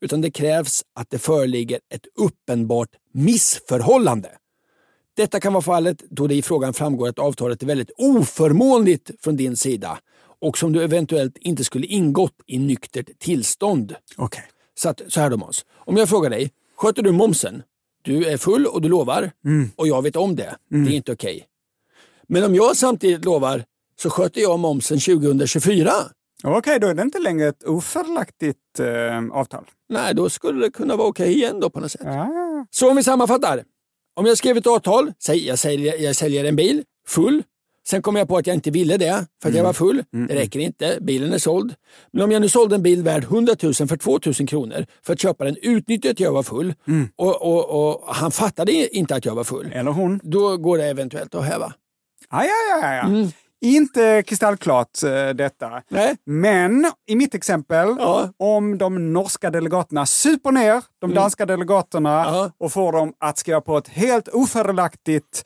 Utan 0.00 0.20
det 0.20 0.30
krävs 0.30 0.82
att 0.94 1.10
det 1.10 1.18
föreligger 1.18 1.80
ett 1.94 2.06
uppenbart 2.18 2.88
missförhållande. 3.12 4.28
Detta 5.16 5.40
kan 5.40 5.52
vara 5.52 5.62
fallet 5.62 6.02
då 6.10 6.26
det 6.26 6.34
i 6.34 6.42
frågan 6.42 6.74
framgår 6.74 7.08
att 7.08 7.18
avtalet 7.18 7.62
är 7.62 7.66
väldigt 7.66 7.90
oförmånligt 7.96 9.10
från 9.20 9.36
din 9.36 9.56
sida 9.56 9.98
och 10.40 10.58
som 10.58 10.72
du 10.72 10.82
eventuellt 10.82 11.36
inte 11.36 11.64
skulle 11.64 11.86
ingått 11.86 12.34
i 12.46 12.58
nyktert 12.58 13.18
tillstånd. 13.18 13.94
Okej. 14.16 14.44
Så, 14.74 14.88
att, 14.88 15.02
så 15.08 15.20
här 15.20 15.30
då 15.30 15.36
Måns, 15.36 15.64
om 15.74 15.96
jag 15.96 16.08
frågar 16.08 16.30
dig, 16.30 16.50
sköter 16.76 17.02
du 17.02 17.12
momsen? 17.12 17.62
Du 18.02 18.24
är 18.24 18.36
full 18.36 18.66
och 18.66 18.82
du 18.82 18.88
lovar 18.88 19.30
och 19.76 19.88
jag 19.88 20.02
vet 20.02 20.16
om 20.16 20.36
det. 20.36 20.56
Det 20.86 20.92
är 20.92 20.96
inte 20.96 21.12
okej. 21.12 21.46
Men 22.28 22.44
om 22.44 22.54
jag 22.54 22.76
samtidigt 22.76 23.24
lovar 23.24 23.64
så 24.02 24.10
sköter 24.10 24.40
jag 24.40 24.58
momsen 24.58 25.00
2024. 25.00 25.90
Okej, 26.44 26.80
då 26.80 26.86
är 26.86 26.94
det 26.94 27.02
inte 27.02 27.18
längre 27.18 27.48
ett 27.48 27.64
ofördelaktigt 27.64 28.80
eh, 28.80 29.38
avtal. 29.38 29.64
Nej, 29.88 30.14
då 30.14 30.30
skulle 30.30 30.66
det 30.66 30.70
kunna 30.70 30.96
vara 30.96 31.08
okej 31.08 31.32
igen 31.34 31.60
då 31.60 31.70
på 31.70 31.80
något 31.80 31.92
sätt. 31.92 32.00
Ja. 32.04 32.66
Så 32.70 32.90
om 32.90 32.96
vi 32.96 33.02
sammanfattar. 33.02 33.62
Om 34.16 34.26
jag 34.26 34.38
skriver 34.38 34.60
ett 34.60 34.66
avtal, 34.66 35.12
säg 35.18 35.46
jag 35.46 35.58
säljer, 35.58 35.96
jag 35.98 36.16
säljer 36.16 36.44
en 36.44 36.56
bil 36.56 36.82
full. 37.08 37.42
Sen 37.88 38.02
kommer 38.02 38.20
jag 38.20 38.28
på 38.28 38.36
att 38.36 38.46
jag 38.46 38.54
inte 38.56 38.70
ville 38.70 38.96
det 38.96 39.26
för 39.42 39.48
att 39.48 39.54
jag 39.54 39.64
var 39.64 39.72
full. 39.72 40.04
Det 40.28 40.34
räcker 40.34 40.60
inte, 40.60 40.98
bilen 41.00 41.32
är 41.32 41.38
såld. 41.38 41.74
Men 42.12 42.22
om 42.24 42.32
jag 42.32 42.42
nu 42.42 42.48
sålde 42.48 42.74
en 42.74 42.82
bil 42.82 43.02
värd 43.02 43.24
100 43.24 43.56
000 43.62 43.74
för 43.74 43.96
2 43.96 44.18
000 44.26 44.34
kronor 44.48 44.86
för 45.06 45.12
att 45.12 45.20
köparen 45.20 45.56
utnyttjade 45.62 46.12
att 46.12 46.20
jag 46.20 46.32
var 46.32 46.42
full 46.42 46.74
och, 47.16 47.42
och, 47.42 47.90
och 47.90 48.14
han 48.14 48.30
fattade 48.32 48.96
inte 48.96 49.14
att 49.14 49.24
jag 49.24 49.34
var 49.34 49.44
full. 49.44 49.72
Eller 49.72 49.90
hon. 49.90 50.20
Då 50.22 50.56
går 50.56 50.78
det 50.78 50.84
eventuellt 50.84 51.34
att 51.34 51.44
häva. 51.44 51.72
Ja, 52.30 52.44
ja, 52.44 52.78
ja, 52.82 52.94
ja. 52.94 53.08
Inte 53.60 54.22
kristallklart 54.22 55.02
eh, 55.02 55.28
detta. 55.28 55.82
Nej. 55.88 56.16
Men 56.26 56.90
i 57.06 57.16
mitt 57.16 57.34
exempel, 57.34 57.96
Ja. 57.98 58.28
om 58.38 58.78
de 58.78 59.12
norska 59.12 59.50
delegaterna 59.50 60.06
super 60.06 60.52
ner 60.52 60.82
de 61.00 61.14
danska 61.14 61.46
delegaterna 61.46 62.10
Ja. 62.26 62.50
och 62.58 62.72
får 62.72 62.92
dem 62.92 63.12
att 63.18 63.38
skriva 63.38 63.60
på 63.60 63.78
ett 63.78 63.88
helt 63.88 64.28
ofördelaktigt 64.28 65.44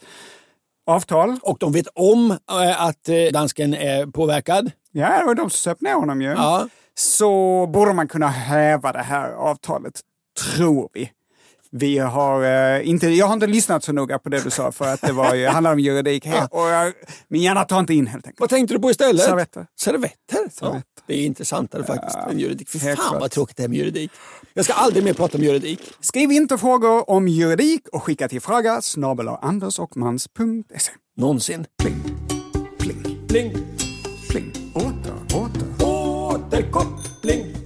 avtal. 0.87 1.39
Och 1.43 1.57
de 1.61 1.73
vet 1.73 1.87
om 1.95 2.31
eh, 2.31 2.83
att 2.85 3.09
eh, 3.09 3.17
dansken 3.33 3.75
är 3.75 4.07
påverkad. 4.07 4.71
Ja, 4.93 5.19
det 5.21 5.27
var 5.27 5.35
de 5.35 5.41
som 5.43 5.59
söp 5.59 5.81
ner 5.81 5.95
honom 5.95 6.23
ju. 6.23 6.29
Ja. 6.31 6.69
Så 6.95 7.67
borde 7.67 7.93
man 7.93 8.09
kunna 8.09 8.29
häva 8.29 8.93
det 8.93 9.03
här 9.03 9.31
avtalet, 9.33 10.01
tror 10.55 10.89
vi. 10.93 11.11
Vi 11.73 11.99
har 11.99 12.45
eh, 12.77 12.89
inte, 12.89 13.09
jag 13.09 13.27
har 13.27 13.35
inte 13.35 13.47
lyssnat 13.47 13.85
så 13.85 13.93
noga 13.93 14.19
på 14.19 14.29
det 14.29 14.45
du 14.45 14.51
sa 14.51 14.73
för 14.73 14.85
att 14.85 15.01
det 15.01 15.13
var 15.13 15.35
ju, 15.35 15.47
handlar 15.49 15.73
om 15.73 15.81
juridik. 15.81 16.27
Här, 16.27 16.49
och 16.51 16.69
jag, 16.69 16.93
min 17.29 17.43
hjärna 17.43 17.65
tar 17.65 17.81
inte 17.81 17.95
in 17.95 18.07
helt 18.07 18.27
enkelt. 18.27 18.41
Vad 18.41 18.51
tänkte 18.51 18.75
du 18.75 18.81
på 18.81 18.91
istället? 18.91 19.23
Servetter. 19.23 19.67
Servetter? 19.81 20.51
Servetter. 20.53 20.83
Ja, 20.97 21.03
det 21.07 21.15
är 21.15 21.27
intressantare 21.27 21.85
faktiskt 21.85 22.19
ja, 22.23 22.31
än 22.31 22.39
juridik. 22.39 22.69
Fy 22.69 22.79
fan 22.79 22.97
klart. 22.97 23.21
vad 23.21 23.31
tråkigt 23.31 23.57
det 23.57 23.65
är 23.65 23.69
med 23.69 23.79
juridik. 23.79 24.11
Jag 24.55 24.65
ska 24.65 24.75
aldrig 24.75 25.05
mer 25.05 25.15
prata 25.15 25.39
om 25.39 25.45
juridik. 25.45 25.81
Skriv 26.01 26.33
inte 26.33 26.59
frågor 26.59 27.11
om 27.11 27.29
juridik 27.29 27.89
och 27.89 28.03
skicka 28.03 28.29
till 28.29 28.41
fråga 28.41 28.81
snabel 28.81 29.29
andersochmans.se. 29.29 30.93
Någonsin. 31.17 31.67
Pling. 31.83 32.03
Pling. 32.79 33.27
Pling. 33.29 33.53
Pling. 34.31 34.53
Åter, 34.75 35.15
åter. 35.35 35.87
Återkoppling. 35.87 37.60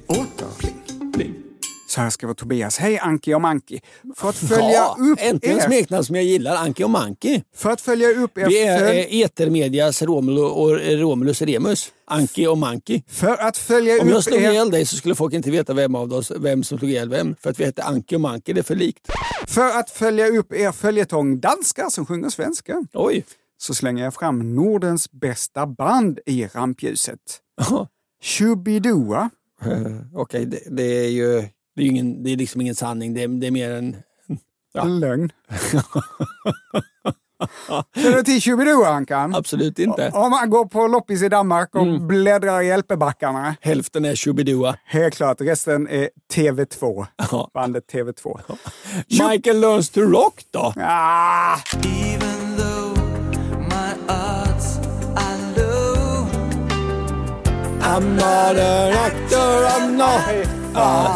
Så 1.95 2.01
här 2.01 2.23
vara 2.23 2.35
Tobias. 2.35 2.79
Hej 2.79 2.99
Anki 2.99 3.35
och 3.35 3.41
Manki. 3.41 3.81
För 4.17 4.29
att 4.29 4.37
följa 4.37 4.71
ja, 4.71 4.97
upp 5.01 5.19
äntligen 5.21 5.59
er... 5.59 5.63
smeknamn 5.63 6.05
som 6.05 6.17
jag 6.17 6.25
gillar, 6.25 6.57
Anki 6.57 6.85
och 6.85 6.91
Manki. 6.91 7.43
För 7.57 7.71
att 7.71 7.81
följa 7.81 8.09
upp 8.09 8.39
er... 8.39 8.47
Vi 8.47 8.63
är 8.63 8.79
föl... 8.79 8.97
Eh, 8.97 9.21
Etermedias 9.21 10.03
Romulus 10.03 10.53
och 10.53 10.71
Romulus 11.01 11.43
Remus. 11.43 11.93
Anki 12.07 12.47
och 12.47 12.59
Manki. 12.59 13.03
För 13.09 13.37
att 13.37 13.57
följa 13.57 13.95
Om 13.95 14.09
upp 14.09 14.15
jag 14.15 14.25
slog 14.25 14.43
er... 14.43 14.51
ihjäl 14.51 14.71
dig 14.71 14.87
så 14.87 14.97
skulle 14.97 15.15
folk 15.15 15.35
inte 15.35 15.51
veta 15.51 15.75
vem 15.75 15.95
av 15.95 16.13
oss 16.13 16.33
vem 16.37 16.65
som 16.65 16.79
slog 16.79 16.91
ihjäl 16.91 17.09
vem. 17.09 17.37
För 17.41 17.51
att 17.51 17.61
vi 17.61 17.65
heter 17.65 17.83
Anki 17.83 18.17
och 18.17 18.21
Manki, 18.21 18.53
det 18.53 18.61
är 18.61 18.63
för 18.63 18.75
likt. 18.75 19.07
För 19.47 19.79
att 19.79 19.91
följa 19.91 20.29
upp 20.29 20.53
er 20.53 20.73
följetong 20.73 21.41
danskar 21.41 21.91
som 21.91 22.07
sjunger 22.07 22.29
svenska. 22.29 22.85
Oj. 22.93 23.25
Så 23.59 23.75
slänger 23.75 24.05
jag 24.05 24.15
fram 24.15 24.55
Nordens 24.55 25.11
bästa 25.11 25.67
band 25.67 26.19
i 26.27 26.47
rampljuset. 26.47 27.21
Shubidua. 28.23 29.31
Uh, 29.67 29.71
Okej, 29.71 30.03
okay, 30.15 30.45
det, 30.45 30.61
det, 30.71 31.05
är 31.05 31.09
ju 31.09 31.49
det 31.77 31.83
är, 31.83 31.87
ingen, 31.87 32.23
det 32.23 32.33
är 32.33 32.37
liksom 32.37 32.61
ingen 32.61 32.75
sanning, 32.75 33.15
det 33.15 33.23
är, 33.23 33.29
det 33.29 33.47
är 33.47 33.51
mer 33.51 33.71
en... 33.71 33.97
Ja. 34.73 34.83
En 34.83 35.01
lögn. 35.01 35.33
Känner 37.95 38.17
du 38.17 38.23
till 38.23 38.41
Tjubidoo-ankan? 38.41 39.35
Absolut 39.35 39.79
inte. 39.79 40.11
Om 40.15 40.31
man 40.31 40.51
går 40.51 40.65
på 40.65 40.87
loppis 40.87 41.23
i 41.23 41.29
Danmark 41.29 41.75
och 41.75 41.83
mm. 41.83 42.07
bläddrar 42.09 42.63
i 42.63 42.67
Hjälpebackarna. 42.67 43.57
Hälften 43.61 44.05
är 44.05 44.15
Tjubidoa. 44.15 44.77
Helt 44.85 45.15
klart. 45.15 45.41
Resten 45.41 45.89
är 45.89 46.11
TV2. 46.35 47.07
Ja. 47.31 47.51
Bandet 47.55 47.93
TV2. 47.93 48.41
Ja. 49.09 49.29
Michael 49.29 49.61
Learns 49.61 49.91
to 49.91 50.01
Rock 50.01 50.41
då? 50.51 50.73
Ah. 50.77 51.57
I'm 57.87 58.17
not 58.17 58.57
an 58.57 58.93
actor, 58.93 59.67
I'm 59.67 59.97
not 59.97 60.54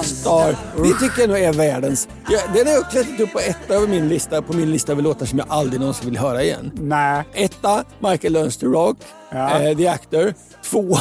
star. 0.02 0.56
Det 0.82 0.94
tycker 1.00 1.20
jag 1.20 1.28
nog 1.28 1.38
är 1.38 1.52
världens... 1.52 2.08
Ja, 2.30 2.40
den 2.54 2.66
har 2.66 2.74
jag 2.74 2.90
klättrat 2.90 3.20
upp 3.20 3.32
på 3.32 3.38
etta 3.40 3.74
över 3.74 3.86
min 3.86 4.08
lista, 4.08 4.42
på 4.42 4.52
min 4.52 4.70
lista 4.70 4.92
över 4.92 5.02
låtar 5.02 5.26
som 5.26 5.38
jag 5.38 5.46
aldrig 5.50 5.80
någonsin 5.80 6.10
vill 6.10 6.18
höra 6.18 6.42
igen. 6.42 6.72
Nej. 6.74 7.24
Etta, 7.32 7.84
Michael 7.98 8.32
Learns 8.32 8.56
to 8.56 8.66
Rock, 8.66 8.96
ja. 9.30 9.60
eh, 9.60 9.76
The 9.76 9.88
Actor. 9.88 10.34
Tvåa, 10.70 11.00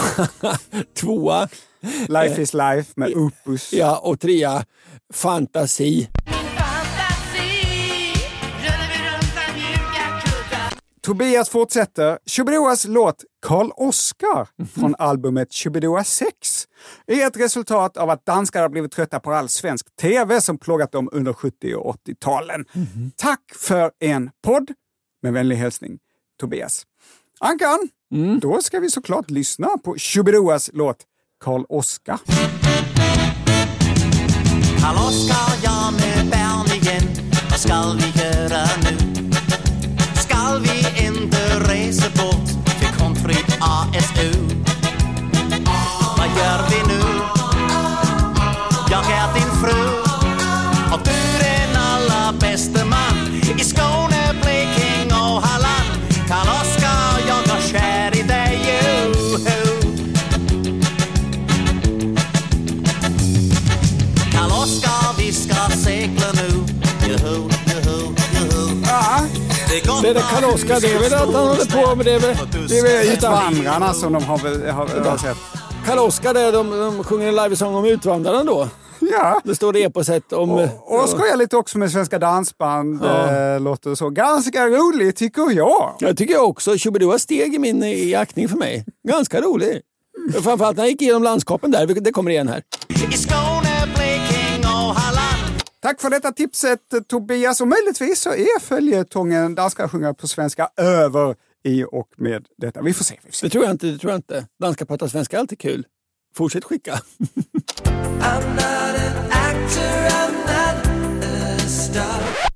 tvåa 0.99 1.47
Life 2.07 2.35
eh, 2.35 2.39
is 2.39 2.53
Life 2.53 2.93
med 2.95 3.13
Opus. 3.13 3.73
Ja, 3.73 3.97
och 3.97 4.19
trea, 4.19 4.63
Fantasi. 5.13 6.07
Tobias 11.07 11.49
fortsätter. 11.49 12.19
Chubidoas 12.25 12.85
låt 12.85 13.23
Karl 13.45 13.71
Oskar 13.75 14.47
från 14.73 14.95
albumet 14.99 15.53
Chubidoa 15.53 16.03
6 16.03 16.67
är 17.07 17.27
ett 17.27 17.37
resultat 17.37 17.97
av 17.97 18.09
att 18.09 18.25
danskar 18.25 18.61
har 18.61 18.69
blivit 18.69 18.91
trötta 18.91 19.19
på 19.19 19.31
all 19.31 19.49
svensk 19.49 19.95
tv 20.01 20.41
som 20.41 20.57
plågat 20.57 20.91
dem 20.91 21.09
under 21.11 21.33
70 21.33 21.75
och 21.75 21.95
80-talen. 21.95 22.65
Mm. 22.73 23.11
Tack 23.15 23.41
för 23.55 23.91
en 23.99 24.29
podd. 24.43 24.71
Med 25.21 25.33
vänlig 25.33 25.55
hälsning 25.55 25.99
Tobias. 26.39 26.83
Ankan, 27.39 27.89
mm. 28.13 28.39
då 28.39 28.61
ska 28.61 28.79
vi 28.79 28.89
såklart 28.89 29.29
lyssna 29.29 29.67
på 29.83 29.95
Chubidoas 29.97 30.69
låt 30.73 30.97
Karl 31.43 31.63
Oskar. 31.69 32.19
Karl 34.81 34.95
Oskar, 35.07 35.63
ja 35.63 35.91
med 35.91 36.29
Bern 36.29 36.81
igen. 36.81 37.03
Vad 37.49 37.59
ska 37.59 37.93
vi 37.97 38.16
Oskar, 70.67 70.81
det 70.81 70.93
är 70.93 70.99
väl 70.99 71.13
att 71.13 71.33
han 71.33 71.47
håller 71.47 71.89
på 71.89 71.95
med 71.95 72.05
det. 72.05 72.19
Det 72.67 72.79
är 72.79 72.83
väl 72.83 73.13
Utvandrarna 73.13 73.93
som 73.93 74.13
de 74.13 74.23
har, 74.23 74.71
har, 74.71 75.09
har 75.09 75.17
sett. 75.17 75.37
Karl 75.85 75.99
Oskar, 75.99 76.51
de, 76.51 76.69
de 76.69 77.03
sjunger 77.03 77.27
en 77.27 77.35
livesång 77.35 77.75
om 77.75 77.85
Utvandrarna 77.85 78.43
då? 78.43 78.69
Ja. 78.99 79.41
Det 79.43 79.55
står 79.55 79.73
det 79.73 79.83
eposet 79.83 80.33
om... 80.33 80.51
Och, 80.51 80.63
och 80.85 81.09
skojar 81.09 81.37
lite 81.37 81.57
också 81.57 81.77
med 81.77 81.91
Svenska 81.91 82.19
Dansband, 82.19 82.99
ja. 83.03 83.53
äh, 83.55 83.59
låter 83.59 83.95
så. 83.95 84.09
Ganska 84.09 84.67
roligt 84.67 85.15
tycker 85.15 85.51
jag. 85.51 85.95
Jag 85.99 86.17
tycker 86.17 86.33
jag 86.33 86.49
också. 86.49 86.77
Shubidua 86.77 87.19
steg 87.19 87.55
i 87.55 87.59
min 87.59 87.83
i 87.83 88.15
aktning 88.15 88.49
för 88.49 88.57
mig. 88.57 88.85
Ganska 89.07 89.41
rolig. 89.41 89.81
Framförallt 90.43 90.77
när 90.77 90.83
han 90.83 90.89
gick 90.89 91.01
igenom 91.01 91.23
landskapen 91.23 91.71
där. 91.71 91.87
Det 91.87 92.11
kommer 92.11 92.31
igen 92.31 92.47
här. 92.47 92.63
Tack 95.87 96.01
för 96.01 96.09
detta 96.09 96.31
tipset 96.31 96.79
Tobias 97.07 97.61
och 97.61 97.67
möjligtvis 97.67 98.21
så 98.21 98.29
är 98.29 98.59
följetongen 98.59 99.55
Danska 99.55 99.89
sjunga 99.89 100.13
på 100.13 100.27
svenska 100.27 100.69
över 100.77 101.35
i 101.63 101.83
och 101.83 102.09
med 102.17 102.45
detta. 102.57 102.81
Vi 102.81 102.93
får 102.93 103.03
se. 103.03 103.19
Vi 103.23 103.29
får 103.31 103.35
se. 103.35 103.45
Det 103.47 103.51
tror 103.51 103.63
jag 103.63 103.73
inte. 103.73 103.87
Det 103.87 103.97
tror 103.97 104.11
jag 104.11 104.17
inte. 104.17 104.47
Danska 104.59 104.85
pratar 104.85 105.07
svenska 105.07 105.37
är 105.37 105.39
alltid 105.39 105.59
kul. 105.59 105.85
Fortsätt 106.35 106.63
skicka. 106.63 106.99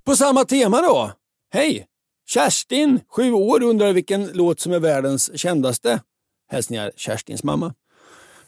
på 0.04 0.16
samma 0.16 0.46
tema 0.46 0.82
då. 0.82 1.12
Hej! 1.54 1.88
Kerstin, 2.28 3.00
sju 3.10 3.32
år, 3.32 3.64
undrar 3.64 3.94
vilken 3.94 4.30
låt 4.34 4.60
som 4.60 4.74
är 4.74 4.80
världens 4.80 5.40
kändaste. 5.40 6.02
Hälsningar 6.50 6.92
Kerstins 6.96 7.44
mamma. 7.44 7.74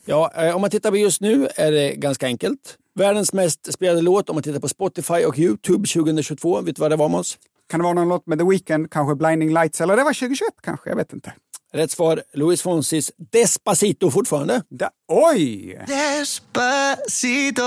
Ja, 0.06 0.32
eh, 0.36 0.56
om 0.56 0.62
man 0.62 0.70
tittar 0.70 0.92
på 0.92 0.98
just 0.98 1.22
nu 1.22 1.48
är 1.56 1.72
det 1.72 1.96
ganska 1.96 2.26
enkelt. 2.26 2.78
Världens 2.96 3.34
mest 3.34 3.74
spelade 3.74 4.02
låt 4.02 4.30
om 4.30 4.36
man 4.36 4.44
tittar 4.44 4.60
på 4.60 4.68
Spotify 4.68 5.26
och 5.26 5.40
Youtube 5.40 5.88
2022. 5.88 6.62
Vet 6.62 6.76
du 6.76 6.80
vad 6.80 6.92
det 6.92 6.96
var 6.96 7.10
Måns? 7.10 7.38
Kan 7.70 7.80
det 7.80 7.84
vara 7.84 7.94
någon 7.94 8.10
låt 8.10 8.28
med 8.28 8.40
The 8.40 8.46
Weeknd, 8.46 8.92
kanske 8.92 9.16
Blinding 9.16 9.54
Lights, 9.54 9.82
eller 9.82 9.98
det 9.98 10.04
var 10.04 10.14
2021 10.14 10.54
kanske? 10.62 10.90
Jag 10.90 10.96
vet 10.96 11.14
inte. 11.14 11.34
Rätt 11.74 11.92
svar, 11.92 12.24
Luis 12.34 12.62
Fonsis 12.62 13.12
Despacito 13.32 14.12
fortfarande. 14.12 14.64
Da, 14.70 14.90
oj! 15.08 15.80
Despacito! 15.88 17.62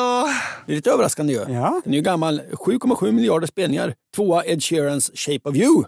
Det 0.67 0.73
är 0.73 0.77
lite 0.77 0.91
överraskande 0.91 1.33
ju. 1.33 1.39
Ja. 1.39 1.81
Den 1.85 1.93
är 1.93 1.97
ju 1.97 2.03
gammal, 2.03 2.41
7,7 2.41 3.13
miljarder 3.13 3.47
spelningar. 3.47 3.95
Tvåa 4.17 4.45
Ed 4.45 4.63
Sheerans 4.63 5.11
Shape 5.15 5.49
of 5.49 5.57
You. 5.57 5.85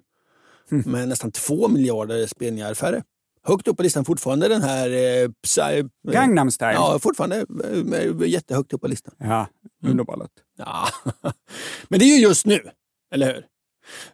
Mm. 0.70 0.92
Med 0.92 1.08
nästan 1.08 1.32
2 1.32 1.68
miljarder 1.68 2.26
spelningar 2.26 2.74
färre. 2.74 3.02
Högt 3.48 3.68
upp 3.68 3.76
på 3.76 3.82
listan 3.82 4.04
fortfarande 4.04 4.48
den 4.48 4.62
här... 4.62 4.90
Eh, 4.90 5.28
psy, 5.44 5.84
Gangnam 6.12 6.50
style? 6.50 6.72
Ja, 6.72 6.98
fortfarande 6.98 7.46
eh, 7.94 8.28
jättehögt 8.28 8.72
upp 8.72 8.80
på 8.80 8.88
listan. 8.88 9.14
Ja, 9.18 9.46
underbar 9.86 10.16
låt. 10.16 10.30
Ja. 10.58 10.88
Men 11.88 11.98
det 11.98 12.04
är 12.04 12.16
ju 12.16 12.22
just 12.22 12.46
nu, 12.46 12.60
eller 13.14 13.26
hur? 13.26 13.44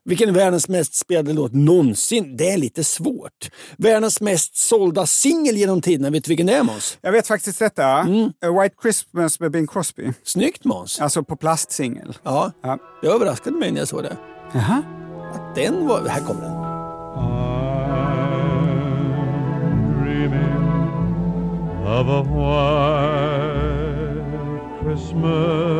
Vilken 0.05 0.29
är 0.29 0.33
världens 0.33 0.69
mest 0.69 0.95
spelade 0.95 1.33
låt 1.33 1.53
någonsin? 1.53 2.37
Det 2.37 2.51
är 2.51 2.57
lite 2.57 2.85
svårt. 2.85 3.51
Världens 3.77 4.21
mest 4.21 4.57
sålda 4.57 5.07
singel 5.07 5.57
genom 5.57 5.83
tiderna, 5.83 6.11
vet 6.11 6.25
du 6.25 6.29
vilken 6.29 6.47
det 6.47 6.55
är 6.55 6.63
Måns? 6.63 6.99
Jag 7.01 7.13
vet 7.13 7.27
faktiskt 7.27 7.59
detta. 7.59 7.87
Mm. 7.87 8.33
White 8.61 8.75
Christmas 8.83 9.41
med 9.41 9.51
Bing 9.51 9.67
Crosby. 9.67 10.13
Snyggt 10.23 10.65
Måns! 10.65 11.01
Alltså 11.01 11.23
på 11.23 11.37
plastsingel. 11.37 12.19
Ja, 12.23 12.53
ja, 12.63 12.79
det 13.03 13.09
överraskade 13.09 13.57
mig 13.57 13.73
när 13.73 13.79
jag 13.79 13.89
såg 13.89 14.03
det. 14.03 14.17
Jaha. 14.55 14.83
Att 15.35 15.55
den 15.55 15.87
var... 15.87 16.09
Här 16.09 16.21
kommer 16.21 16.43
den. 16.43 17.54
Of 21.87 22.09
a 22.09 22.23
white 22.23 23.75
Christmas. 24.83 25.75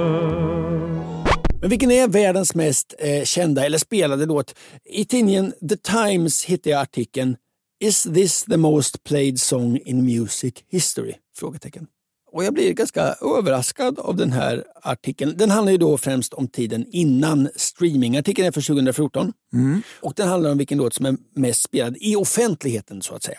Men 1.61 1.71
vilken 1.71 1.91
är 1.91 2.09
världens 2.09 2.55
mest 2.55 2.95
eh, 2.99 3.25
kända 3.25 3.67
eller 3.67 3.79
spelade 3.79 4.27
låt? 4.27 4.55
I 4.85 5.05
tidningen 5.05 5.55
The 5.69 5.77
Times 5.77 6.45
hittade 6.45 6.71
jag 6.71 6.81
artikeln 6.81 7.37
Is 7.81 8.03
this 8.03 8.45
the 8.45 8.57
most 8.57 9.05
played 9.05 9.41
song 9.41 9.79
in 9.85 10.05
music 10.05 10.55
history? 10.71 11.15
Frågetecken. 11.37 11.87
Och 12.35 12.45
jag 12.45 12.55
blir 12.55 12.73
ganska 12.73 13.15
överraskad 13.39 13.99
av 13.99 14.17
den 14.17 14.33
här 14.33 14.65
artikeln. 14.83 15.35
Den 15.37 15.51
handlar 15.51 15.73
ju 15.73 15.79
då 15.79 15.99
främst 15.99 16.35
om 16.35 16.49
tiden 16.49 16.87
innan 16.91 17.49
streaming. 17.57 18.17
Artikeln 18.17 18.49
är 18.49 18.53
från 18.53 18.63
2014 18.63 19.33
mm. 19.53 19.83
och 20.01 20.13
den 20.17 20.29
handlar 20.29 20.51
om 20.51 20.59
vilken 20.59 20.79
låt 20.79 20.95
som 20.95 21.07
är 21.07 21.17
mest 21.35 21.63
spelad 21.63 21.97
i 22.01 22.17
offentligheten 22.17 23.03
så 23.03 23.15
att 23.15 23.23
säga. 23.23 23.39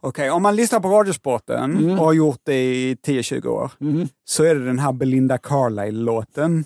Okej, 0.00 0.08
okay, 0.08 0.30
om 0.30 0.42
man 0.42 0.56
lyssnar 0.56 0.80
på 0.80 0.88
Radiosporten 0.88 1.76
mm. 1.76 1.98
och 1.98 2.04
har 2.04 2.12
gjort 2.12 2.40
det 2.44 2.64
i 2.64 2.94
10-20 2.94 3.46
år 3.46 3.70
mm. 3.80 4.08
så 4.24 4.44
är 4.44 4.54
det 4.54 4.64
den 4.64 4.78
här 4.78 4.92
Belinda 4.92 5.38
Carlisle-låten 5.38 6.64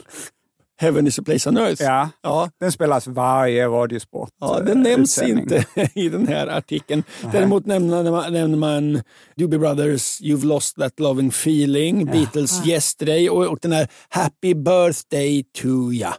Heaven 0.79 1.07
is 1.07 1.19
a 1.19 1.23
place 1.23 1.49
on 1.49 1.59
earth. 1.59 1.83
Ja, 1.83 2.11
ja. 2.23 2.51
den 2.61 2.73
spelas 2.73 3.07
varje 3.07 3.69
radiosport. 3.69 4.31
Ja, 4.41 4.61
den 4.61 4.83
nämns 4.83 5.23
inte 5.23 5.65
i 5.95 6.09
den 6.09 6.29
här 6.29 6.47
artikeln. 6.47 7.03
Däremot 7.33 7.67
nämner 7.67 8.11
man, 8.11 8.33
nämner 8.33 8.59
man 8.59 9.03
Doobie 9.37 9.59
Brothers 9.59 10.21
You've 10.21 10.45
lost 10.45 10.77
that 10.77 11.01
loving 11.01 11.29
feeling, 11.29 12.07
ja. 12.07 12.13
Beatles 12.13 12.61
ah. 12.61 12.67
Yesterday 12.67 13.29
och, 13.29 13.47
och 13.47 13.59
den 13.63 13.73
här 13.73 13.89
Happy 14.09 14.55
birthday 14.55 15.45
to 15.63 15.93
ya. 15.93 16.15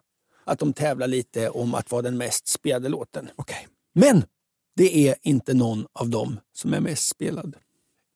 Att 0.46 0.60
de 0.60 0.74
tävlar 0.74 1.08
lite 1.08 1.50
om 1.50 1.76
att 1.76 1.92
vara 1.92 2.02
den 2.02 2.18
mest 2.18 2.48
spelade 2.48 2.90
låten. 2.90 3.30
Okay. 3.36 3.66
Men 3.96 4.24
det 4.76 5.08
är 5.10 5.16
inte 5.22 5.54
någon 5.54 5.86
av 6.00 6.10
dem 6.10 6.40
som 6.54 6.74
är 6.74 6.80
mest 6.80 7.10
spelad. 7.10 7.56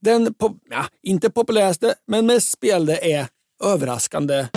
Den, 0.02 0.34
pop 0.34 0.58
ja, 0.70 0.86
inte 1.04 1.30
populäraste, 1.30 1.96
men 2.08 2.26
mest 2.26 2.52
spelade 2.52 2.98
är 2.98 3.28
överraskande 3.64 4.48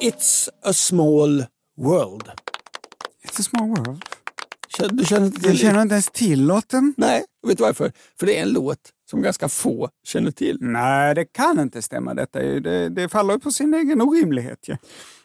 It's 0.00 0.48
a 0.62 0.72
small 0.72 1.44
world. 1.76 2.30
It's 3.24 3.40
a 3.40 3.42
small 3.42 3.68
world. 3.68 4.04
Du 4.90 5.04
känner 5.04 5.26
inte 5.26 5.40
till 5.40 5.50
Jag 5.50 5.58
känner 5.58 5.82
inte 5.82 5.94
ens 5.94 6.10
till 6.10 6.46
låten. 6.46 6.94
Nej, 6.96 7.24
vet 7.46 7.58
du 7.58 7.64
varför? 7.64 7.92
För 8.18 8.26
det 8.26 8.38
är 8.38 8.42
en 8.42 8.52
låt 8.52 8.78
som 9.10 9.22
ganska 9.22 9.48
få 9.48 9.88
känner 10.06 10.30
till. 10.30 10.58
Nej, 10.60 11.14
det 11.14 11.24
kan 11.24 11.60
inte 11.60 11.82
stämma. 11.82 12.14
Detta. 12.14 12.38
Det, 12.38 12.88
det 12.88 13.08
faller 13.08 13.38
på 13.38 13.52
sin 13.52 13.74
egen 13.74 14.00
orimlighet. 14.00 14.58
Ja. 14.66 14.76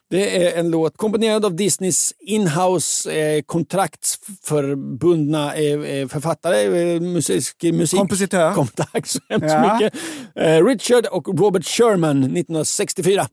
Det 0.10 0.46
är 0.46 0.60
en 0.60 0.70
låt 0.70 0.98
komponerad 0.98 1.46
av 1.46 1.56
Disneys 1.56 2.14
inhouse 2.20 3.12
eh, 3.12 3.42
kontraktsförbundna 3.42 5.56
eh, 5.56 5.82
eh 5.82 6.08
författare, 6.08 6.94
eh, 6.96 7.02
musik, 7.02 7.64
musik... 7.64 8.00
Kompositör. 8.00 8.54
Kom, 8.54 8.68
tack 8.76 9.08
så 9.08 9.20
hemskt 9.30 9.50
ja. 9.50 9.74
mycket. 9.74 9.94
Eh, 10.36 10.66
Richard 10.66 11.06
och 11.06 11.40
Robert 11.40 11.66
Sherman 11.66 12.18
1964. 12.18 13.28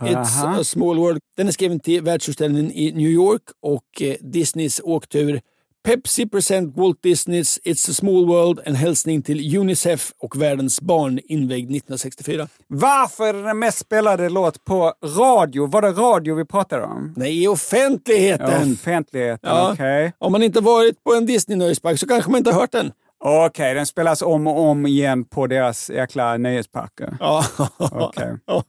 It's 0.00 0.44
Aha. 0.44 0.60
a 0.60 0.64
small 0.64 0.96
world. 0.96 1.20
Den 1.36 1.48
är 1.48 1.52
skriven 1.52 1.80
till 1.80 2.02
världsutställningen 2.02 2.72
i 2.72 2.92
New 2.92 3.10
York 3.10 3.42
och 3.60 4.02
eh, 4.02 4.14
Disneys 4.20 4.80
åktur 4.84 5.40
Pepsi 5.82 6.28
present 6.28 6.76
Walt 6.76 7.02
Disneys 7.02 7.58
It's 7.64 7.90
a 7.90 7.94
small 7.94 8.26
world, 8.26 8.60
en 8.64 8.74
hälsning 8.74 9.22
till 9.22 9.56
Unicef 9.58 10.12
och 10.18 10.42
världens 10.42 10.80
barn 10.80 11.20
invigd 11.24 11.70
1964. 11.70 12.48
Varför 12.66 13.24
är 13.26 13.32
det 13.32 13.42
den 13.42 13.58
mest 13.58 13.78
spelade 13.78 14.28
låt 14.28 14.64
på 14.64 14.94
radio? 15.04 15.66
Var 15.66 15.82
det 15.82 15.90
radio 15.90 16.34
vi 16.34 16.44
pratade 16.44 16.84
om? 16.84 17.14
Nej, 17.16 17.42
i 17.42 17.48
offentligheten. 17.48 18.68
Ja, 18.68 18.72
offentligheten, 18.72 19.50
ja. 19.50 19.72
Okay. 19.72 20.12
Om 20.18 20.32
man 20.32 20.42
inte 20.42 20.60
varit 20.60 21.04
på 21.04 21.14
en 21.14 21.26
Disney-nöjespark 21.26 21.98
så 21.98 22.06
kanske 22.06 22.30
man 22.30 22.38
inte 22.38 22.50
har 22.50 22.60
hört 22.60 22.72
den. 22.72 22.92
Okej, 23.24 23.46
okay, 23.46 23.74
den 23.74 23.86
spelas 23.86 24.22
om 24.22 24.46
och 24.46 24.60
om 24.60 24.86
igen 24.86 25.24
på 25.24 25.46
deras 25.46 25.90
jäkla 25.90 26.36
nöjesparker. 26.36 27.16
Ja. 27.20 27.44
Okay. 27.78 28.36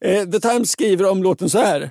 Eh, 0.00 0.24
The 0.24 0.40
Times 0.40 0.70
skriver 0.70 1.10
om 1.10 1.22
låten 1.22 1.50
så 1.50 1.58
här. 1.58 1.90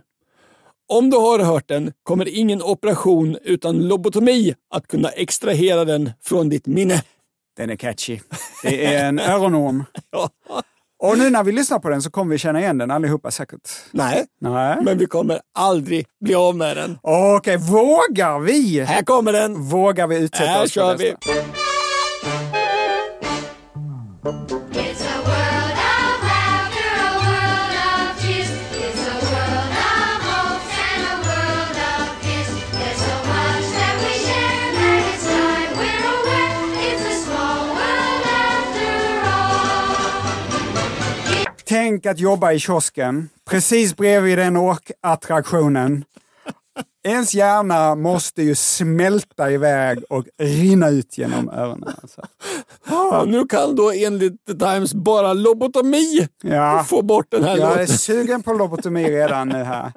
Om 0.90 1.10
du 1.10 1.18
har 1.18 1.40
hört 1.40 1.68
den 1.68 1.94
kommer 2.04 2.28
ingen 2.28 2.62
operation 2.62 3.38
utan 3.44 3.88
lobotomi 3.88 4.54
att 4.74 4.88
kunna 4.88 5.10
extrahera 5.10 5.86
den 5.86 6.12
från 6.24 6.50
ditt 6.50 6.68
minne. 6.68 7.04
Den 7.58 7.70
är 7.70 7.76
catchy. 7.76 8.20
Det 8.64 8.86
är 8.86 9.06
en 9.06 9.20
öronorm. 9.20 9.84
ja. 10.12 10.30
Och 11.04 11.18
nu 11.18 11.30
när 11.30 11.44
vi 11.44 11.52
lyssnar 11.52 11.80
på 11.80 11.90
den 11.90 12.02
så 12.02 12.12
kommer 12.12 12.32
vi 12.32 12.38
känna 12.38 12.60
igen 12.60 12.78
den 12.78 12.92
allihopa 12.92 13.32
säkert. 13.32 13.70
Nej, 13.92 14.26
Nej. 14.42 14.78
men 14.82 14.98
vi 14.98 15.06
kommer 15.06 15.40
aldrig 15.54 16.06
bli 16.22 16.36
av 16.36 16.56
med 16.56 16.78
den. 16.78 17.00
Okej, 17.02 17.56
okay, 17.56 17.58
vågar 17.58 18.40
vi? 18.40 18.82
Här 18.82 19.04
kommer 19.04 19.34
den! 19.34 19.62
Vågar 19.62 20.08
vi 20.08 20.18
utsätta 20.18 20.46
Här 20.46 20.64
oss 20.64 20.74
för 20.74 20.98
vi. 20.98 21.16
Tänk 41.70 42.06
att 42.06 42.20
jobba 42.20 42.52
i 42.52 42.60
kiosken, 42.60 43.30
precis 43.50 43.96
bredvid 43.96 44.38
den 44.38 44.58
åkattraktionen. 44.58 46.04
Ens 47.08 47.34
hjärna 47.34 47.96
måste 47.96 48.44
ju 48.44 48.56
smälta 48.56 49.52
iväg 49.52 50.04
och 50.10 50.26
rinna 50.38 50.90
ut 50.90 51.18
genom 51.18 51.50
öronen. 51.50 51.94
Alltså. 52.02 52.22
Ah, 52.88 53.24
nu 53.26 53.46
kan 53.46 53.76
då 53.76 53.92
enligt 53.92 54.46
The 54.46 54.54
Times 54.54 54.94
bara 54.94 55.34
lobotomi 55.34 56.28
ja. 56.44 56.86
få 56.88 57.02
bort 57.02 57.26
den 57.32 57.44
här 57.44 57.58
Jag 57.58 57.70
låten. 57.70 57.82
är 57.82 57.86
sugen 57.86 58.44
på 58.44 58.54
lobotomi 58.54 59.04
redan 59.12 59.50
nu 59.50 59.64
här. 59.64 59.92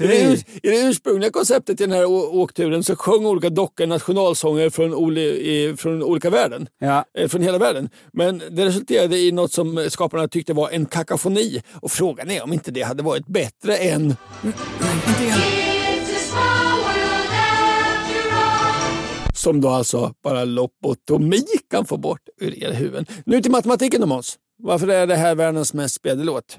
I 0.00 0.06
det, 0.06 0.44
I 0.62 0.70
det 0.70 0.88
ursprungliga 0.88 1.30
konceptet 1.30 1.80
i 1.80 1.84
den 1.84 1.92
här 1.92 2.04
åkturen 2.34 2.82
så 2.82 2.96
sjöng 2.96 3.26
olika 3.26 3.50
dockor 3.50 3.86
nationalsånger 3.86 4.70
från, 4.70 4.94
oli, 4.94 5.74
från 5.78 6.02
olika 6.02 6.30
världen. 6.30 6.68
Ja. 6.78 7.04
Eh, 7.18 7.28
från 7.28 7.42
hela 7.42 7.58
världen. 7.58 7.88
Men 8.12 8.42
det 8.50 8.64
resulterade 8.64 9.18
i 9.18 9.32
något 9.32 9.52
som 9.52 9.86
skaparna 9.90 10.28
tyckte 10.28 10.52
var 10.52 10.70
en 10.70 10.86
kakafoni. 10.86 11.62
Och 11.74 11.90
frågan 11.90 12.30
är 12.30 12.42
om 12.44 12.52
inte 12.52 12.70
det 12.70 12.82
hade 12.82 13.02
varit 13.02 13.26
bättre 13.26 13.76
än... 13.76 14.16
Mm, 14.42 14.54
som 19.34 19.60
då 19.60 19.68
alltså 19.68 20.14
bara 20.22 20.44
lobotomi 20.44 21.44
kan 21.70 21.86
få 21.86 21.96
bort 21.96 22.20
ur 22.40 22.64
era 22.64 22.72
huvuden. 22.72 23.06
Nu 23.26 23.42
till 23.42 23.50
matematiken 23.50 24.00
då 24.00 24.06
Måns. 24.06 24.38
Varför 24.62 24.88
är 24.88 25.06
det 25.06 25.16
här 25.16 25.34
världens 25.34 25.74
mest 25.74 25.94
spelade 25.94 26.24
låt? 26.24 26.58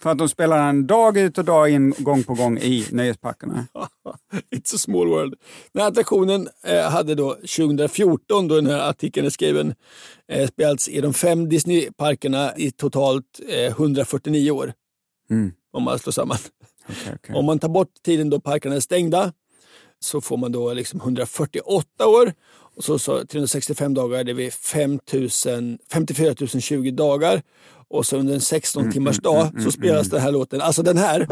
För 0.00 0.10
att 0.10 0.18
de 0.18 0.28
spelar 0.28 0.66
den 0.66 0.86
dag 0.86 1.18
ut 1.18 1.38
och 1.38 1.44
dag 1.44 1.70
in, 1.70 1.94
gång 1.98 2.22
på 2.22 2.34
gång 2.34 2.58
i 2.58 2.86
nöjesparkerna. 2.92 3.66
It's 4.54 4.74
a 4.74 4.78
small 4.78 5.08
world. 5.08 5.34
Den 5.72 5.82
här 5.82 5.88
attraktionen 5.88 6.48
eh, 6.64 6.90
hade 6.90 7.14
då 7.14 7.34
2014, 7.34 8.48
då 8.48 8.54
den 8.54 8.66
här 8.66 8.90
artikeln 8.90 9.26
är 9.26 9.30
skriven, 9.30 9.74
eh, 10.32 10.48
spelats 10.48 10.88
i 10.88 11.00
de 11.00 11.14
fem 11.14 11.48
Disneyparkerna 11.48 12.56
i 12.56 12.70
totalt 12.70 13.40
eh, 13.48 13.66
149 13.66 14.50
år. 14.50 14.72
Mm. 15.30 15.52
Om 15.72 15.82
man 15.82 15.98
slår 15.98 16.12
samman. 16.12 16.38
Okay, 16.88 17.14
okay. 17.14 17.36
Om 17.36 17.44
man 17.44 17.58
tar 17.58 17.68
bort 17.68 17.92
tiden 18.04 18.30
då 18.30 18.40
parkerna 18.40 18.74
är 18.74 18.80
stängda 18.80 19.32
så 20.00 20.20
får 20.20 20.36
man 20.36 20.52
då 20.52 20.72
liksom 20.72 21.00
148 21.00 22.06
år. 22.06 22.32
Och 22.76 22.84
så, 22.84 22.98
så 22.98 23.24
365 23.24 23.94
dagar, 23.94 24.24
det 24.24 24.32
är 24.32 24.50
5 24.50 24.98
000, 25.12 25.78
54 25.92 26.60
020 26.60 26.90
dagar 26.90 27.42
och 27.90 28.06
så 28.06 28.16
under 28.16 28.34
en 28.34 28.40
16 28.40 28.82
mm, 28.82 28.92
timmars 28.92 29.18
mm, 29.18 29.22
dag 29.22 29.46
mm, 29.46 29.64
så 29.64 29.70
spelas 29.70 30.08
den 30.08 30.20
här 30.20 30.32
låten, 30.32 30.60
alltså 30.60 30.82
den 30.82 30.98
här. 30.98 31.26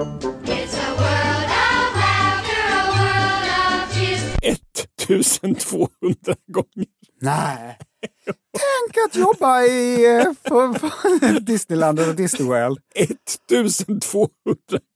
1200 5.09 6.35
gånger. 6.53 6.87
Nej. 7.21 7.79
Tänk 8.53 9.07
att 9.07 9.17
jobba 9.17 9.63
i 9.63 9.97
för, 10.49 10.65
eh, 10.65 10.75
för 10.75 11.41
Disneyland 11.47 12.01
eller 12.01 12.15
Disney 12.15 12.49
World. 12.49 12.79
1200 12.95 14.31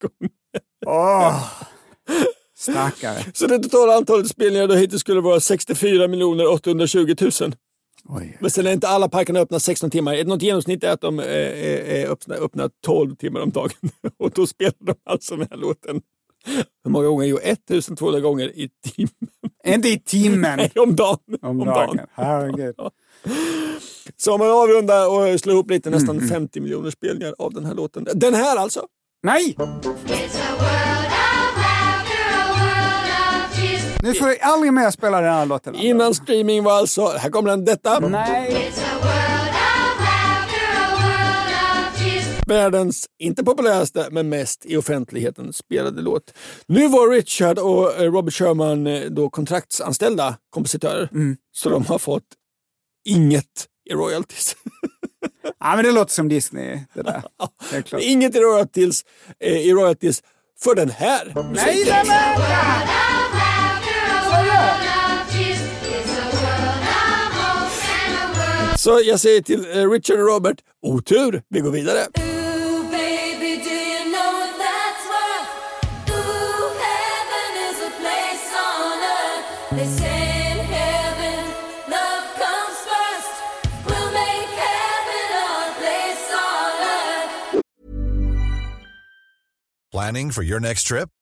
gånger. 0.03 0.31
Oh. 0.87 1.45
Stackare. 2.59 3.25
Så 3.35 3.47
det 3.47 3.59
totala 3.59 3.95
antalet 3.95 4.29
spelningar 4.29 4.67
då 4.67 4.75
hittills 4.75 5.01
skulle 5.01 5.21
vara 5.21 5.41
64 5.41 6.05
820 6.49 7.15
000. 7.21 7.55
Oj. 8.09 8.39
Men 8.41 8.51
sen 8.51 8.67
är 8.67 8.73
inte 8.73 8.89
alla 8.89 9.09
parkerna 9.09 9.41
öppna 9.41 9.61
16 9.61 9.91
timmar. 9.91 10.25
Något 10.25 10.43
genomsnitt 10.43 10.85
är 10.85 10.91
att 10.91 11.01
de 11.01 11.19
är 11.19 12.07
öppna, 12.07 12.35
öppna 12.35 12.71
12 12.85 13.17
timmar 13.17 13.41
om 13.41 13.51
dagen. 13.51 13.71
Och 14.19 14.31
då 14.31 14.47
spelar 14.47 14.75
de 14.79 14.95
alltså 15.05 15.37
den 15.37 15.47
här 15.51 15.57
låten. 15.57 16.01
Hur 16.85 16.91
många 16.91 17.07
gånger? 17.07 17.27
Jo, 17.27 17.39
1200 17.39 18.21
gånger 18.21 18.49
i 18.49 18.69
timmen. 18.83 19.31
Inte 19.67 19.89
i 19.89 19.99
timmen? 19.99 20.57
Nej, 20.57 20.73
om 20.75 20.97
dagen. 20.97 21.19
Om, 21.43 21.61
om 21.61 21.67
dagen. 21.67 22.01
Herregud. 22.13 22.75
Så 24.17 24.33
om 24.33 24.39
man 24.39 24.51
avrundar 24.51 25.09
och 25.09 25.41
slår 25.41 25.55
ihop 25.55 25.71
lite, 25.71 25.91
nästan 25.91 26.17
mm, 26.17 26.29
50 26.29 26.59
mm. 26.59 26.65
miljoner 26.65 26.91
spelningar 26.91 27.35
av 27.39 27.53
den 27.53 27.65
här 27.65 27.75
låten. 27.75 28.07
Den 28.15 28.35
här 28.35 28.57
alltså! 28.57 28.87
Nej! 29.23 29.57
Nu 34.03 34.15
får 34.15 34.27
du 34.27 34.39
aldrig 34.39 34.73
mer 34.73 34.91
spela 34.91 35.21
den 35.21 35.33
här 35.33 35.47
låten. 35.47 35.75
Innan 35.75 36.15
streaming 36.15 36.65
var 36.65 36.73
alltså, 36.73 37.07
här 37.09 37.31
kommer 37.31 37.51
den, 37.51 37.65
detta. 37.65 38.01
Nej. 38.01 38.73
världens, 42.51 43.07
inte 43.19 43.45
populäraste, 43.45 44.09
men 44.11 44.29
mest 44.29 44.67
i 44.67 44.77
offentligheten 44.77 45.53
spelade 45.53 46.03
låt. 46.03 46.35
Nu 46.67 46.89
var 46.89 47.11
Richard 47.11 47.59
och 47.59 48.01
eh, 48.01 48.13
Robert 48.13 48.35
Sherman 48.35 48.87
eh, 48.87 49.03
då 49.11 49.31
kontraktsanställda 49.31 50.37
kompositörer, 50.51 51.09
mm. 51.13 51.37
så 51.53 51.71
de 51.71 51.87
har 51.87 51.99
fått 51.99 52.25
inget 53.05 53.67
i 53.91 53.95
royalties. 53.95 54.57
ja, 55.61 55.77
men 55.77 55.85
det 55.85 55.93
låter 55.93 56.13
som 56.13 56.29
Disney, 56.29 56.81
det 56.95 57.03
där. 57.03 57.23
Inget 58.01 58.37
i 58.37 58.39
royalties, 58.39 59.05
eh, 59.41 59.57
i 59.57 59.73
royalties 59.73 60.23
för 60.63 60.75
den 60.75 60.91
här 60.91 61.33
Nej, 61.55 61.85
nej, 61.87 63.20
Så 68.81 69.01
jag 69.05 69.21
säger 69.21 69.43
till 69.43 69.79
eh, 69.79 69.91
Richard 69.91 70.21
och 70.21 70.27
Robert, 70.27 70.57
otur, 70.83 71.43
vi 71.49 71.61
går 71.61 71.71
vidare. 71.71 72.07
Planning 89.93 90.33
for 90.33 90.45
your 90.45 90.61
next 90.61 90.87
trip? 90.87 91.09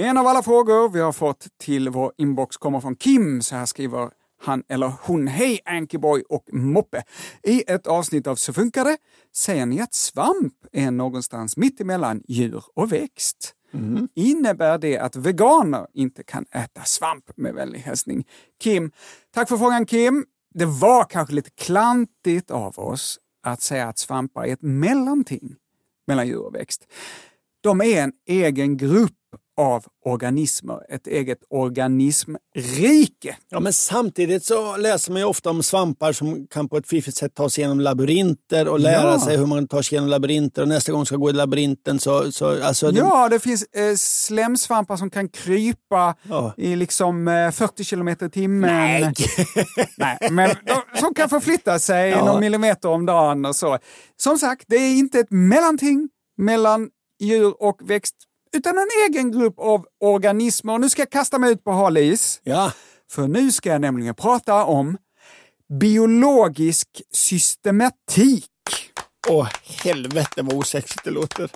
En 0.00 0.18
av 0.18 0.26
alla 0.26 0.42
frågor 0.42 0.88
vi 0.88 1.00
har 1.00 1.12
fått 1.12 1.46
till 1.60 1.88
vår 1.88 2.12
inbox 2.16 2.56
kommer 2.56 2.80
från 2.80 2.96
Kim. 2.96 3.42
Så 3.42 3.56
här 3.56 3.66
skriver 3.66 4.10
han 4.40 4.62
eller 4.68 4.92
hon. 5.02 5.26
Hej 5.26 5.60
Ankyboy 5.64 6.22
och 6.28 6.44
Moppe! 6.52 7.02
I 7.42 7.64
ett 7.66 7.86
avsnitt 7.86 8.26
av 8.26 8.36
Så 8.36 8.52
funkar 8.52 8.84
det 8.84 8.96
säger 9.36 9.66
ni 9.66 9.80
att 9.80 9.94
svamp 9.94 10.54
är 10.72 10.90
någonstans 10.90 11.56
mitt 11.56 11.80
emellan 11.80 12.22
djur 12.28 12.64
och 12.74 12.92
växt. 12.92 13.54
Mm. 13.74 14.08
Innebär 14.14 14.78
det 14.78 14.98
att 14.98 15.16
veganer 15.16 15.86
inte 15.94 16.22
kan 16.22 16.44
äta 16.52 16.84
svamp? 16.84 17.24
Med 17.36 17.54
vänlig 17.54 17.78
hälsning 17.78 18.26
Kim. 18.62 18.90
Tack 19.34 19.48
för 19.48 19.56
frågan 19.56 19.86
Kim. 19.86 20.24
Det 20.54 20.66
var 20.66 21.04
kanske 21.04 21.34
lite 21.34 21.50
klantigt 21.50 22.50
av 22.50 22.78
oss 22.78 23.18
att 23.42 23.60
säga 23.60 23.88
att 23.88 23.98
svampar 23.98 24.44
är 24.44 24.52
ett 24.52 24.62
mellanting 24.62 25.56
mellan 26.06 26.26
djur 26.26 26.46
och 26.46 26.54
växt. 26.54 26.86
De 27.60 27.80
är 27.80 28.02
en 28.02 28.12
egen 28.26 28.76
grupp 28.76 29.17
av 29.58 29.84
organismer, 30.04 30.80
ett 30.88 31.06
eget 31.06 31.38
organismrike. 31.50 33.36
Ja, 33.48 33.60
men 33.60 33.72
samtidigt 33.72 34.44
så 34.44 34.76
läser 34.76 35.12
man 35.12 35.20
ju 35.20 35.26
ofta 35.26 35.50
om 35.50 35.62
svampar 35.62 36.12
som 36.12 36.46
kan 36.46 36.68
på 36.68 36.76
ett 36.76 36.88
fiffigt 36.88 37.16
sätt 37.16 37.34
ta 37.34 37.50
sig 37.50 37.62
igenom 37.62 37.80
labyrinter 37.80 38.68
och 38.68 38.80
lära 38.80 39.12
ja. 39.12 39.20
sig 39.20 39.36
hur 39.36 39.46
man 39.46 39.68
tar 39.68 39.82
sig 39.82 39.94
igenom 39.94 40.10
labyrinter 40.10 40.62
och 40.62 40.68
nästa 40.68 40.92
gång 40.92 41.06
ska 41.06 41.16
gå 41.16 41.30
i 41.30 41.32
labyrinten 41.32 41.98
så... 41.98 42.32
så 42.32 42.62
alltså 42.62 42.90
ja, 42.90 43.28
det 43.28 43.40
finns 43.40 43.62
eh, 43.62 43.94
slemsvampar 43.96 44.96
som 44.96 45.10
kan 45.10 45.28
krypa 45.28 46.14
ja. 46.22 46.54
i 46.56 46.76
liksom 46.76 47.28
eh, 47.28 47.50
40 47.50 47.84
kilometer 47.84 48.26
i 48.26 48.30
timmen. 48.30 48.70
Nej! 48.70 49.12
Nej 49.96 50.18
men 50.30 50.50
de, 50.66 51.00
som 51.00 51.14
kan 51.14 51.28
förflytta 51.28 51.78
sig 51.78 52.10
ja. 52.10 52.24
någon 52.24 52.40
millimeter 52.40 52.88
om 52.88 53.06
dagen 53.06 53.44
och 53.44 53.56
så. 53.56 53.78
Som 54.16 54.38
sagt, 54.38 54.64
det 54.66 54.76
är 54.76 54.98
inte 54.98 55.20
ett 55.20 55.30
mellanting 55.30 56.08
mellan 56.36 56.88
djur 57.20 57.62
och 57.62 57.80
växt 57.90 58.27
utan 58.52 58.78
en 58.78 58.88
egen 59.08 59.32
grupp 59.32 59.58
av 59.58 59.86
organismer. 60.00 60.72
Och 60.72 60.80
nu 60.80 60.88
ska 60.88 61.02
jag 61.02 61.10
kasta 61.10 61.38
mig 61.38 61.52
ut 61.52 61.64
på 61.64 61.72
hal 61.72 61.96
is. 61.96 62.40
Ja. 62.44 62.72
För 63.10 63.28
nu 63.28 63.52
ska 63.52 63.68
jag 63.68 63.80
nämligen 63.80 64.14
prata 64.14 64.64
om 64.64 64.96
biologisk 65.80 67.02
systematik. 67.12 68.50
Åh, 69.28 69.48
helvete 69.84 70.42
vad 70.42 70.54
osexigt 70.54 71.04
det 71.04 71.10
låter. 71.10 71.50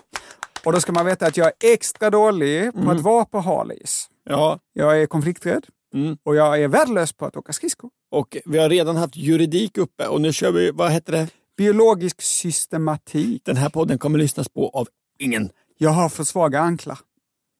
Och 0.64 0.72
då 0.72 0.80
ska 0.80 0.92
man 0.92 1.06
veta 1.06 1.26
att 1.26 1.36
jag 1.36 1.46
är 1.46 1.72
extra 1.72 2.10
dålig 2.10 2.72
på 2.72 2.78
mm. 2.78 2.88
att 2.96 3.00
vara 3.00 3.24
på 3.24 3.40
hal 3.40 3.72
is. 3.72 4.08
Ja. 4.24 4.58
Jag 4.72 5.02
är 5.02 5.06
konflikträdd 5.06 5.66
mm. 5.94 6.16
och 6.22 6.36
jag 6.36 6.62
är 6.62 6.68
värdelös 6.68 7.12
på 7.12 7.26
att 7.26 7.36
åka 7.36 7.52
skridskor. 7.52 7.90
Och 8.10 8.36
vi 8.44 8.58
har 8.58 8.68
redan 8.68 8.96
haft 8.96 9.16
juridik 9.16 9.78
uppe 9.78 10.06
och 10.06 10.20
nu 10.20 10.32
kör 10.32 10.52
vi, 10.52 10.70
vad 10.70 10.92
heter 10.92 11.12
det? 11.12 11.28
Biologisk 11.56 12.22
systematik. 12.22 13.42
Den 13.44 13.56
här 13.56 13.68
podden 13.68 13.98
kommer 13.98 14.18
lyssnas 14.18 14.48
på 14.48 14.68
av 14.68 14.88
ingen. 15.18 15.50
Jag 15.82 15.90
har 15.90 16.08
för 16.08 16.24
svaga 16.24 16.60
anklar. 16.60 16.98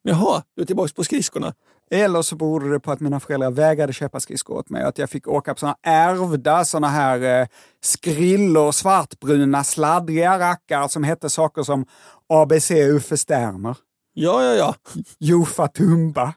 Jaha, 0.03 0.43
du 0.57 0.63
är 0.63 0.67
tillbaka 0.67 0.93
på 0.97 1.05
skridskorna? 1.05 1.55
Eller 1.91 2.23
så 2.23 2.37
berodde 2.37 2.71
det 2.71 2.81
på 2.81 2.93
att 2.93 3.01
mina 3.01 3.21
föräldrar 3.21 3.51
vägrade 3.51 3.93
köpa 3.93 4.21
skridskor 4.21 4.57
åt 4.57 4.71
mig. 4.71 4.83
Att 4.83 4.99
jag 4.99 5.11
fick 5.11 5.29
åka 5.29 5.55
på 5.55 5.61
såna 5.61 5.77
ärvda 5.83 6.65
såna 6.65 6.89
här 6.89 7.41
eh, 7.41 7.47
skrillor, 7.81 8.73
svartbruna, 8.73 9.65
sladdriga 9.65 10.39
rackar 10.39 10.89
som 10.89 11.05
hette 11.05 11.31
saker 11.31 11.63
som 11.63 11.87
ABC 12.29 12.71
Uffe 12.71 13.17
Sterner. 13.17 13.77
Ja, 14.15 14.45
ja, 14.45 14.55
ja. 14.55 14.75
Jofa 15.19 15.69
Tumba. 15.69 16.35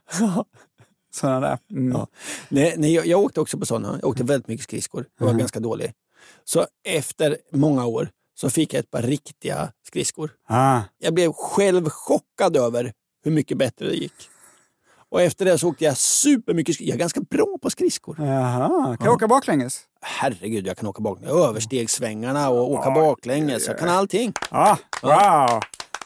såna 1.15 1.39
där. 1.39 1.58
Mm. 1.71 1.91
Ja. 1.91 2.08
Nej, 2.50 2.74
nej, 2.78 2.93
jag, 2.93 3.06
jag 3.06 3.19
åkte 3.19 3.41
också 3.41 3.58
på 3.58 3.65
såna. 3.65 4.00
Jag 4.02 4.10
åkte 4.10 4.24
väldigt 4.24 4.48
mycket 4.48 4.63
skridskor. 4.63 5.06
Jag 5.17 5.26
var 5.26 5.32
mm. 5.32 5.39
ganska 5.39 5.60
dålig. 5.60 5.93
Så 6.43 6.65
efter 6.84 7.38
många 7.52 7.86
år 7.86 8.10
så 8.36 8.50
fick 8.50 8.74
jag 8.74 8.80
ett 8.80 8.91
par 8.91 9.02
riktiga 9.02 9.71
skridskor. 9.88 10.32
Ah. 10.48 10.81
Jag 10.98 11.13
blev 11.13 11.33
själv 11.33 11.90
chockad 11.90 12.58
över 12.58 12.94
hur 13.23 13.31
mycket 13.31 13.58
bättre 13.58 13.88
det 13.88 13.96
gick. 13.96 14.29
Och 15.10 15.21
efter 15.21 15.46
det 15.46 15.58
så 15.58 15.69
åkte 15.69 15.83
jag 15.83 15.98
supermycket 15.98 16.75
skridskor. 16.75 16.90
Jag 16.90 16.96
är 16.96 17.00
ganska 17.00 17.21
bra 17.21 17.58
på 17.62 17.69
skridskor. 17.69 18.15
Jaha. 18.19 18.98
Kan 18.98 19.06
du 19.06 19.13
åka 19.13 19.27
baklänges? 19.27 19.81
Herregud, 20.02 20.67
jag 20.67 20.77
kan 20.77 20.88
åka 20.88 21.02
baklänges. 21.02 21.36
Överstegsvängarna 21.36 22.50
och 22.50 22.71
åka 22.71 22.92
baklänges. 22.92 23.67
Jag 23.67 23.79
kan 23.79 23.90
allting. 23.90 24.33
Ah, 24.50 24.77
wow! 25.02 25.12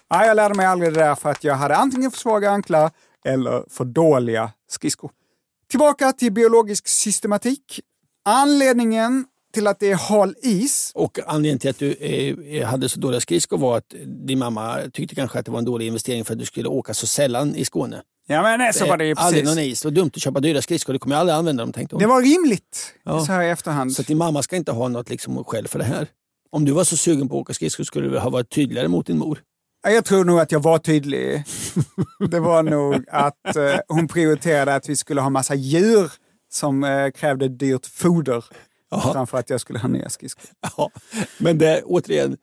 Ja. 0.09 0.25
jag 0.25 0.35
lärde 0.35 0.55
mig 0.55 0.65
aldrig 0.65 0.93
det 0.93 0.99
där 0.99 1.15
för 1.15 1.29
att 1.29 1.43
jag 1.43 1.55
hade 1.55 1.75
antingen 1.75 2.11
för 2.11 2.17
svaga 2.17 2.51
anklar 2.51 2.91
eller 3.25 3.65
för 3.69 3.85
dåliga 3.85 4.51
skridskor. 4.69 5.11
Tillbaka 5.69 6.13
till 6.13 6.31
biologisk 6.33 6.87
systematik. 6.87 7.79
Anledningen 8.25 9.25
till 9.53 9.67
att 9.67 9.79
det 9.79 9.91
är 9.91 9.95
hal 9.95 10.35
is. 10.41 10.91
Och 10.95 11.19
anledningen 11.25 11.59
till 11.59 11.69
att 11.69 11.79
du 11.79 11.93
eh, 11.93 12.67
hade 12.67 12.89
så 12.89 12.99
dåliga 12.99 13.21
skridskor 13.21 13.57
var 13.57 13.77
att 13.77 13.93
din 14.05 14.39
mamma 14.39 14.77
tyckte 14.93 15.15
kanske 15.15 15.39
att 15.39 15.45
det 15.45 15.51
var 15.51 15.59
en 15.59 15.65
dålig 15.65 15.87
investering 15.87 16.25
för 16.25 16.33
att 16.33 16.39
du 16.39 16.45
skulle 16.45 16.69
åka 16.69 16.93
så 16.93 17.07
sällan 17.07 17.55
i 17.55 17.65
Skåne. 17.65 18.01
Ja, 18.27 18.41
men 18.41 18.59
nej, 18.59 18.73
så 18.73 18.85
var 18.85 18.97
det 18.97 19.05
ju 19.05 19.15
precis. 19.15 19.27
Aldrig 19.27 19.45
någon 19.45 19.59
is. 19.59 19.81
Det 19.81 19.87
var 19.87 19.91
dumt 19.91 20.11
att 20.15 20.21
köpa 20.21 20.39
dyra 20.39 20.61
skridskor. 20.61 20.93
Du 20.93 20.99
kommer 20.99 21.15
aldrig 21.15 21.35
använda 21.35 21.63
dem, 21.63 21.73
tänkte 21.73 21.95
hon. 21.95 22.01
Det 22.01 22.07
var 22.07 22.21
rimligt, 22.21 22.93
ja. 23.03 23.25
så 23.25 23.31
här 23.31 23.43
i 23.43 23.49
efterhand. 23.49 23.93
Så 23.93 24.01
din 24.01 24.17
mamma 24.17 24.43
ska 24.43 24.55
inte 24.55 24.71
ha 24.71 24.87
något 24.87 25.09
liksom 25.09 25.43
skäll 25.43 25.67
för 25.67 25.79
det 25.79 25.85
här. 25.85 26.07
Om 26.51 26.65
du 26.65 26.71
var 26.71 26.83
så 26.83 26.97
sugen 26.97 27.29
på 27.29 27.35
att 27.35 27.41
åka 27.41 27.53
skridskor 27.53 27.83
skulle 27.83 28.09
du 28.09 28.19
ha 28.19 28.29
varit 28.29 28.49
tydligare 28.49 28.87
mot 28.87 29.05
din 29.05 29.17
mor. 29.17 29.39
Jag 29.83 30.05
tror 30.05 30.25
nog 30.25 30.39
att 30.39 30.51
jag 30.51 30.59
var 30.59 30.79
tydlig. 30.79 31.43
Det 32.31 32.39
var 32.39 32.63
nog 32.63 33.05
att 33.11 33.55
eh, 33.55 33.75
hon 33.87 34.07
prioriterade 34.07 34.75
att 34.75 34.89
vi 34.89 34.95
skulle 34.95 35.21
ha 35.21 35.29
massa 35.29 35.55
djur 35.55 36.11
som 36.51 36.83
eh, 36.83 37.11
krävde 37.11 37.47
dyrt 37.47 37.85
foder. 37.85 38.45
Aha. 38.91 39.13
Framför 39.13 39.37
att 39.37 39.49
jag 39.49 39.61
skulle 39.61 39.79
ha 39.79 39.87
nya 39.87 40.09
skridskor. 40.09 40.45
Ja, 40.77 40.91
men 41.37 41.57
det, 41.57 41.83
återigen, 41.85 42.37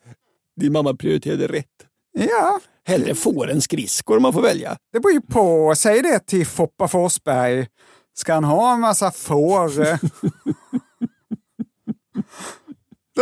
din 0.61 0.73
mamma 0.73 0.95
prioriterade 0.95 1.47
rätt. 1.47 1.67
Ja. 2.13 2.61
Hellre 2.85 3.15
får 3.15 3.51
än 3.51 3.61
skridskor 3.61 4.17
om 4.17 4.23
man 4.23 4.33
får 4.33 4.43
välja. 4.43 4.77
Det 4.93 5.01
beror 5.01 5.13
ju 5.13 5.21
på. 5.21 5.75
Säg 5.77 6.03
det 6.03 6.27
till 6.27 6.47
Foppa 6.47 6.89
Forsberg. 6.89 7.67
Ska 8.15 8.35
han 8.35 8.45
ha 8.45 8.75
en 8.75 8.81
massa 8.81 9.11
får? 9.11 9.99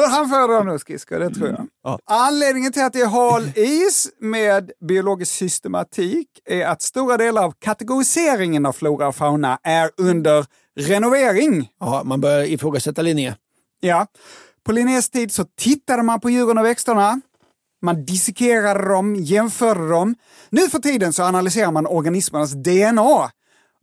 Han 0.09 0.29
föredrar 0.29 0.65
nog 0.65 0.81
skridskor, 0.81 1.19
det 1.19 1.31
tror 1.31 1.49
jag. 1.49 1.67
Ja. 1.83 1.99
Anledningen 2.05 2.73
till 2.73 2.83
att 2.83 2.93
det 2.93 3.01
är 3.01 3.07
hal 3.07 3.53
is 3.55 4.09
med 4.21 4.71
biologisk 4.89 5.33
systematik 5.33 6.29
är 6.45 6.67
att 6.67 6.83
stora 6.83 7.17
delar 7.17 7.45
av 7.45 7.55
kategoriseringen 7.59 8.67
av 8.67 8.73
flora 8.73 9.09
och 9.09 9.17
fauna 9.17 9.59
är 9.63 9.91
under 9.97 10.47
renovering. 10.77 11.69
Ja, 11.81 12.03
man 12.05 12.21
börjar 12.21 12.45
ifrågasätta 12.45 13.03
Linné. 13.03 13.35
Ja. 13.81 14.07
På 14.65 14.73
Linnés 14.73 15.11
tid 15.11 15.33
så 15.33 15.45
tittade 15.45 16.03
man 16.03 16.21
på 16.21 16.31
djuren 16.31 16.59
och 16.59 16.65
växterna. 16.65 17.21
Man 17.83 18.05
dissekerade 18.05 18.89
dem, 18.89 19.15
jämförde 19.15 19.89
dem. 19.89 20.15
Nu 20.51 20.69
för 20.69 20.79
tiden 20.79 21.13
så 21.13 21.23
analyserar 21.23 21.71
man 21.71 21.87
organismernas 21.87 22.53
DNA 22.53 23.31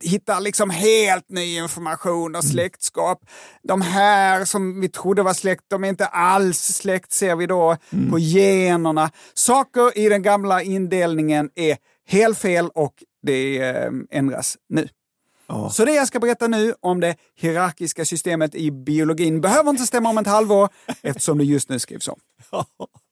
hittar 0.02 0.40
liksom 0.40 0.70
helt 0.70 1.28
ny 1.28 1.56
information 1.56 2.34
och 2.34 2.44
mm. 2.44 2.52
släktskap. 2.52 3.24
De 3.62 3.82
här 3.82 4.44
som 4.44 4.80
vi 4.80 4.88
trodde 4.88 5.22
var 5.22 5.34
släkt, 5.34 5.64
de 5.68 5.84
är 5.84 5.88
inte 5.88 6.06
alls 6.06 6.58
släkt 6.58 7.12
ser 7.12 7.36
vi 7.36 7.46
då 7.46 7.76
mm. 7.92 8.10
på 8.10 8.18
generna. 8.18 9.10
Saker 9.34 9.98
i 9.98 10.08
den 10.08 10.22
gamla 10.22 10.62
indelningen 10.62 11.50
är 11.54 11.76
helt 12.06 12.38
fel 12.38 12.68
och 12.74 12.94
det 13.22 13.58
eh, 13.58 13.90
ändras 14.10 14.56
nu. 14.68 14.88
Så 15.70 15.84
det 15.84 15.92
jag 15.92 16.06
ska 16.06 16.20
berätta 16.20 16.48
nu 16.48 16.74
om 16.80 17.00
det 17.00 17.16
hierarkiska 17.34 18.04
systemet 18.04 18.54
i 18.54 18.70
biologin 18.70 19.40
behöver 19.40 19.70
inte 19.70 19.82
stämma 19.82 20.10
om 20.10 20.18
ett 20.18 20.26
halvår 20.26 20.68
eftersom 21.02 21.38
det 21.38 21.44
just 21.44 21.68
nu 21.68 21.78
skrivs 21.78 22.08
om. 22.08 22.18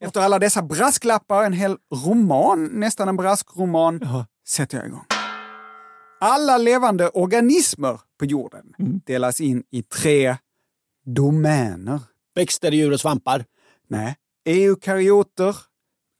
Efter 0.05 0.21
alla 0.21 0.39
dessa 0.39 0.63
brasklappar, 0.63 1.45
en 1.45 1.53
hel 1.53 1.77
roman, 2.07 2.65
nästan 2.65 3.09
en 3.09 3.17
braskroman, 3.17 4.01
sätter 4.49 4.79
jag 4.79 4.87
igång. 4.87 5.05
Alla 6.21 6.59
levande 6.59 7.09
organismer 7.09 8.01
på 8.19 8.25
jorden 8.25 8.75
mm. 8.79 9.01
delas 9.07 9.41
in 9.41 9.63
i 9.71 9.83
tre 9.83 10.37
domäner. 11.07 12.01
Växter, 12.35 12.73
djur 12.73 12.93
och 12.93 13.01
svampar? 13.01 13.45
Nej. 13.89 14.17
Eukaryoter, 14.45 15.57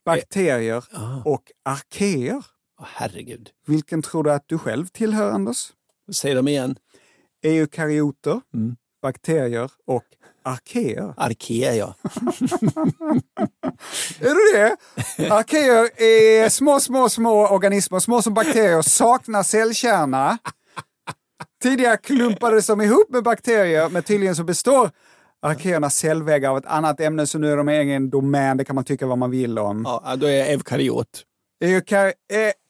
bakterier 0.05 0.83
eh. 0.93 1.27
och 1.27 1.51
arkeer. 1.65 2.43
Oh, 2.79 2.85
herregud. 2.87 3.49
Vilken 3.67 4.01
tror 4.01 4.23
du 4.23 4.31
att 4.31 4.43
du 4.47 4.57
själv 4.57 4.85
tillhör, 4.85 5.31
Anders? 5.31 5.71
Säg 6.13 6.33
dem 6.33 6.47
igen. 6.47 6.75
Eukaryoter, 7.43 8.41
mm. 8.53 8.75
bakterier 9.01 9.71
och 9.87 10.03
arkeer. 10.43 11.13
Arkeer, 11.17 11.73
ja. 11.73 11.95
är 14.19 14.35
du 14.35 14.57
det? 14.57 14.77
Arkeer 15.33 16.01
är 16.01 16.49
små, 16.49 16.79
små, 16.79 17.09
små 17.09 17.47
organismer, 17.47 17.99
små 17.99 18.21
som 18.21 18.33
bakterier, 18.33 18.81
saknar 18.81 19.43
cellkärna. 19.43 20.37
Tidigare 21.63 21.97
klumpades 21.97 22.67
de 22.67 22.81
ihop 22.81 23.09
med 23.09 23.23
bakterier, 23.23 23.89
men 23.89 24.03
tydligen 24.03 24.35
så 24.35 24.43
består 24.43 24.89
arkeernas 25.41 25.95
cellväggar 25.95 26.49
av 26.49 26.57
ett 26.57 26.65
annat 26.65 26.99
ämne, 26.99 27.27
så 27.27 27.37
nu 27.37 27.51
är 27.51 27.57
de 27.57 27.69
egen 27.69 28.09
domän. 28.09 28.57
Det 28.57 28.65
kan 28.65 28.75
man 28.75 28.83
tycka 28.83 29.07
vad 29.07 29.17
man 29.17 29.31
vill 29.31 29.59
om. 29.59 29.83
Ja, 29.85 30.15
då 30.15 30.25
är 30.25 30.37
jag 30.37 30.49
eukaryot. 30.49 31.25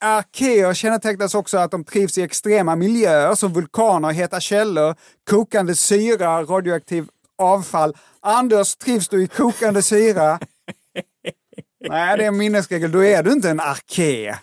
Arkeer 0.01 0.73
kännetecknas 0.73 1.35
också 1.35 1.57
att 1.57 1.71
de 1.71 1.83
trivs 1.83 2.17
i 2.17 2.21
extrema 2.21 2.75
miljöer 2.75 3.35
som 3.35 3.53
vulkaner, 3.53 4.09
heta 4.09 4.39
källor, 4.39 4.95
kokande 5.29 5.75
syra, 5.75 6.43
radioaktiv 6.43 7.07
avfall. 7.37 7.97
Anders, 8.19 8.75
trivs 8.75 9.09
du 9.09 9.23
i 9.23 9.27
kokande 9.27 9.81
syra? 9.81 10.39
Nej, 11.89 12.17
det 12.17 12.23
är 12.23 12.27
en 12.27 12.37
minnesregel. 12.37 12.91
Då 12.91 13.03
är 13.03 13.23
du 13.23 13.31
inte 13.31 13.49
en 13.49 13.59
arké. 13.59 14.35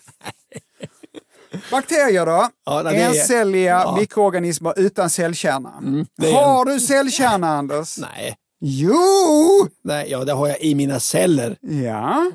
Bakterier 1.70 2.26
då? 2.26 2.48
Ja, 2.64 2.92
Encelliga 2.92 3.70
ja. 3.70 3.96
mikroorganismer 4.00 4.74
utan 4.76 5.10
cellkärna. 5.10 5.74
Mm, 5.82 6.06
har 6.34 6.66
en... 6.66 6.72
du 6.72 6.80
cellkärna, 6.80 7.48
Anders? 7.48 7.98
Nej. 7.98 8.36
Jo! 8.60 9.68
Nej, 9.84 10.10
ja, 10.10 10.24
det 10.24 10.32
har 10.32 10.48
jag 10.48 10.60
i 10.60 10.74
mina 10.74 11.00
celler. 11.00 11.56
Ja. 11.60 12.30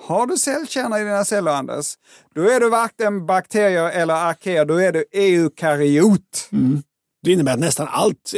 Har 0.00 0.26
du 0.26 0.36
cellkärna 0.36 1.00
i 1.00 1.04
dina 1.04 1.24
celler, 1.24 1.52
Anders, 1.52 1.94
då 2.34 2.42
är 2.42 2.60
du 2.60 2.68
varken 2.70 3.26
bakterier 3.26 3.90
eller 3.90 4.14
arkeer, 4.14 4.64
då 4.64 4.80
är 4.80 4.92
du 4.92 5.04
eukaryot. 5.12 6.48
Mm. 6.52 6.82
Det 7.22 7.32
innebär 7.32 7.52
att 7.52 7.60
nästan 7.60 7.88
allt 7.90 8.34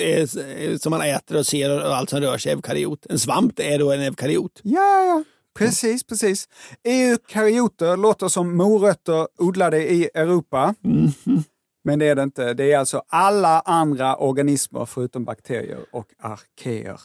som 0.81 0.91
man 0.91 1.01
äter 1.01 1.39
och 1.39 1.47
ser 1.47 1.87
och 1.87 1.97
allt 1.97 2.11
som 2.11 2.21
rör 2.21 2.39
sig 2.39 2.53
är 2.53 2.57
eukaryot. 2.57 3.07
En 3.07 3.19
svamp 3.19 3.59
är 3.61 3.79
då 3.79 3.93
en 3.93 4.01
eukaryot. 4.01 4.61
Ja, 4.63 5.05
ja. 5.05 5.25
Precis, 5.59 6.05
precis. 6.05 6.49
Eukaryoter 6.85 7.97
låter 7.97 8.29
som 8.29 8.57
morötter 8.57 9.29
odlade 9.39 9.91
i 9.93 10.11
Europa. 10.15 10.75
Mm. 10.85 11.13
Men 11.85 11.99
det 11.99 12.07
är 12.07 12.15
det 12.15 12.23
inte. 12.23 12.55
Det 12.55 12.73
är 12.73 12.79
alltså 12.79 13.03
alla 13.09 13.61
andra 13.61 14.17
organismer 14.17 14.87
förutom 14.87 15.25
bakterier 15.25 15.79
och 15.93 16.07
arkeer. 16.19 17.01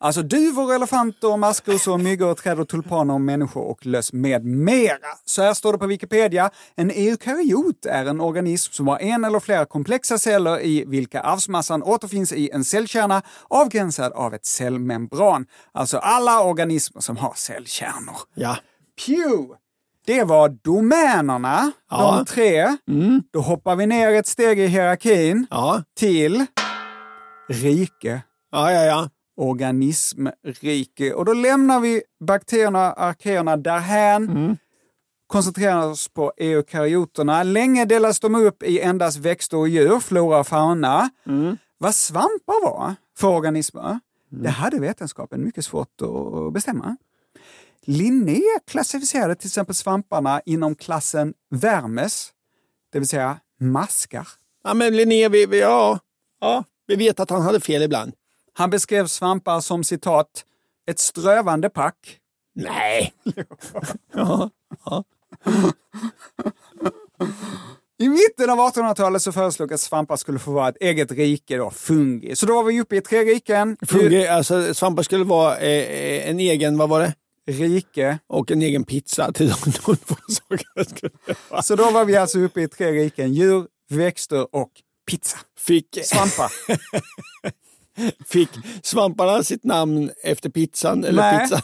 Alltså 0.00 0.22
duvor, 0.22 0.74
elefanter, 0.74 1.36
maskrosor, 1.36 1.98
myggor, 1.98 2.34
träd 2.34 2.60
och 2.60 2.68
tulpaner, 2.68 3.18
människor 3.18 3.62
och 3.62 3.86
löss 3.86 4.12
med 4.12 4.44
mera. 4.44 5.08
Så 5.24 5.42
här 5.42 5.54
står 5.54 5.72
det 5.72 5.78
på 5.78 5.86
Wikipedia. 5.86 6.50
En 6.76 6.90
eukaryot 6.90 7.86
är 7.86 8.06
en 8.06 8.20
organism 8.20 8.72
som 8.72 8.88
har 8.88 8.98
en 8.98 9.24
eller 9.24 9.40
flera 9.40 9.64
komplexa 9.66 10.18
celler 10.18 10.60
i 10.60 10.84
vilka 10.86 11.20
arvsmassan 11.20 11.82
återfinns 11.82 12.32
i 12.32 12.50
en 12.50 12.64
cellkärna 12.64 13.22
avgränsad 13.48 14.12
av 14.12 14.34
ett 14.34 14.46
cellmembran. 14.46 15.46
Alltså 15.72 15.98
alla 15.98 16.42
organismer 16.42 17.00
som 17.00 17.16
har 17.16 17.32
cellkärnor. 17.36 18.16
Ja. 18.34 18.56
Pew! 19.06 19.54
Det 20.06 20.24
var 20.24 20.48
domänerna, 20.48 21.72
ja. 21.90 22.16
de 22.16 22.24
tre. 22.24 22.76
Mm. 22.88 23.22
Då 23.32 23.40
hoppar 23.40 23.76
vi 23.76 23.86
ner 23.86 24.14
ett 24.14 24.26
steg 24.26 24.60
i 24.60 24.66
hierarkin 24.66 25.46
ja. 25.50 25.82
till 25.96 26.46
rike. 27.48 28.22
Ja, 28.52 28.72
ja, 28.72 28.84
ja 28.84 29.08
organismrike. 29.38 31.14
Och 31.14 31.24
då 31.24 31.32
lämnar 31.32 31.80
vi 31.80 32.02
bakterierna 32.20 32.92
och 32.92 33.02
arkeerna 33.02 33.56
därhän. 33.56 34.28
Mm. 34.28 34.56
Koncentrerar 35.26 35.86
oss 35.86 36.08
på 36.08 36.32
eukaryoterna. 36.36 37.42
Länge 37.42 37.84
delas 37.84 38.20
de 38.20 38.34
upp 38.34 38.62
i 38.62 38.80
endast 38.80 39.18
växter 39.18 39.56
och 39.56 39.68
djur, 39.68 40.00
flora 40.00 40.38
och 40.38 40.46
fauna. 40.46 41.10
Mm. 41.26 41.56
Vad 41.78 41.94
svampar 41.94 42.64
var 42.64 42.94
för 43.18 43.28
organismer, 43.28 43.88
mm. 43.88 44.00
det 44.28 44.50
hade 44.50 44.80
vetenskapen 44.80 45.44
mycket 45.44 45.64
svårt 45.64 46.02
att 46.02 46.52
bestämma. 46.52 46.96
Linné 47.82 48.42
klassificerade 48.66 49.34
till 49.34 49.48
exempel 49.48 49.74
svamparna 49.74 50.40
inom 50.44 50.74
klassen 50.74 51.34
vermes, 51.50 52.32
det 52.92 52.98
vill 52.98 53.08
säga 53.08 53.38
maskar. 53.60 54.28
Ja, 54.64 54.74
men 54.74 54.96
Linné, 54.96 55.28
vi, 55.28 55.46
vi, 55.46 55.60
ja, 55.60 55.98
ja, 56.40 56.64
vi 56.86 56.96
vet 56.96 57.20
att 57.20 57.30
han 57.30 57.42
hade 57.42 57.60
fel 57.60 57.82
ibland. 57.82 58.12
Han 58.58 58.70
beskrev 58.70 59.06
svampar 59.06 59.60
som 59.60 59.84
citat, 59.84 60.44
ett 60.90 60.98
strövande 60.98 61.70
pack. 61.70 62.18
Nej! 62.54 63.12
ja, 64.14 64.50
ja. 64.84 65.04
I 67.98 68.08
mitten 68.08 68.50
av 68.50 68.58
1800-talet 68.58 69.22
så 69.22 69.32
föreslog 69.32 69.72
att 69.72 69.80
svampar 69.80 70.16
skulle 70.16 70.38
få 70.38 70.52
vara 70.52 70.68
ett 70.68 70.76
eget 70.80 71.12
rike, 71.12 71.56
då, 71.56 71.70
fungi. 71.70 72.36
Så 72.36 72.46
då 72.46 72.54
var 72.54 72.62
vi 72.62 72.80
uppe 72.80 72.96
i 72.96 73.00
tre 73.00 73.24
riken. 73.24 73.76
Fungi, 73.86 74.26
alltså 74.26 74.74
svampar 74.74 75.02
skulle 75.02 75.24
vara 75.24 75.56
eh, 75.58 75.68
eh 75.68 76.30
en 76.30 76.40
egen, 76.40 76.78
vad 76.78 76.88
var 76.88 77.00
det? 77.00 77.14
Rike. 77.46 78.18
Och 78.26 78.50
en 78.50 78.62
egen 78.62 78.84
pizza 78.84 79.32
till 79.34 79.48
de 79.48 79.72
två 79.72 79.94
sakerna. 80.28 81.62
Så 81.62 81.76
då 81.76 81.90
var 81.90 82.04
vi 82.04 82.16
alltså 82.16 82.38
uppe 82.38 82.60
i 82.60 82.68
tre 82.68 82.92
riken, 82.92 83.34
djur, 83.34 83.66
växter 83.88 84.54
och 84.56 84.70
pizza. 85.10 85.38
Fick... 85.58 85.98
Svampar. 86.04 86.52
Fick 88.26 88.48
svamparna 88.82 89.42
sitt 89.42 89.64
namn 89.64 90.10
efter 90.24 90.50
pizzan? 90.50 91.04
Eller 91.04 91.22
Nej. 91.22 91.40
pizzan 91.40 91.62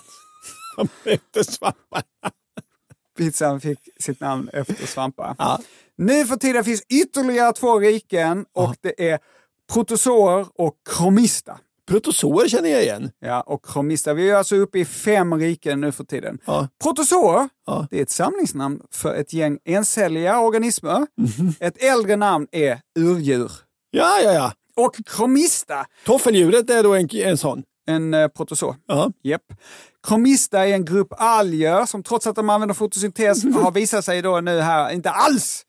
efter 1.04 1.42
svamparna? 1.42 2.04
Pizzan 3.18 3.60
fick 3.60 3.78
sitt 4.00 4.20
namn 4.20 4.48
efter 4.52 4.86
svampar. 4.86 5.34
Ja. 5.38 5.60
Nu 5.96 6.26
för 6.26 6.36
tiden 6.36 6.64
finns 6.64 6.82
ytterligare 6.88 7.52
två 7.52 7.78
riken 7.78 8.44
och 8.52 8.62
ja. 8.62 8.74
det 8.80 9.10
är 9.10 9.18
protozoer 9.72 10.46
och 10.54 10.74
kromista. 10.90 11.58
Protozoer 11.88 12.48
känner 12.48 12.68
jag 12.68 12.82
igen. 12.82 13.10
Ja, 13.18 13.40
och 13.40 13.64
kromista. 13.64 14.14
Vi 14.14 14.30
är 14.30 14.34
alltså 14.34 14.56
uppe 14.56 14.78
i 14.78 14.84
fem 14.84 15.34
riken 15.34 15.80
nu 15.80 15.92
för 15.92 16.04
tiden. 16.04 16.38
Ja. 16.44 16.68
Protozoer, 16.82 17.48
Ja. 17.66 17.86
det 17.90 17.98
är 17.98 18.02
ett 18.02 18.10
samlingsnamn 18.10 18.80
för 18.90 19.14
ett 19.14 19.32
gäng 19.32 19.58
encelliga 19.64 20.40
organismer. 20.40 21.06
Mhm. 21.16 21.52
Ett 21.60 21.82
äldre 21.82 22.16
namn 22.16 22.46
är 22.52 22.80
urdjur. 22.98 23.52
Ja, 23.90 24.20
ja, 24.24 24.32
ja. 24.32 24.52
Och 24.76 24.96
kromista, 25.06 25.86
Toffeldjuret 26.06 26.70
är 26.70 26.82
då 26.82 26.94
en, 26.94 27.08
en 27.12 27.38
sån. 27.38 27.62
en 27.86 28.14
eh, 28.14 28.28
protozoa. 28.28 28.76
Ja. 28.86 29.12
Japp. 29.22 29.42
Kromista 30.06 30.66
är 30.66 30.72
en 30.74 30.84
grupp 30.84 31.08
alger 31.18 31.86
som 31.86 32.02
trots 32.02 32.26
att 32.26 32.36
de 32.36 32.50
använder 32.50 32.74
fotosyntes 32.74 33.44
har 33.54 33.70
visat 33.70 34.04
sig 34.04 34.22
då 34.22 34.40
nu 34.40 34.60
här 34.60 34.90
inte 34.92 35.10
alls 35.10 35.62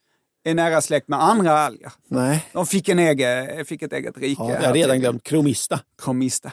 är 0.48 0.54
nära 0.54 0.82
släkt 0.82 1.08
med 1.08 1.24
andra 1.24 1.60
alger. 1.60 1.92
Nej, 2.10 2.46
De 2.54 2.68
fick, 2.68 2.90
en 2.90 3.00
egen, 3.00 3.66
fick 3.66 3.82
ett 3.82 3.94
eget 3.94 4.18
rike. 4.18 4.42
ja, 4.44 4.52
jag 4.54 4.62
har 4.68 4.74
redan 4.74 5.00
glömt 5.00 5.24
kromista. 5.24 5.80
kromista. 6.02 6.52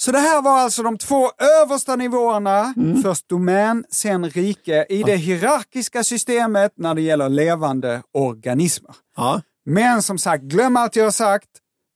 Så 0.00 0.12
det 0.12 0.18
här 0.18 0.42
var 0.42 0.58
alltså 0.58 0.82
de 0.82 0.98
två 0.98 1.30
översta 1.62 1.96
nivåerna, 1.96 2.74
först 3.02 3.28
domän, 3.28 3.84
sen 3.90 4.30
rike, 4.30 4.86
i 4.88 5.02
det 5.02 5.16
hierarkiska 5.16 6.04
systemet 6.04 6.72
när 6.76 6.94
det 6.94 7.00
gäller 7.02 7.28
levande 7.28 8.02
organismer. 8.12 8.94
Ja. 9.16 9.42
Men 9.64 10.02
som 10.02 10.18
sagt, 10.18 10.42
glöm 10.44 10.76
allt 10.76 10.96
jag 10.96 11.04
har 11.04 11.10
sagt. 11.10 11.48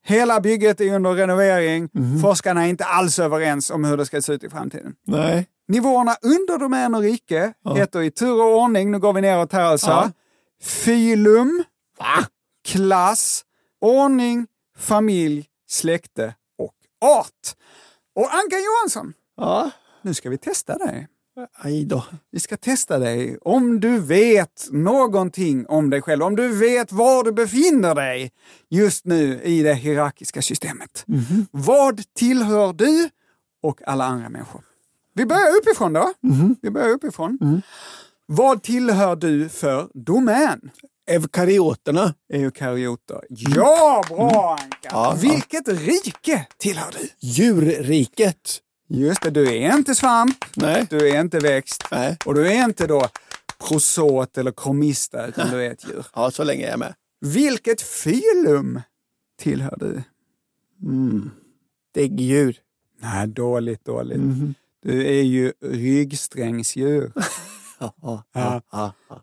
Hela 0.05 0.41
bygget 0.41 0.81
är 0.81 0.95
under 0.95 1.13
renovering. 1.15 1.89
Forskarna 2.23 2.65
är 2.65 2.69
inte 2.69 2.85
alls 2.85 3.19
överens 3.19 3.71
om 3.71 3.85
hur 3.85 3.97
det 3.97 4.07
ska 4.07 4.23
se 4.23 4.33
ut 4.33 4.45
i 4.45 4.49
framtiden. 4.51 4.95
Nej. 5.07 5.47
Nivåerna 5.69 6.17
under 6.23 6.59
domän 6.59 6.95
och 6.95 7.01
rike 7.03 7.53
heter 7.77 8.03
i 8.03 8.11
tur 8.11 8.41
och 8.43 8.57
ordning, 8.63 8.91
nu 8.91 8.99
går 8.99 9.13
vi 9.13 9.21
neråt 9.21 9.53
här 9.53 9.63
alltså, 9.65 9.91
Ja. 9.91 10.11
filum, 10.63 11.65
Va? 11.99 12.27
klass, 12.69 13.45
ordning, 13.81 14.47
familj, 14.79 15.47
släkte 15.69 16.35
och 16.59 16.75
art. 17.11 17.55
Och 18.17 18.35
Anka 18.35 18.57
Johansson, 18.59 19.13
Ja. 19.37 19.71
nu 20.03 20.15
ska 20.15 20.31
vi 20.31 20.39
testa 20.39 20.79
dig. 20.79 21.09
Aj 21.59 21.85
då. 21.85 22.05
Vi 22.31 22.41
ska 22.41 22.57
testa 22.57 22.99
dig 22.99 23.39
om 23.43 23.81
du 23.81 24.01
vet 24.01 24.69
någonting 24.71 25.67
om 25.67 25.91
dig 25.91 26.03
själv, 26.03 26.23
om 26.23 26.37
du 26.37 26.49
vet 26.49 26.93
var 26.93 27.25
du 27.25 27.33
befinner 27.33 27.95
dig 27.95 28.33
just 28.71 29.05
nu 29.05 29.41
i 29.43 29.63
det 29.63 29.75
hierarkiska 29.75 30.43
systemet. 30.43 31.05
Vad 31.51 32.03
tillhör 32.15 32.73
du 32.73 33.09
och 33.63 33.81
alla 33.87 34.05
andra 34.05 34.29
människor? 34.29 34.63
Vi 35.15 35.27
börjar 35.27 35.57
uppifrån 35.61 35.93
då. 35.93 36.13
Vi 36.63 36.71
börjar 36.71 36.89
uppifrån. 36.89 37.63
Vad 38.27 38.63
tillhör 38.63 39.17
du 39.17 39.49
för 39.49 39.89
domän? 39.95 40.71
Eukaryoterna. 41.11 42.15
Eukaryoter. 42.33 43.21
Ja, 43.29 44.03
bra 44.09 44.59
Anka! 44.63 44.89
Ja, 44.91 45.17
Vilket 45.21 45.69
rike 45.69 46.47
tillhör 46.59 46.91
du? 47.01 47.09
Djurriket. 47.21 48.59
Just 48.95 49.23
det, 49.23 49.31
du 49.31 49.57
är 49.57 49.77
inte 49.77 49.95
svamp, 49.95 50.45
Nej. 50.57 50.87
du 50.91 51.09
är 51.09 51.21
inte 51.21 51.39
växt 51.39 51.85
Nej. 51.91 52.17
och 52.27 52.35
du 52.35 52.47
är 52.53 52.65
inte 52.65 52.87
då 52.87 53.09
prosot 53.69 54.39
eller 54.39 54.53
kromista 54.53 55.27
utan 55.27 55.51
du 55.51 55.65
är 55.67 55.71
ett 55.71 55.89
djur. 55.89 56.05
Ja, 56.15 56.31
så 56.31 56.45
länge 56.45 56.63
jag 56.63 56.73
är 56.73 56.77
med. 56.77 56.95
Vilket 57.21 57.83
filum 57.83 58.81
tillhör 59.41 59.77
du? 59.79 60.03
Däggdjur. 61.95 62.57
Nej, 63.01 63.27
dåligt, 63.29 63.85
dåligt. 63.85 64.21
Du 64.83 65.07
är 65.07 65.23
ju 65.23 65.53
ryggsträngsdjur. 65.65 67.13
Ja, 67.79 67.95
ja, 68.03 68.23
Ja. 68.33 68.63
ja, 68.73 68.93
ja. 69.09 69.23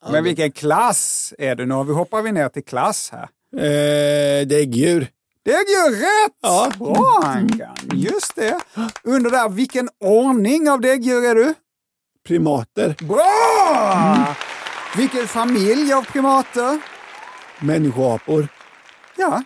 Ja. 0.00 0.12
Men 0.12 0.24
vilken 0.24 0.52
klass 0.52 1.34
är 1.38 1.54
du? 1.54 1.66
Nu 1.66 1.74
hoppar 1.74 2.22
vi 2.22 2.32
ner 2.32 2.48
till 2.48 2.64
klass 2.64 3.12
här. 3.12 3.28
Eh, 3.56 4.46
däggdjur. 4.46 5.08
Däggdjur 5.44 5.90
rätt! 5.90 6.36
Ja. 6.40 6.72
Bra 6.78 7.20
Ankan, 7.24 7.76
just 7.92 8.34
det. 8.36 8.60
Under 9.04 9.30
där, 9.30 9.48
vilken 9.48 9.88
ordning 10.00 10.70
av 10.70 10.80
däggdjur 10.80 11.24
är 11.24 11.34
du? 11.34 11.54
Primater. 12.26 12.96
Bra! 13.08 14.36
Vilken 14.96 15.26
familj 15.26 15.92
av 15.92 16.02
primater? 16.02 16.80
Människoapor. 17.60 18.48
Ja, 19.16 19.42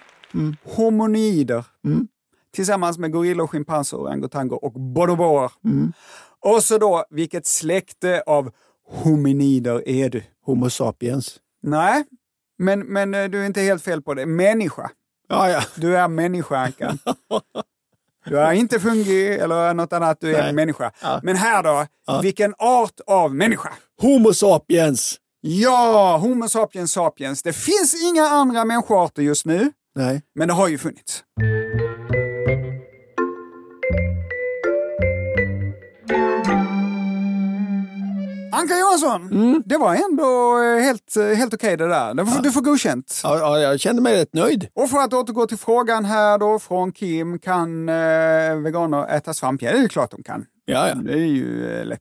hominider. 0.65 1.65
Tillsammans 2.55 2.99
med 2.99 3.13
gorillor, 3.13 3.47
schimpanser, 3.47 3.97
orangutanger 3.97 4.65
och 4.65 4.73
bonobos. 4.73 5.53
Och 6.41 6.65
så 6.65 6.79
då, 6.79 7.05
vilket 7.11 7.47
släkte 7.47 8.23
av 8.27 8.51
hominider 8.89 9.89
är 9.89 10.09
du? 10.09 10.23
Homo 10.47 10.71
sapiens. 10.71 11.37
Nej, 11.63 12.05
men, 12.59 12.81
men 12.81 13.15
eh, 13.15 13.25
du 13.25 13.43
är 13.43 13.47
inte 13.47 13.61
helt 13.61 13.83
fel 13.85 14.03
på 14.03 14.15
det. 14.15 14.27
Människa. 14.27 14.91
Ja, 15.29 15.51
ja. 15.51 15.63
Du 15.75 15.97
är 15.97 16.09
människa, 16.09 16.57
Ankan. 16.57 16.99
Du 18.27 18.39
är 18.41 18.53
inte 18.53 18.81
fungi 18.81 19.29
eller 19.29 19.75
något 19.75 19.93
annat, 19.93 20.21
du 20.21 20.35
är 20.35 20.41
Nej. 20.41 20.49
en 20.49 20.55
människa. 20.55 20.93
Ja. 21.03 21.21
Men 21.23 21.37
här 21.37 21.63
då, 21.63 21.87
vilken 22.23 22.55
art 22.59 23.01
av 23.07 23.35
människa? 23.35 23.73
Homo 24.01 24.35
sapiens. 24.35 25.17
Ja, 25.41 26.17
Homo 26.17 26.49
sapiens 26.49 26.93
sapiens. 26.93 27.43
Det 27.43 27.53
finns 27.53 28.03
inga 28.03 28.23
andra 28.25 28.65
människoarter 28.65 29.23
just 29.23 29.47
nu, 29.47 29.73
Nej. 29.95 30.23
men 30.35 30.49
det 30.49 30.55
har 30.55 30.69
ju 30.69 30.79
funnits. 30.79 31.25
Anka 38.55 38.79
Johansson, 38.79 39.63
det 39.67 39.77
var 39.77 39.95
ändå 39.95 40.59
eh, 40.63 40.83
helt, 40.83 41.17
eh, 41.17 41.27
helt 41.27 41.55
okej 41.55 41.77
det 41.77 41.89
där. 41.89 42.15
Du 42.15 42.27
får, 42.27 42.43
du 42.43 42.53
får 42.53 42.61
godkänt. 42.61 43.21
Ja, 43.23 43.39
ja, 43.39 43.59
jag 43.59 43.81
kände 43.81 44.03
mig 44.03 44.21
rätt 44.21 44.35
nöjd. 44.35 44.69
Och 44.75 44.91
för 44.91 44.99
att 44.99 45.13
återgå 45.13 45.47
till 45.47 45.59
frågan 45.59 46.05
här 46.05 46.39
då 46.39 46.59
från 46.59 46.93
Kim, 46.93 47.39
kan 47.39 47.89
eh, 47.89 47.95
veganer 48.57 49.17
äta 49.17 49.35
svamp? 49.35 49.63
Ja, 49.63 49.73
det 49.73 49.79
är 49.79 49.89
klart 49.89 50.11
de 50.11 50.23
kan. 50.23 50.45
Ja, 50.65 50.89
ja. 50.89 50.95
Det 50.95 51.13
är 51.13 51.17
ju 51.17 51.79
eh, 51.79 51.85
lätt. 51.85 52.01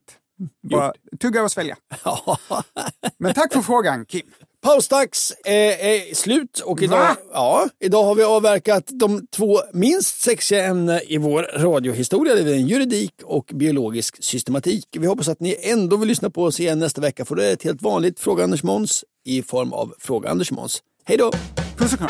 Bara 0.71 0.93
tugga 1.19 1.43
och 1.43 1.51
svälja. 1.51 1.77
Men 3.17 3.33
tack 3.33 3.53
för 3.53 3.61
frågan 3.61 4.05
Kim. 4.05 4.25
Pausdags 4.63 5.33
är, 5.45 5.71
är 5.71 6.15
slut 6.15 6.59
och 6.59 6.81
idag, 6.81 6.97
Va? 6.99 7.15
ja, 7.33 7.67
idag 7.79 8.03
har 8.03 8.15
vi 8.15 8.23
avverkat 8.23 8.83
de 8.87 9.27
två 9.27 9.61
minst 9.73 10.21
sexiga 10.21 10.65
ämnen 10.65 10.99
i 11.07 11.17
vår 11.17 11.43
radiohistoria. 11.57 12.35
Det 12.35 12.51
är 12.51 12.55
juridik 12.55 13.13
och 13.23 13.51
biologisk 13.53 14.23
systematik. 14.23 14.87
Vi 14.91 15.07
hoppas 15.07 15.27
att 15.27 15.39
ni 15.39 15.57
ändå 15.61 15.97
vill 15.97 16.07
lyssna 16.07 16.29
på 16.29 16.43
oss 16.43 16.59
igen 16.59 16.79
nästa 16.79 17.01
vecka 17.01 17.25
för 17.25 17.35
det 17.35 17.45
är 17.45 17.53
ett 17.53 17.63
helt 17.63 17.81
vanligt 17.81 18.19
Fråga 18.19 18.43
Anders 18.43 18.63
Måns 18.63 19.05
i 19.25 19.43
form 19.43 19.73
av 19.73 19.93
Fråga 19.99 20.29
Anders 20.29 20.51
Måns. 20.51 20.81
Hej 21.05 21.17
då! 21.17 21.31
Puss 21.77 21.93
och 21.93 21.99
kram. 21.99 22.09